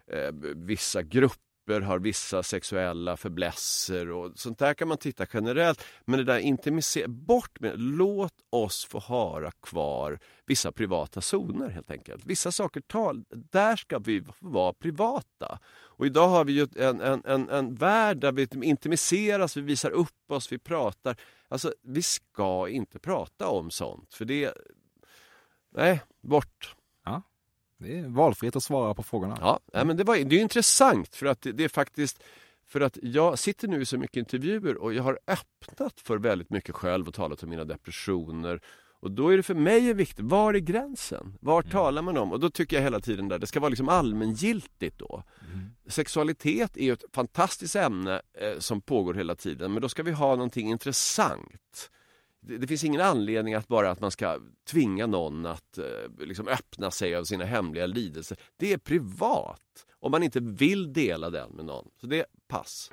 eh, 0.08 0.32
vissa 0.56 1.02
grupper 1.02 1.45
har 1.74 2.00
vissa 2.00 2.44
sexuella 2.44 3.18
fäblesser 3.18 4.12
och 4.12 4.32
sånt 4.36 4.60
där 4.60 4.74
kan 4.74 4.88
man 4.88 4.98
titta 4.98 5.26
generellt. 5.34 5.84
Men 6.06 6.18
det 6.18 6.24
där 6.24 6.40
intimisera, 6.40 7.08
bort 7.08 7.60
med 7.60 7.80
Låt 7.80 8.34
oss 8.50 8.86
få 8.86 9.00
höra 9.00 9.52
kvar 9.52 10.20
vissa 10.46 10.72
privata 10.72 11.22
zoner 11.22 11.70
helt 11.70 11.92
enkelt. 11.92 12.26
Vissa 12.26 12.52
saker, 12.52 12.82
tal, 12.82 13.24
där 13.30 13.76
ska 13.76 14.00
vi 14.00 14.24
vara 14.40 14.74
privata. 14.74 15.60
Och 15.68 16.06
idag 16.06 16.28
har 16.28 16.46
vi 16.46 16.54
ju 16.54 16.68
en, 16.76 17.02
en, 17.02 17.22
en, 17.26 17.50
en 17.50 17.76
värld 17.76 18.18
där 18.18 18.32
vi 18.32 18.48
intimiseras, 18.68 19.58
vi 19.58 19.62
visar 19.62 19.92
upp 19.92 20.32
oss, 20.32 20.52
vi 20.52 20.58
pratar. 20.58 21.16
Alltså, 21.48 21.74
vi 21.82 22.02
ska 22.02 22.70
inte 22.70 23.00
prata 23.00 23.48
om 23.48 23.72
sånt, 23.72 24.14
för 24.14 24.26
det... 24.26 24.54
Nej, 25.72 26.02
bort. 26.22 26.76
Det 27.86 28.00
är 28.00 28.08
valfritt 28.08 28.56
att 28.56 28.64
svara 28.64 28.94
på 28.94 29.04
frågorna. 29.04 29.38
Ja, 29.42 29.60
men 29.84 29.98
det, 29.98 30.04
var, 30.04 30.16
det 30.18 30.36
är 30.36 30.42
intressant 30.42 31.16
för 31.16 31.26
att 31.26 31.42
det, 31.42 31.52
det 31.52 31.64
är 31.64 31.70
faktiskt 31.70 32.24
för 32.68 32.82
att 32.82 32.98
jag 33.02 33.40
sitter 33.40 33.68
nu 33.68 33.82
i 33.82 33.86
så 33.86 33.98
mycket 33.98 34.18
intervjuer 34.18 34.78
och 34.78 34.94
jag 34.94 35.04
har 35.04 35.20
öppnat 35.28 36.00
för 36.00 36.18
väldigt 36.18 36.50
mycket 36.50 36.76
själv 36.76 37.08
och 37.08 37.14
talat 37.14 37.44
om 37.44 37.50
mina 37.50 37.66
depressioner. 37.66 38.62
Och 39.00 39.12
då 39.12 39.30
är 39.30 39.38
det 39.38 39.44
för 39.44 39.56
mig 39.56 39.94
viktigt, 39.94 40.26
var 40.26 40.54
är 40.54 40.60
gränsen? 40.60 41.38
Var 41.42 41.62
talar 41.62 42.02
man 42.02 42.18
om? 42.18 42.32
Och 42.32 42.40
då 42.40 42.50
tycker 42.50 42.76
jag 42.78 42.84
hela 42.84 43.00
tiden 43.00 43.28
där 43.28 43.40
det 43.40 43.48
ska 43.48 43.60
vara 43.60 43.70
liksom 43.70 43.90
allmängiltigt 43.90 44.98
då. 45.00 45.24
Sexualitet 45.88 46.78
är 46.78 46.84
ju 46.84 46.94
ett 46.94 47.04
fantastiskt 47.14 47.76
ämne 47.76 48.22
eh, 48.42 48.60
som 48.60 48.82
pågår 48.82 49.14
hela 49.14 49.36
tiden 49.36 49.74
men 49.74 49.82
då 49.82 49.90
ska 49.90 50.04
vi 50.04 50.12
ha 50.12 50.36
någonting 50.36 50.70
intressant. 50.70 51.92
Det, 52.48 52.58
det 52.58 52.68
finns 52.68 52.84
ingen 52.84 53.02
anledning 53.02 53.54
att 53.54 53.68
bara 53.68 53.92
att 53.92 54.00
man 54.02 54.12
ska 54.12 54.40
tvinga 54.70 55.08
någon 55.08 55.46
att 55.46 55.78
eh, 55.78 55.86
liksom 56.26 56.48
öppna 56.48 56.92
sig 56.92 57.16
av 57.16 57.24
sina 57.24 57.46
hemliga 57.46 57.86
lidelser. 57.86 58.38
Det 58.58 58.74
är 58.74 58.78
privat 58.78 59.62
om 60.00 60.12
man 60.12 60.24
inte 60.24 60.40
vill 60.40 60.94
dela 60.94 61.30
den 61.30 61.52
med 61.52 61.66
någon. 61.66 61.90
Så 62.02 62.08
det 62.08 62.26
pass. 62.48 62.90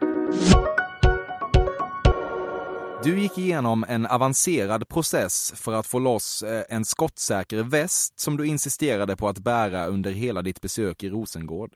Du 3.04 3.18
gick 3.20 3.38
igenom 3.38 3.84
en 3.88 4.06
avancerad 4.06 4.88
process 4.88 5.52
för 5.56 5.72
att 5.72 5.86
få 5.86 5.98
loss 5.98 6.42
eh, 6.42 6.64
en 6.68 6.84
skottsäker 6.84 7.62
väst 7.62 8.20
som 8.20 8.36
du 8.36 8.46
insisterade 8.46 9.16
på 9.16 9.28
att 9.28 9.38
bära 9.38 9.86
under 9.86 10.10
hela 10.10 10.42
ditt 10.42 10.60
besök 10.60 11.02
i 11.02 11.08
Rosengård. 11.10 11.72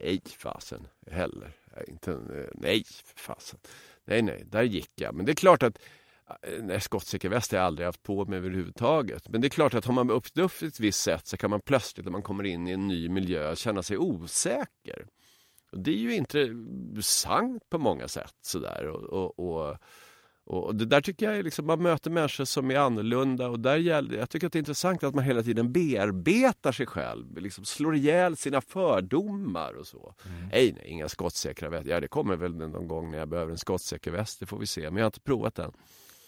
Nej, 0.00 0.20
fasen 0.38 0.86
heller. 1.10 1.52
Inte, 1.88 2.12
en- 2.12 2.46
nej, 2.54 2.84
fasen. 3.16 3.58
Nej, 4.04 4.22
nej, 4.22 4.42
där 4.46 4.62
gick 4.62 4.90
jag. 4.94 5.14
Men 5.14 5.26
det 5.26 5.32
är 5.32 5.36
klart 5.36 5.62
att 5.62 5.76
eh, 5.76 5.82
Nej, 6.60 6.80
skottsäker 6.80 7.28
väst 7.28 7.52
har 7.52 7.58
jag 7.58 7.66
aldrig 7.66 7.86
haft 7.86 8.02
på 8.02 8.24
mig 8.24 8.38
överhuvudtaget. 8.38 9.28
Men 9.28 9.40
det 9.40 9.46
är 9.46 9.50
klart 9.50 9.74
att 9.74 9.84
har 9.84 9.94
man 9.94 10.10
uppnått 10.10 10.62
ett 10.62 10.80
visst 10.80 11.00
sätt 11.00 11.26
så 11.26 11.36
kan 11.36 11.50
man 11.50 11.60
plötsligt 11.60 12.06
när 12.06 12.12
man 12.12 12.22
kommer 12.22 12.44
in 12.44 12.68
i 12.68 12.70
en 12.70 12.88
ny 12.88 13.08
miljö 13.08 13.56
känna 13.56 13.82
sig 13.82 13.98
osäker. 13.98 15.06
Och 15.72 15.78
det 15.78 15.90
är 15.90 15.96
ju 15.96 16.14
intressant 16.14 17.70
på 17.70 17.78
många 17.78 18.08
sätt 18.08 18.34
sådär. 18.42 18.86
Och, 18.86 19.38
och, 19.38 19.38
och, 19.38 19.76
Och 20.44 20.74
det 20.74 20.84
där 20.86 21.00
tycker 21.00 21.26
jag 21.26 21.38
är 21.38 21.42
liksom, 21.42 21.66
man 21.66 21.82
möter 21.82 22.10
människor 22.10 22.44
som 22.44 22.70
är 22.70 22.76
annorlunda 22.76 23.48
och 23.48 23.60
där 23.60 23.76
gäller, 23.76 24.18
jag 24.18 24.30
tycker 24.30 24.46
att 24.46 24.52
det 24.52 24.56
är 24.56 24.60
intressant 24.60 25.04
att 25.04 25.14
man 25.14 25.24
hela 25.24 25.42
tiden 25.42 25.72
bearbetar 25.72 26.72
sig 26.72 26.86
själv, 26.86 27.38
liksom 27.38 27.64
slår 27.64 27.96
ihjäl 27.96 28.36
sina 28.36 28.60
fördomar 28.60 29.74
och 29.74 29.86
så. 29.86 30.14
Nej, 30.52 30.72
nej, 30.72 30.84
inga 30.86 31.08
skottsäkra 31.08 31.68
västar. 31.70 31.90
Ja, 31.90 32.00
det 32.00 32.08
kommer 32.08 32.36
väl 32.36 32.54
någon 32.56 32.88
gång 32.88 33.10
när 33.10 33.18
jag 33.18 33.28
behöver 33.28 33.52
en 33.52 33.58
skottsäker 33.58 34.10
väst, 34.10 34.40
det 34.40 34.46
får 34.46 34.58
vi 34.58 34.66
se. 34.66 34.80
Men 34.80 34.96
jag 34.96 35.04
har 35.04 35.08
inte 35.08 35.20
provat 35.20 35.54
den. 35.54 35.72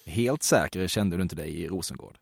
Helt 0.07 0.43
säker 0.43 0.87
kände 0.87 1.17
du 1.17 1.23
inte 1.23 1.37
dig 1.37 1.61
i 1.61 1.69
Rosengård? 1.69 2.19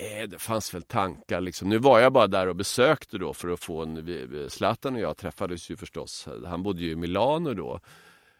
Nej, 0.00 0.26
det 0.26 0.38
fanns 0.38 0.74
väl 0.74 0.82
tankar 0.82 1.40
liksom. 1.40 1.68
Nu 1.68 1.78
var 1.78 2.00
jag 2.00 2.12
bara 2.12 2.26
där 2.26 2.46
och 2.46 2.56
besökte 2.56 3.18
då 3.18 3.34
för 3.34 3.48
att 3.48 3.60
få 3.60 3.82
en... 3.82 4.46
Zlatan 4.50 4.94
och 4.94 5.00
jag 5.00 5.16
träffades 5.16 5.70
ju 5.70 5.76
förstås. 5.76 6.28
Han 6.46 6.62
bodde 6.62 6.82
ju 6.82 6.90
i 6.90 6.96
Milano 6.96 7.54
då. 7.54 7.80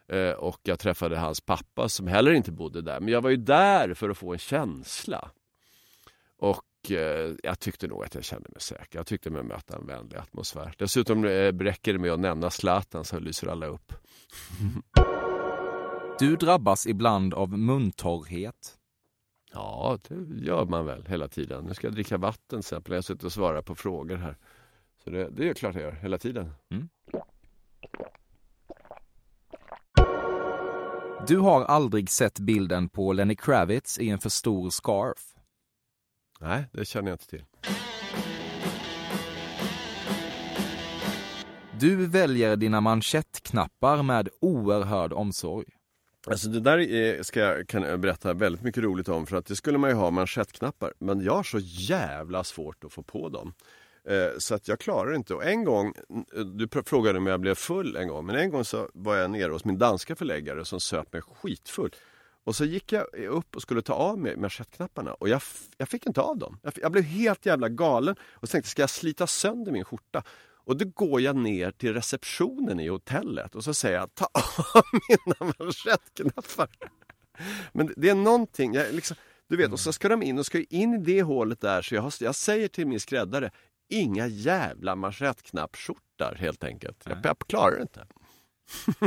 Eh, 0.09 0.31
Och 0.33 0.61
jag 0.63 0.79
träffade 0.79 1.19
hans 1.19 1.41
pappa 1.41 1.89
som 1.89 2.07
heller 2.07 2.33
inte 2.33 2.53
bodde 2.53 2.83
där. 2.83 3.01
Men 3.01 3.09
jag 3.09 3.21
var 3.21 3.31
ju 3.31 3.37
där 3.37 3.95
för 3.95 4.11
att 4.11 4.19
få 4.19 4.33
en 4.33 4.39
känsla. 4.39 5.31
Och 6.39 6.91
eh, 6.91 7.35
jag 7.43 7.59
tyckte 7.61 7.87
nog 7.89 8.05
att 8.05 8.15
jag 8.15 8.25
kände 8.25 8.49
mig 8.53 8.61
säker. 8.61 8.99
Jag 8.99 9.07
tyckte 9.07 9.31
mig 9.31 9.43
möta 9.43 9.77
en 9.77 9.87
vänlig 9.87 10.17
atmosfär. 10.17 10.75
Dessutom 10.79 11.25
eh, 11.25 11.53
räcker 11.53 11.93
det 11.93 11.99
med 11.99 12.13
att 12.13 12.21
nämna 12.21 12.51
Zlatan 12.51 13.05
så 13.05 13.19
lyser 13.19 13.47
alla 13.49 13.67
upp. 13.67 13.93
Du 16.21 16.37
drabbas 16.37 16.87
ibland 16.87 17.35
av 17.35 17.59
muntorrhet. 17.59 18.79
Ja, 19.53 19.99
det 20.09 20.45
gör 20.47 20.65
man 20.65 20.87
väl 20.87 21.07
hela 21.07 21.29
tiden. 21.29 21.65
Nu 21.65 21.75
ska 21.75 21.87
jag 21.87 21.95
dricka 21.95 22.19
vatten 22.19 22.59
exempel. 22.59 22.95
Jag 22.95 23.05
suttit 23.05 23.25
och 23.25 23.33
svarat 23.33 23.65
på 23.65 23.75
frågor 23.75 24.17
här. 24.17 24.37
Så 25.05 25.11
det, 25.11 25.31
det 25.31 25.49
är 25.49 25.55
klart 25.55 25.75
jag 25.75 25.83
gör, 25.83 25.93
hela 25.93 26.19
tiden. 26.19 26.53
Du 31.27 31.39
har 31.39 31.65
aldrig 31.65 32.11
sett 32.11 32.39
bilden 32.39 32.89
på 32.89 33.13
Lenny 33.13 33.37
Kravitz 33.37 33.99
i 33.99 34.09
en 34.09 34.19
för 34.19 34.31
stor 34.31 34.71
scarf. 34.71 35.35
Nej, 36.41 36.65
det 36.73 36.85
känner 36.85 37.09
jag 37.09 37.15
inte 37.15 37.27
till. 37.27 37.45
Du 41.81 42.07
väljer 42.07 42.57
dina 42.57 42.81
manschettknappar 42.81 44.03
med 44.03 44.29
oerhörd 44.41 45.13
omsorg. 45.13 45.67
Alltså 46.27 46.49
det 46.49 46.61
där 46.61 46.79
är, 46.79 47.23
ska 47.23 47.41
jag, 47.41 47.69
kan 47.69 47.83
jag 47.83 48.01
berätta 48.01 48.35
väldigt 48.35 48.63
mycket 48.63 48.83
roligt 48.83 49.09
om 49.09 49.27
för 49.27 49.37
att 49.37 49.47
det 49.47 49.57
skulle 49.57 49.79
man 49.79 49.91
ju 49.91 49.97
ha 49.97 50.11
manschettknappar 50.11 50.93
men 50.99 51.21
jag 51.21 51.37
har 51.37 51.43
så 51.43 51.59
jävla 51.63 52.45
svårt 52.45 52.85
att 52.85 52.93
få 52.93 53.03
på 53.03 53.29
dem. 53.29 53.55
Eh, 54.05 54.39
så 54.39 54.55
att 54.55 54.69
jag 54.69 54.79
klarar 54.79 55.15
inte. 55.15 55.35
Och 55.35 55.45
en 55.45 55.65
gång, 55.65 55.95
du 56.55 56.69
frågade 56.85 57.19
om 57.19 57.27
jag 57.27 57.41
blev 57.41 57.55
full 57.55 57.97
en 57.97 58.09
gång, 58.09 58.27
men 58.27 58.37
en 58.37 58.51
gång 58.51 58.65
så 58.65 58.91
var 58.95 59.17
jag 59.17 59.31
nere 59.31 59.53
hos 59.53 59.65
min 59.65 59.79
danska 59.79 60.17
förläggare 60.17 60.65
som 60.65 60.81
söp 60.81 61.13
mig 61.13 61.23
skitfull. 61.23 61.91
Och 62.45 62.57
så 62.57 62.65
gick 62.65 62.93
jag 62.93 63.15
upp 63.15 63.57
och 63.57 63.63
skulle 63.63 63.83
ta 63.83 63.93
av 63.93 64.19
mig 64.19 64.37
manschettknapparna 64.37 65.15
och 65.15 65.29
jag, 65.29 65.43
jag 65.77 65.89
fick 65.89 66.07
inte 66.07 66.21
av 66.21 66.39
dem. 66.39 66.59
Jag, 66.63 66.73
jag 66.77 66.93
blev 66.93 67.05
helt 67.05 67.47
jävla 67.47 67.69
galen 67.69 68.17
och 68.31 68.51
tänkte, 68.51 68.71
ska 68.71 68.83
jag 68.83 68.91
slita 68.91 69.27
sönder 69.27 69.73
min 69.73 69.85
skjorta? 69.85 70.23
Och 70.71 70.77
då 70.77 70.85
går 70.95 71.21
jag 71.21 71.37
ner 71.37 71.71
till 71.71 71.95
receptionen 71.95 72.81
i 72.81 72.89
hotellet 72.89 73.55
och 73.55 73.65
så 73.65 73.75
säger 73.75 73.97
jag, 73.99 74.15
ta 74.15 74.25
av 74.35 74.85
mina 75.09 75.53
manschettknappar. 75.59 76.69
Men 77.73 77.93
det- 77.97 78.09
är 78.09 78.15
någonting, 78.15 78.75
jag 78.75 78.95
liksom, 78.95 79.17
du 79.49 79.57
vet, 79.57 79.73
och 79.73 79.81
så 79.81 79.93
ska 79.93 80.09
de 80.09 80.23
in 80.23 80.39
och 80.39 80.47
ska 80.47 80.63
in 80.71 80.95
i 80.95 80.99
det 80.99 81.23
hålet 81.23 81.61
där 81.61 81.83
så 81.83 81.95
jag, 81.95 82.03
har, 82.03 82.13
jag 82.21 82.35
säger 82.35 82.69
till 82.69 82.87
min 82.87 83.01
skräddare, 83.01 83.51
inga 83.89 84.27
jävla 84.27 84.97
manschettknappskjortar 84.97 86.35
helt 86.35 86.65
enkelt. 86.65 87.03
Jag, 87.05 87.19
jag 87.25 87.39
klarar 87.39 87.77
det 87.77 87.83
inte. 87.83 88.07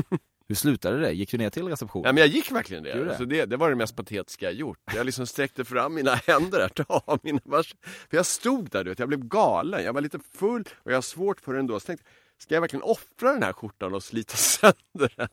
Hur 0.47 0.55
slutade 0.55 0.99
det? 0.99 1.11
Gick 1.11 1.31
du 1.31 1.37
ner 1.37 1.49
till 1.49 1.67
receptionen? 1.67 2.05
Ja, 2.05 2.11
men 2.13 2.21
jag 2.21 2.27
gick 2.27 2.51
verkligen 2.51 2.83
Gjorde 2.83 2.97
det. 2.99 3.03
det? 3.05 3.09
Alltså 3.09 3.25
det. 3.25 3.45
Det 3.45 3.57
var 3.57 3.69
det 3.69 3.75
mest 3.75 3.95
patetiska 3.95 4.45
jag 4.45 4.53
gjort. 4.53 4.77
Jag 4.95 5.05
liksom 5.05 5.27
sträckte 5.27 5.65
fram 5.65 5.93
mina 5.93 6.15
händer 6.27 6.59
där, 6.59 6.69
ta 6.69 7.17
mina 7.23 7.39
mars. 7.45 7.75
För 8.09 8.17
jag 8.17 8.25
stod 8.25 8.69
där, 8.69 8.83
du 8.83 8.89
vet, 8.89 8.99
jag 8.99 9.07
blev 9.07 9.27
galen. 9.27 9.83
Jag 9.83 9.93
var 9.93 10.01
lite 10.01 10.19
full 10.39 10.63
och 10.75 10.91
jag 10.91 10.97
har 10.97 11.01
svårt 11.01 11.41
för 11.41 11.53
det 11.53 11.59
ändå. 11.59 11.79
Så 11.79 11.85
tänkte, 11.85 12.05
ska 12.37 12.53
jag 12.53 12.61
verkligen 12.61 12.83
offra 12.83 13.33
den 13.33 13.43
här 13.43 13.53
skjortan 13.53 13.93
och 13.93 14.03
slita 14.03 14.35
sönder 14.37 15.13
den? 15.15 15.27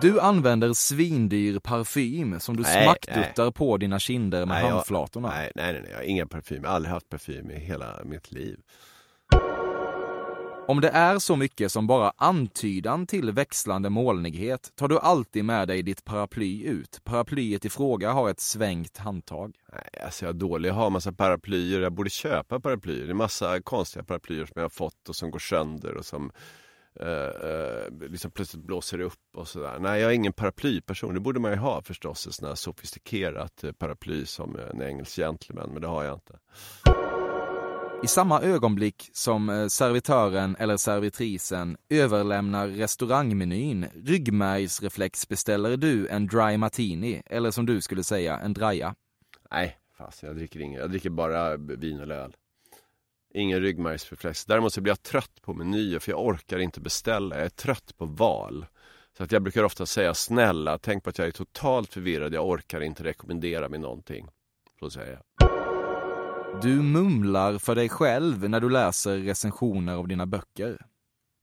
Du 0.00 0.20
använder 0.20 0.72
svindyr 0.72 1.58
parfym 1.58 2.40
som 2.40 2.56
du 2.56 2.62
Nej, 2.62 2.84
smackduttar 2.84 3.50
på 3.50 3.76
dina 3.76 3.98
kinder 3.98 4.38
med 4.38 4.48
Nej, 4.48 4.62
jag- 4.64 4.70
handflatorna. 4.70 5.28
Nej, 5.28 5.52
nej, 5.54 5.72
nej, 5.72 5.82
nej, 5.82 5.90
jag 5.90 5.98
har 5.98 6.04
ingen 6.04 6.28
parfym. 6.28 6.62
Jag 6.62 6.70
har 6.70 6.76
aldrig 6.76 6.92
haft 6.92 7.08
parfym 7.08 7.50
i 7.50 7.58
hela 7.58 8.00
mitt 8.04 8.32
liv. 8.32 8.58
Om 10.66 10.80
det 10.80 10.88
är 10.88 11.18
så 11.18 11.36
mycket 11.36 11.72
som 11.72 11.86
bara 11.86 12.12
antydan 12.16 13.06
till 13.06 13.30
växlande 13.30 13.90
molnighet 13.90 14.72
tar 14.76 14.88
du 14.88 14.98
alltid 14.98 15.44
med 15.44 15.68
dig 15.68 15.82
ditt 15.82 16.04
paraply 16.04 16.62
ut. 16.62 17.00
Paraplyet 17.04 17.64
i 17.64 17.70
fråga 17.70 18.12
har 18.12 18.30
ett 18.30 18.40
svängt 18.40 18.98
handtag. 18.98 19.56
Nej, 19.72 20.04
alltså 20.04 20.24
jag 20.24 20.34
är 20.34 20.38
dålig. 20.38 20.68
Jag 20.68 20.74
har 20.74 20.90
massa 20.90 21.12
paraplyer. 21.12 21.80
Jag 21.80 21.92
borde 21.92 22.10
köpa 22.10 22.60
paraplyer. 22.60 23.04
Det 23.04 23.12
är 23.12 23.14
massa 23.14 23.60
konstiga 23.60 24.04
paraplyer 24.04 24.46
som 24.46 24.52
jag 24.54 24.62
har 24.62 24.68
fått 24.68 25.08
och 25.08 25.16
som 25.16 25.30
går 25.30 25.38
sönder 25.38 25.94
och 25.94 26.06
som 26.06 26.32
eh, 27.00 27.50
eh, 27.50 28.10
liksom 28.10 28.30
plötsligt 28.30 28.64
blåser 28.64 29.00
upp 29.00 29.36
och 29.36 29.48
sådär. 29.48 29.78
Nej, 29.80 30.00
jag 30.00 30.10
är 30.10 30.14
ingen 30.14 30.32
paraplyperson. 30.32 31.14
Det 31.14 31.20
borde 31.20 31.40
man 31.40 31.50
ju 31.50 31.58
ha 31.58 31.82
förstås. 31.82 32.26
Ett 32.26 32.34
sånt 32.34 32.48
här 32.48 32.54
sofistikerat 32.54 33.64
eh, 33.64 33.72
paraply 33.72 34.26
som 34.26 34.56
en 34.70 34.82
engelsk 34.82 35.16
gentleman, 35.16 35.70
men 35.72 35.82
det 35.82 35.88
har 35.88 36.04
jag 36.04 36.14
inte. 36.14 36.38
I 38.04 38.06
samma 38.06 38.40
ögonblick 38.40 39.10
som 39.12 39.48
eh, 39.48 39.66
servitören 39.66 40.56
eller 40.58 40.76
servitrisen 40.76 41.76
överlämnar 41.88 42.68
restaurangmenyn 42.68 43.86
ryggmärgsreflex 43.94 45.28
beställer 45.28 45.76
du 45.76 46.08
en 46.08 46.26
dry 46.26 46.56
martini, 46.56 47.22
eller 47.26 47.50
som 47.50 47.66
du 47.66 47.80
skulle 47.80 48.04
säga, 48.04 48.38
en 48.38 48.54
draja. 48.54 48.94
Nej, 49.50 49.78
fast 49.98 50.22
jag 50.22 50.36
dricker 50.36 50.60
inget. 50.60 50.80
Jag 50.80 50.90
dricker 50.90 51.10
bara 51.10 51.56
vin 51.56 52.00
eller 52.00 52.14
öl. 52.14 52.36
Ingen 53.34 53.60
ryggmärgsreflex. 53.60 54.44
Däremot 54.44 54.72
så 54.72 54.80
blir 54.80 54.90
jag 54.90 55.02
trött 55.02 55.42
på 55.42 55.54
menyer 55.54 55.98
för 55.98 56.12
jag 56.12 56.26
orkar 56.26 56.58
inte 56.58 56.80
beställa. 56.80 57.36
Jag 57.36 57.44
är 57.44 57.48
trött 57.48 57.96
på 57.96 58.06
val. 58.06 58.66
Så 59.16 59.24
att 59.24 59.32
jag 59.32 59.42
brukar 59.42 59.64
ofta 59.64 59.86
säga 59.86 60.14
snälla, 60.14 60.78
tänk 60.78 61.04
på 61.04 61.10
att 61.10 61.18
jag 61.18 61.26
är 61.26 61.32
totalt 61.32 61.92
förvirrad. 61.92 62.34
Jag 62.34 62.48
orkar 62.48 62.80
inte 62.80 63.04
rekommendera 63.04 63.68
mig 63.68 63.78
någonting. 63.78 64.28
Så 64.80 64.90
säger 64.90 65.12
jag. 65.12 65.22
Du 66.62 66.82
mumlar 66.82 67.58
för 67.58 67.74
dig 67.74 67.88
själv 67.88 68.48
när 68.50 68.60
du 68.60 68.70
läser 68.70 69.18
recensioner 69.18 69.94
av 69.94 70.08
dina 70.08 70.26
böcker. 70.26 70.86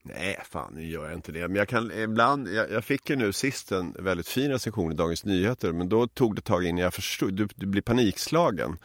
Nej, 0.04 0.40
fan 0.50 0.74
nu 0.74 0.86
gör 0.88 1.06
jag 1.06 1.14
inte 1.14 1.32
det. 1.32 1.48
Men 1.48 1.56
jag 1.56 1.68
kan 1.68 1.92
ibland, 1.92 2.48
jag, 2.48 2.72
jag 2.72 2.84
fick 2.86 3.10
ju 3.10 3.16
nu 3.16 3.34
sist 3.34 3.72
en 3.72 3.96
väldigt 4.00 4.28
fin 4.28 4.52
recension 4.52 4.92
i 4.92 4.96
Dagens 4.96 5.26
Nyheter. 5.26 5.72
Men 5.72 5.90
då 5.90 6.08
tog 6.08 6.36
det 6.36 6.42
tag 6.42 6.64
innan 6.66 6.82
jag 6.82 6.94
förstod. 6.94 7.34
Du, 7.34 7.48
du 7.56 7.66
blir 7.66 7.82
panikslagen. 7.82 8.78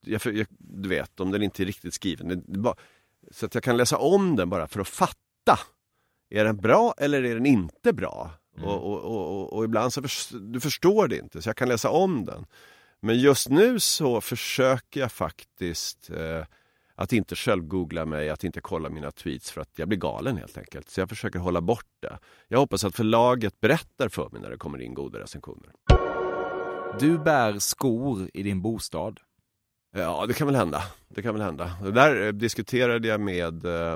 Jag, 0.00 0.22
för- 0.22 0.32
jag, 0.32 0.46
du 0.58 0.88
vet, 0.88 1.20
om 1.20 1.30
den 1.30 1.42
inte 1.42 1.62
är 1.62 1.66
riktigt 1.66 1.94
skriven. 1.94 2.28
Det, 2.28 2.34
det 2.46 2.58
bara, 2.58 2.74
så 3.30 3.46
att 3.46 3.54
jag 3.54 3.64
kan 3.64 3.76
läsa 3.76 3.96
om 3.98 4.36
den 4.36 4.50
bara 4.50 4.66
för 4.68 4.80
att 4.80 4.88
fatta. 4.88 5.58
Är 6.30 6.44
den 6.44 6.56
bra 6.56 6.94
eller 6.98 7.24
är 7.24 7.34
den 7.34 7.46
inte 7.46 7.92
bra? 7.92 8.30
Och, 8.62 8.82
och, 8.92 9.00
och, 9.00 9.40
och, 9.40 9.52
och 9.52 9.64
ibland 9.64 9.92
så 9.92 10.02
förs- 10.02 10.28
du 10.52 10.60
förstår 10.60 11.08
det 11.08 11.18
inte, 11.18 11.42
så 11.42 11.48
jag 11.48 11.56
kan 11.56 11.68
läsa 11.68 11.90
om 11.90 12.24
den. 12.24 12.46
Men 13.02 13.18
just 13.18 13.48
nu 13.48 13.80
så 13.80 14.20
försöker 14.20 15.00
jag 15.00 15.12
faktiskt 15.12 16.10
eh, 16.10 16.44
att 16.94 17.12
inte 17.12 17.36
själv 17.36 17.64
googla 17.64 18.06
mig, 18.06 18.30
att 18.30 18.44
inte 18.44 18.60
kolla 18.60 18.88
mina 18.88 19.10
tweets 19.10 19.50
för 19.50 19.60
att 19.60 19.70
jag 19.76 19.88
blir 19.88 19.98
galen 19.98 20.36
helt 20.36 20.58
enkelt. 20.58 20.90
Så 20.90 21.00
jag 21.00 21.08
försöker 21.08 21.38
hålla 21.38 21.60
bort 21.60 21.90
det. 22.00 22.18
Jag 22.48 22.58
hoppas 22.58 22.84
att 22.84 22.96
förlaget 22.96 23.60
berättar 23.60 24.08
för 24.08 24.28
mig 24.30 24.40
när 24.40 24.50
det 24.50 24.56
kommer 24.56 24.82
in 24.82 24.94
goda 24.94 25.18
recensioner. 25.18 25.70
Du 27.00 27.18
bär 27.18 27.58
skor 27.58 28.28
i 28.34 28.42
din 28.42 28.62
bostad. 28.62 29.20
Ja, 29.96 30.24
det 30.28 30.34
kan 30.34 30.46
väl 30.46 30.56
hända. 30.56 30.82
Det 31.08 31.22
kan 31.22 31.34
väl 31.34 31.42
hända. 31.42 31.70
Det 31.82 31.90
där 31.90 32.26
eh, 32.26 32.32
diskuterade 32.32 33.08
jag 33.08 33.20
med, 33.20 33.64
eh, 33.64 33.92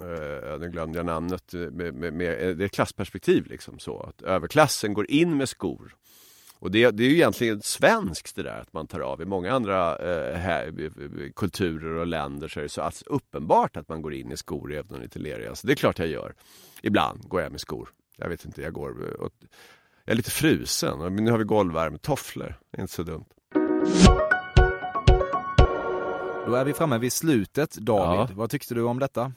eh, 0.00 0.58
nu 0.60 0.68
glömde 0.72 0.98
jag 0.98 1.06
namnet, 1.06 1.54
eh, 1.54 1.60
med, 1.60 1.94
med, 1.94 2.12
med, 2.12 2.56
det 2.56 2.64
är 2.64 2.68
klassperspektiv 2.68 3.46
liksom 3.46 3.78
så. 3.78 4.00
Att 4.00 4.22
överklassen 4.22 4.94
går 4.94 5.10
in 5.10 5.36
med 5.36 5.48
skor. 5.48 5.97
Och 6.60 6.70
det, 6.70 6.90
det 6.90 7.04
är 7.04 7.08
ju 7.08 7.14
egentligen 7.14 7.62
svenskt 7.62 8.36
det 8.36 8.42
där 8.42 8.60
att 8.60 8.72
man 8.72 8.86
tar 8.86 9.00
av. 9.00 9.22
I 9.22 9.24
många 9.24 9.52
andra 9.52 9.96
eh, 9.96 10.36
här, 10.36 10.66
eh, 10.66 11.30
kulturer 11.36 11.94
och 11.94 12.06
länder 12.06 12.48
så 12.48 12.60
är 12.60 12.62
det 12.62 12.68
så 12.68 12.82
alltså, 12.82 13.04
uppenbart 13.08 13.76
att 13.76 13.88
man 13.88 14.02
går 14.02 14.14
in 14.14 14.32
i 14.32 14.36
skor 14.36 14.72
även 14.72 14.92
om 14.92 14.98
det 14.98 15.04
inte 15.04 15.18
är 15.18 15.22
leriga. 15.22 15.54
Så 15.54 15.66
det 15.66 15.72
är 15.72 15.76
klart 15.76 15.98
jag 15.98 16.08
gör. 16.08 16.34
Ibland 16.82 17.28
går 17.28 17.42
jag 17.42 17.52
med 17.52 17.60
skor. 17.60 17.88
Jag 18.16 18.28
vet 18.28 18.44
inte, 18.44 18.62
jag 18.62 18.72
går 18.72 19.22
åt, 19.22 19.34
jag 20.04 20.12
är 20.12 20.16
lite 20.16 20.30
frusen. 20.30 20.98
Men 20.98 21.24
nu 21.24 21.30
har 21.30 21.38
vi 21.38 21.44
golvvärme, 21.44 21.98
tofflor. 21.98 22.54
Det 22.70 22.78
är 22.78 22.82
inte 22.82 22.94
så 22.94 23.02
dumt. 23.02 23.24
Då 26.46 26.54
är 26.54 26.64
vi 26.64 26.72
framme 26.72 26.98
vid 26.98 27.12
slutet, 27.12 27.74
David. 27.74 28.20
Ja. 28.20 28.28
Vad 28.34 28.50
tyckte 28.50 28.74
du 28.74 28.82
om 28.82 28.98
detta? 28.98 29.32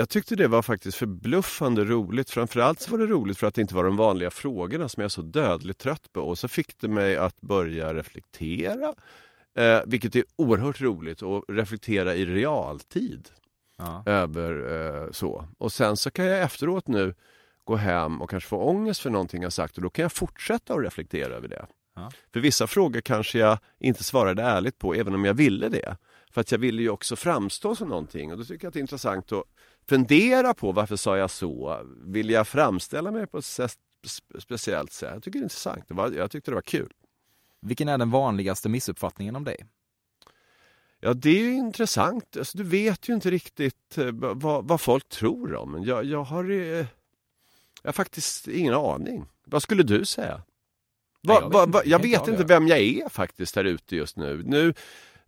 Jag 0.00 0.08
tyckte 0.08 0.36
det 0.36 0.48
var 0.48 0.62
faktiskt 0.62 0.96
förbluffande 0.98 1.84
roligt. 1.84 2.30
Framförallt 2.30 2.80
så 2.80 2.90
var 2.90 2.98
det 2.98 3.06
roligt 3.06 3.38
för 3.38 3.46
att 3.46 3.54
det 3.54 3.60
inte 3.60 3.74
var 3.74 3.84
de 3.84 3.96
vanliga 3.96 4.30
frågorna 4.30 4.88
som 4.88 5.00
jag 5.00 5.04
är 5.04 5.08
så 5.08 5.22
dödligt 5.22 5.78
trött 5.78 6.12
på. 6.12 6.20
Och 6.20 6.38
så 6.38 6.48
fick 6.48 6.80
det 6.80 6.88
mig 6.88 7.16
att 7.16 7.40
börja 7.40 7.94
reflektera. 7.94 8.94
Eh, 9.56 9.80
vilket 9.86 10.16
är 10.16 10.24
oerhört 10.36 10.80
roligt 10.80 11.22
att 11.22 11.44
reflektera 11.48 12.14
i 12.14 12.26
realtid 12.26 13.28
Ja. 13.78 14.02
över 14.06 14.72
eh, 15.04 15.10
så. 15.12 15.48
Och 15.58 15.72
sen 15.72 15.96
så 15.96 16.10
kan 16.10 16.24
jag 16.24 16.40
efteråt 16.42 16.88
nu 16.88 17.14
gå 17.64 17.76
hem 17.76 18.22
och 18.22 18.30
kanske 18.30 18.48
få 18.48 18.56
ångest 18.56 19.00
för 19.00 19.10
någonting 19.10 19.42
jag 19.42 19.52
sagt 19.52 19.76
och 19.76 19.82
då 19.82 19.90
kan 19.90 20.02
jag 20.02 20.12
fortsätta 20.12 20.74
att 20.74 20.84
reflektera 20.84 21.34
över 21.34 21.48
det. 21.48 21.66
Ja. 21.96 22.10
För 22.32 22.40
vissa 22.40 22.66
frågor 22.66 23.00
kanske 23.00 23.38
jag 23.38 23.58
inte 23.78 24.04
svarade 24.04 24.42
ärligt 24.42 24.78
på 24.78 24.94
även 24.94 25.14
om 25.14 25.24
jag 25.24 25.34
ville 25.34 25.68
det. 25.68 25.96
För 26.30 26.40
att 26.40 26.52
jag 26.52 26.58
ville 26.58 26.82
ju 26.82 26.90
också 26.90 27.16
framstå 27.16 27.74
som 27.74 27.88
någonting 27.88 28.32
och 28.32 28.38
då 28.38 28.44
tycker 28.44 28.64
jag 28.64 28.68
att 28.68 28.74
det 28.74 28.78
är 28.78 28.82
intressant 28.82 29.32
att 29.32 29.44
fundera 29.88 30.54
på 30.54 30.72
varför 30.72 30.96
sa 30.96 31.16
jag 31.16 31.30
så? 31.30 31.80
Vill 32.04 32.30
jag 32.30 32.48
framställa 32.48 33.10
mig 33.10 33.26
på 33.26 33.38
ett 33.38 33.44
sätt, 33.44 33.78
spe- 34.06 34.40
speciellt 34.40 34.92
sätt? 34.92 35.10
Jag 35.12 35.22
tycker 35.22 35.38
det 35.38 35.42
är 35.42 35.44
intressant. 35.44 35.84
Det 35.88 35.94
var, 35.94 36.10
jag 36.10 36.30
tyckte 36.30 36.50
det 36.50 36.54
var 36.54 36.62
kul. 36.62 36.92
Vilken 37.60 37.88
är 37.88 37.98
den 37.98 38.10
vanligaste 38.10 38.68
missuppfattningen 38.68 39.36
om 39.36 39.44
dig? 39.44 39.66
Ja, 41.00 41.14
det 41.14 41.30
är 41.30 41.42
ju 41.42 41.52
intressant. 41.52 42.36
Alltså, 42.36 42.58
du 42.58 42.64
vet 42.64 43.08
ju 43.08 43.14
inte 43.14 43.30
riktigt 43.30 43.98
eh, 43.98 44.10
vad, 44.12 44.68
vad 44.68 44.80
folk 44.80 45.08
tror 45.08 45.54
om. 45.54 45.84
Jag, 45.84 46.04
jag, 46.04 46.22
har, 46.22 46.50
eh, 46.50 46.56
jag 46.56 46.86
har 47.84 47.92
faktiskt 47.92 48.48
ingen 48.48 48.74
aning. 48.74 49.26
Vad 49.44 49.62
skulle 49.62 49.82
du 49.82 50.04
säga? 50.04 50.42
Va, 51.22 51.34
jag 51.34 51.42
vet 51.42 51.52
va, 51.52 51.62
inte. 51.62 51.72
va, 51.78 51.82
jag 51.84 51.98
vet 51.98 52.18
inte 52.20 52.30
inte 52.30 52.42
jag 52.42 52.48
vem 52.48 52.68
jag 52.68 52.78
är 52.78 53.08
faktiskt 53.08 53.56
här 53.56 53.64
ute 53.64 53.96
just 53.96 54.16
nu. 54.16 54.42
nu. 54.46 54.74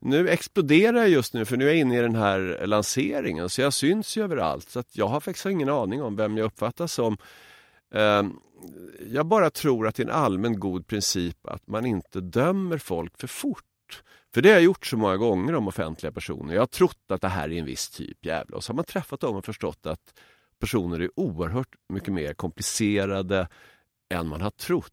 Nu 0.05 0.29
exploderar 0.29 0.99
jag 0.99 1.09
just 1.09 1.35
nu 1.35 1.45
för 1.45 1.57
nu 1.57 1.65
är 1.65 1.69
jag 1.69 1.79
inne 1.79 1.99
i 1.99 2.03
den 2.03 2.15
här 2.15 2.67
lanseringen 2.67 3.49
så 3.49 3.61
jag 3.61 3.73
syns 3.73 4.17
ju 4.17 4.25
överallt. 4.25 4.69
Så 4.69 4.79
att 4.79 4.97
jag 4.97 5.09
har 5.09 5.21
faktiskt 5.21 5.47
ingen 5.47 5.69
aning 5.69 6.03
om 6.03 6.17
vem 6.17 6.37
jag 6.37 6.45
uppfattas 6.45 6.93
som. 6.93 7.17
Ehm, 7.95 8.37
jag 9.07 9.27
bara 9.27 9.51
tror 9.51 9.87
att 9.87 9.95
det 9.95 10.03
är 10.03 10.07
en 10.07 10.13
allmän 10.13 10.61
god 10.61 10.87
princip 10.87 11.47
att 11.47 11.67
man 11.67 11.87
inte 11.87 12.21
dömer 12.21 12.79
folk 12.79 13.21
för 13.21 13.27
fort. 13.27 14.03
För 14.35 14.43
det 14.43 14.49
har 14.49 14.55
jag 14.55 14.65
gjort 14.65 14.87
så 14.87 14.97
många 14.97 15.17
gånger 15.17 15.55
om 15.55 15.69
offentliga 15.69 16.13
personer. 16.13 16.55
Jag 16.55 16.63
har 16.63 16.67
trott 16.67 17.11
att 17.11 17.21
det 17.21 17.29
här 17.29 17.53
är 17.53 17.59
en 17.59 17.65
viss 17.65 17.91
typ 17.91 18.27
jävla 18.27 18.57
och 18.57 18.65
så 18.65 18.73
har 18.73 18.77
man 18.77 18.85
träffat 18.85 19.21
dem 19.21 19.37
och 19.37 19.45
förstått 19.45 19.87
att 19.87 20.15
personer 20.59 21.01
är 21.01 21.11
oerhört 21.17 21.75
mycket 21.89 22.13
mer 22.13 22.35
komplicerade 22.35 23.49
än 24.15 24.29
man 24.29 24.41
har 24.41 24.51
trott. 24.51 24.93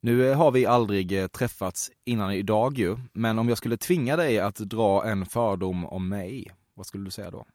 Nu 0.00 0.32
har 0.32 0.50
vi 0.50 0.66
aldrig 0.66 1.22
eh, 1.22 1.26
träffats 1.26 1.90
innan 2.04 2.32
idag 2.32 2.78
ju, 2.78 2.96
men 3.12 3.38
om 3.38 3.48
jag 3.48 3.58
skulle 3.58 3.76
tvinga 3.76 4.16
dig 4.16 4.38
att 4.38 4.56
dra 4.56 5.04
en 5.04 5.26
fördom 5.26 5.86
om 5.86 6.08
mig, 6.08 6.50
vad 6.74 6.86
skulle 6.86 7.04
du 7.04 7.10
säga 7.10 7.30
då? 7.30 7.46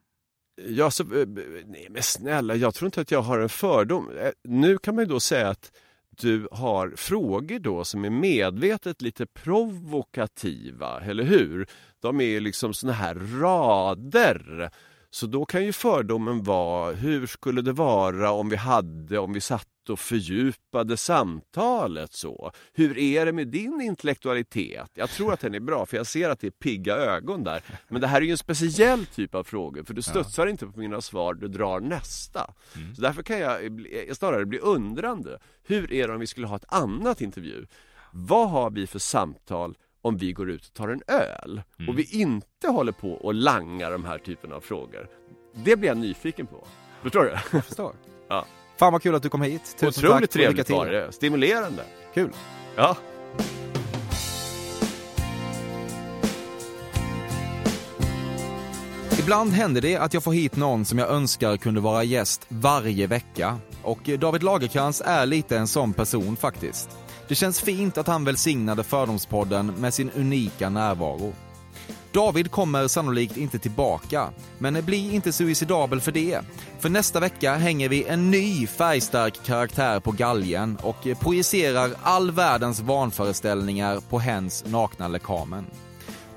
Ja, 0.55 0.91
så, 0.91 1.03
eh, 1.03 1.27
nej 1.65 1.87
men 1.89 2.03
snälla, 2.03 2.55
jag 2.55 2.73
tror 2.73 2.87
inte 2.87 3.01
att 3.01 3.11
jag 3.11 3.21
har 3.21 3.39
en 3.39 3.49
fördom. 3.49 4.09
Eh, 4.17 4.31
nu 4.43 4.77
kan 4.77 4.95
man 4.95 5.03
ju 5.03 5.09
då 5.09 5.19
säga 5.19 5.49
att 5.49 5.71
du 6.09 6.47
har 6.51 6.93
frågor 6.97 7.59
då 7.59 7.83
som 7.83 8.05
är 8.05 8.09
medvetet 8.09 9.01
lite 9.01 9.25
provokativa, 9.25 11.01
eller 11.01 11.23
hur? 11.23 11.67
De 11.99 12.21
är 12.21 12.39
liksom 12.39 12.73
såna 12.73 12.93
här 12.93 13.15
rader. 13.39 14.71
Så 15.09 15.27
då 15.27 15.45
kan 15.45 15.65
ju 15.65 15.73
fördomen 15.73 16.43
vara, 16.43 16.93
hur 16.93 17.27
skulle 17.27 17.61
det 17.61 17.71
vara 17.71 18.31
om 18.31 18.49
vi 18.49 18.55
hade, 18.55 19.19
om 19.19 19.33
vi 19.33 19.41
satt 19.41 19.67
och 19.89 19.99
fördjupade 19.99 20.97
samtalet 20.97 22.13
så? 22.13 22.51
Hur 22.73 22.97
är 22.97 23.25
det 23.25 23.31
med 23.33 23.47
din 23.47 23.81
intellektualitet? 23.81 24.91
Jag 24.93 25.09
tror 25.09 25.33
att 25.33 25.39
den 25.39 25.55
är 25.55 25.59
bra, 25.59 25.85
för 25.85 25.97
jag 25.97 26.07
ser 26.07 26.29
att 26.29 26.39
det 26.39 26.47
är 26.47 26.51
pigga 26.51 26.95
ögon 26.95 27.43
där. 27.43 27.61
Men 27.87 28.01
det 28.01 28.07
här 28.07 28.21
är 28.21 28.25
ju 28.25 28.31
en 28.31 28.37
speciell 28.37 29.05
typ 29.05 29.35
av 29.35 29.43
frågor, 29.43 29.83
för 29.83 29.93
du 29.93 30.01
studsar 30.01 30.47
inte 30.47 30.65
på 30.67 30.79
mina 30.79 31.01
svar, 31.01 31.33
du 31.33 31.47
drar 31.47 31.79
nästa. 31.79 32.53
Så 32.95 33.01
därför 33.01 33.23
kan 33.23 33.39
jag 33.39 33.59
snarare 34.17 34.45
bli 34.45 34.59
undrande. 34.59 35.39
Hur 35.63 35.93
är 35.93 36.07
det 36.07 36.13
om 36.13 36.19
vi 36.19 36.27
skulle 36.27 36.47
ha 36.47 36.55
ett 36.55 36.73
annat 36.73 37.21
intervju? 37.21 37.65
Vad 38.11 38.49
har 38.49 38.69
vi 38.69 38.87
för 38.87 38.99
samtal 38.99 39.77
om 40.01 40.17
vi 40.17 40.31
går 40.33 40.49
ut 40.49 40.65
och 40.67 40.73
tar 40.73 40.89
en 40.89 41.01
öl 41.07 41.61
och 41.87 41.99
vi 41.99 42.21
inte 42.21 42.67
håller 42.67 42.91
på 42.91 43.11
och 43.11 43.33
langar 43.33 43.91
de 43.91 44.05
här 44.05 44.17
typen 44.17 44.51
av 44.53 44.61
frågor? 44.61 45.07
Det 45.53 45.75
blir 45.75 45.89
jag 45.89 45.97
nyfiken 45.97 46.47
på. 46.47 46.67
Förstår 47.01 47.23
du? 47.23 47.29
Jag 47.51 47.65
förstår. 47.65 47.95
Ja. 48.27 48.45
Fan 48.83 48.93
vad 48.93 49.01
kul 49.01 49.15
att 49.15 49.23
du 49.23 49.29
kom 49.29 49.41
hit. 49.41 49.75
Tusen 49.79 49.93
tack 49.93 49.97
Otroligt 49.97 50.35
lycka 50.35 50.49
trevligt 50.49 50.69
var 50.69 50.85
det. 50.85 51.11
Stimulerande. 51.11 51.83
Kul. 52.13 52.31
Ja. 52.75 52.97
Ibland 59.19 59.51
händer 59.51 59.81
det 59.81 59.97
att 59.97 60.13
jag 60.13 60.23
får 60.23 60.33
hit 60.33 60.55
någon 60.55 60.85
som 60.85 60.99
jag 60.99 61.09
önskar 61.09 61.57
kunde 61.57 61.81
vara 61.81 62.03
gäst 62.03 62.45
varje 62.47 63.07
vecka. 63.07 63.57
Och 63.83 64.09
David 64.19 64.43
Lagerkrans 64.43 65.01
är 65.05 65.25
lite 65.25 65.57
en 65.57 65.67
sån 65.67 65.93
person 65.93 66.35
faktiskt. 66.35 66.89
Det 67.27 67.35
känns 67.35 67.61
fint 67.61 67.97
att 67.97 68.07
han 68.07 68.25
välsignade 68.25 68.83
Fördomspodden 68.83 69.73
med 69.77 69.93
sin 69.93 70.11
unika 70.11 70.69
närvaro. 70.69 71.33
David 72.13 72.51
kommer 72.51 72.87
sannolikt 72.87 73.37
inte 73.37 73.59
tillbaka, 73.59 74.29
men 74.57 74.85
bli 74.85 75.15
inte 75.15 75.31
suicidabel 75.31 76.01
för 76.01 76.11
det. 76.11 76.39
För 76.79 76.89
nästa 76.89 77.19
vecka 77.19 77.55
hänger 77.55 77.89
vi 77.89 78.03
en 78.03 78.31
ny 78.31 78.67
färgstark 78.67 79.45
karaktär 79.45 79.99
på 79.99 80.11
galgen 80.11 80.77
och 80.81 81.07
projicerar 81.19 81.91
all 82.03 82.31
världens 82.31 82.79
vanföreställningar 82.79 83.99
på 84.09 84.19
hens 84.19 84.63
nakna 84.67 85.07
lekamen. 85.07 85.65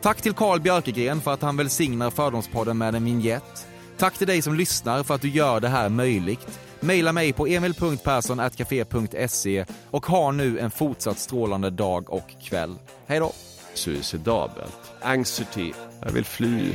Tack 0.02 0.22
till 0.22 0.32
Carl 0.32 0.60
Björkegren 0.60 1.20
för 1.20 1.32
att 1.32 1.42
han 1.42 1.56
välsignar 1.56 2.10
Fördomspodden 2.10 2.78
med 2.78 2.94
en 2.94 3.04
vignett. 3.04 3.66
Tack 3.98 4.18
till 4.18 4.26
dig 4.26 4.42
som 4.42 4.54
lyssnar 4.54 5.02
för 5.02 5.14
att 5.14 5.22
du 5.22 5.28
gör 5.28 5.60
det 5.60 5.68
här 5.68 5.88
möjligt. 5.88 6.60
Maila 6.80 7.12
mig 7.12 7.32
på 7.32 7.46
emil.perssonatcafe.se 7.46 9.64
och 9.90 10.06
ha 10.06 10.32
nu 10.32 10.58
en 10.58 10.70
fortsatt 10.70 11.18
strålande 11.18 11.70
dag 11.70 12.10
och 12.10 12.34
kväll. 12.42 12.78
Hej 13.06 13.18
då! 13.18 13.32
Suicidabelt. 13.74 14.95
Anxiety. 15.06 15.72
Jag 16.00 16.12
vill 16.12 16.24
fly. 16.24 16.72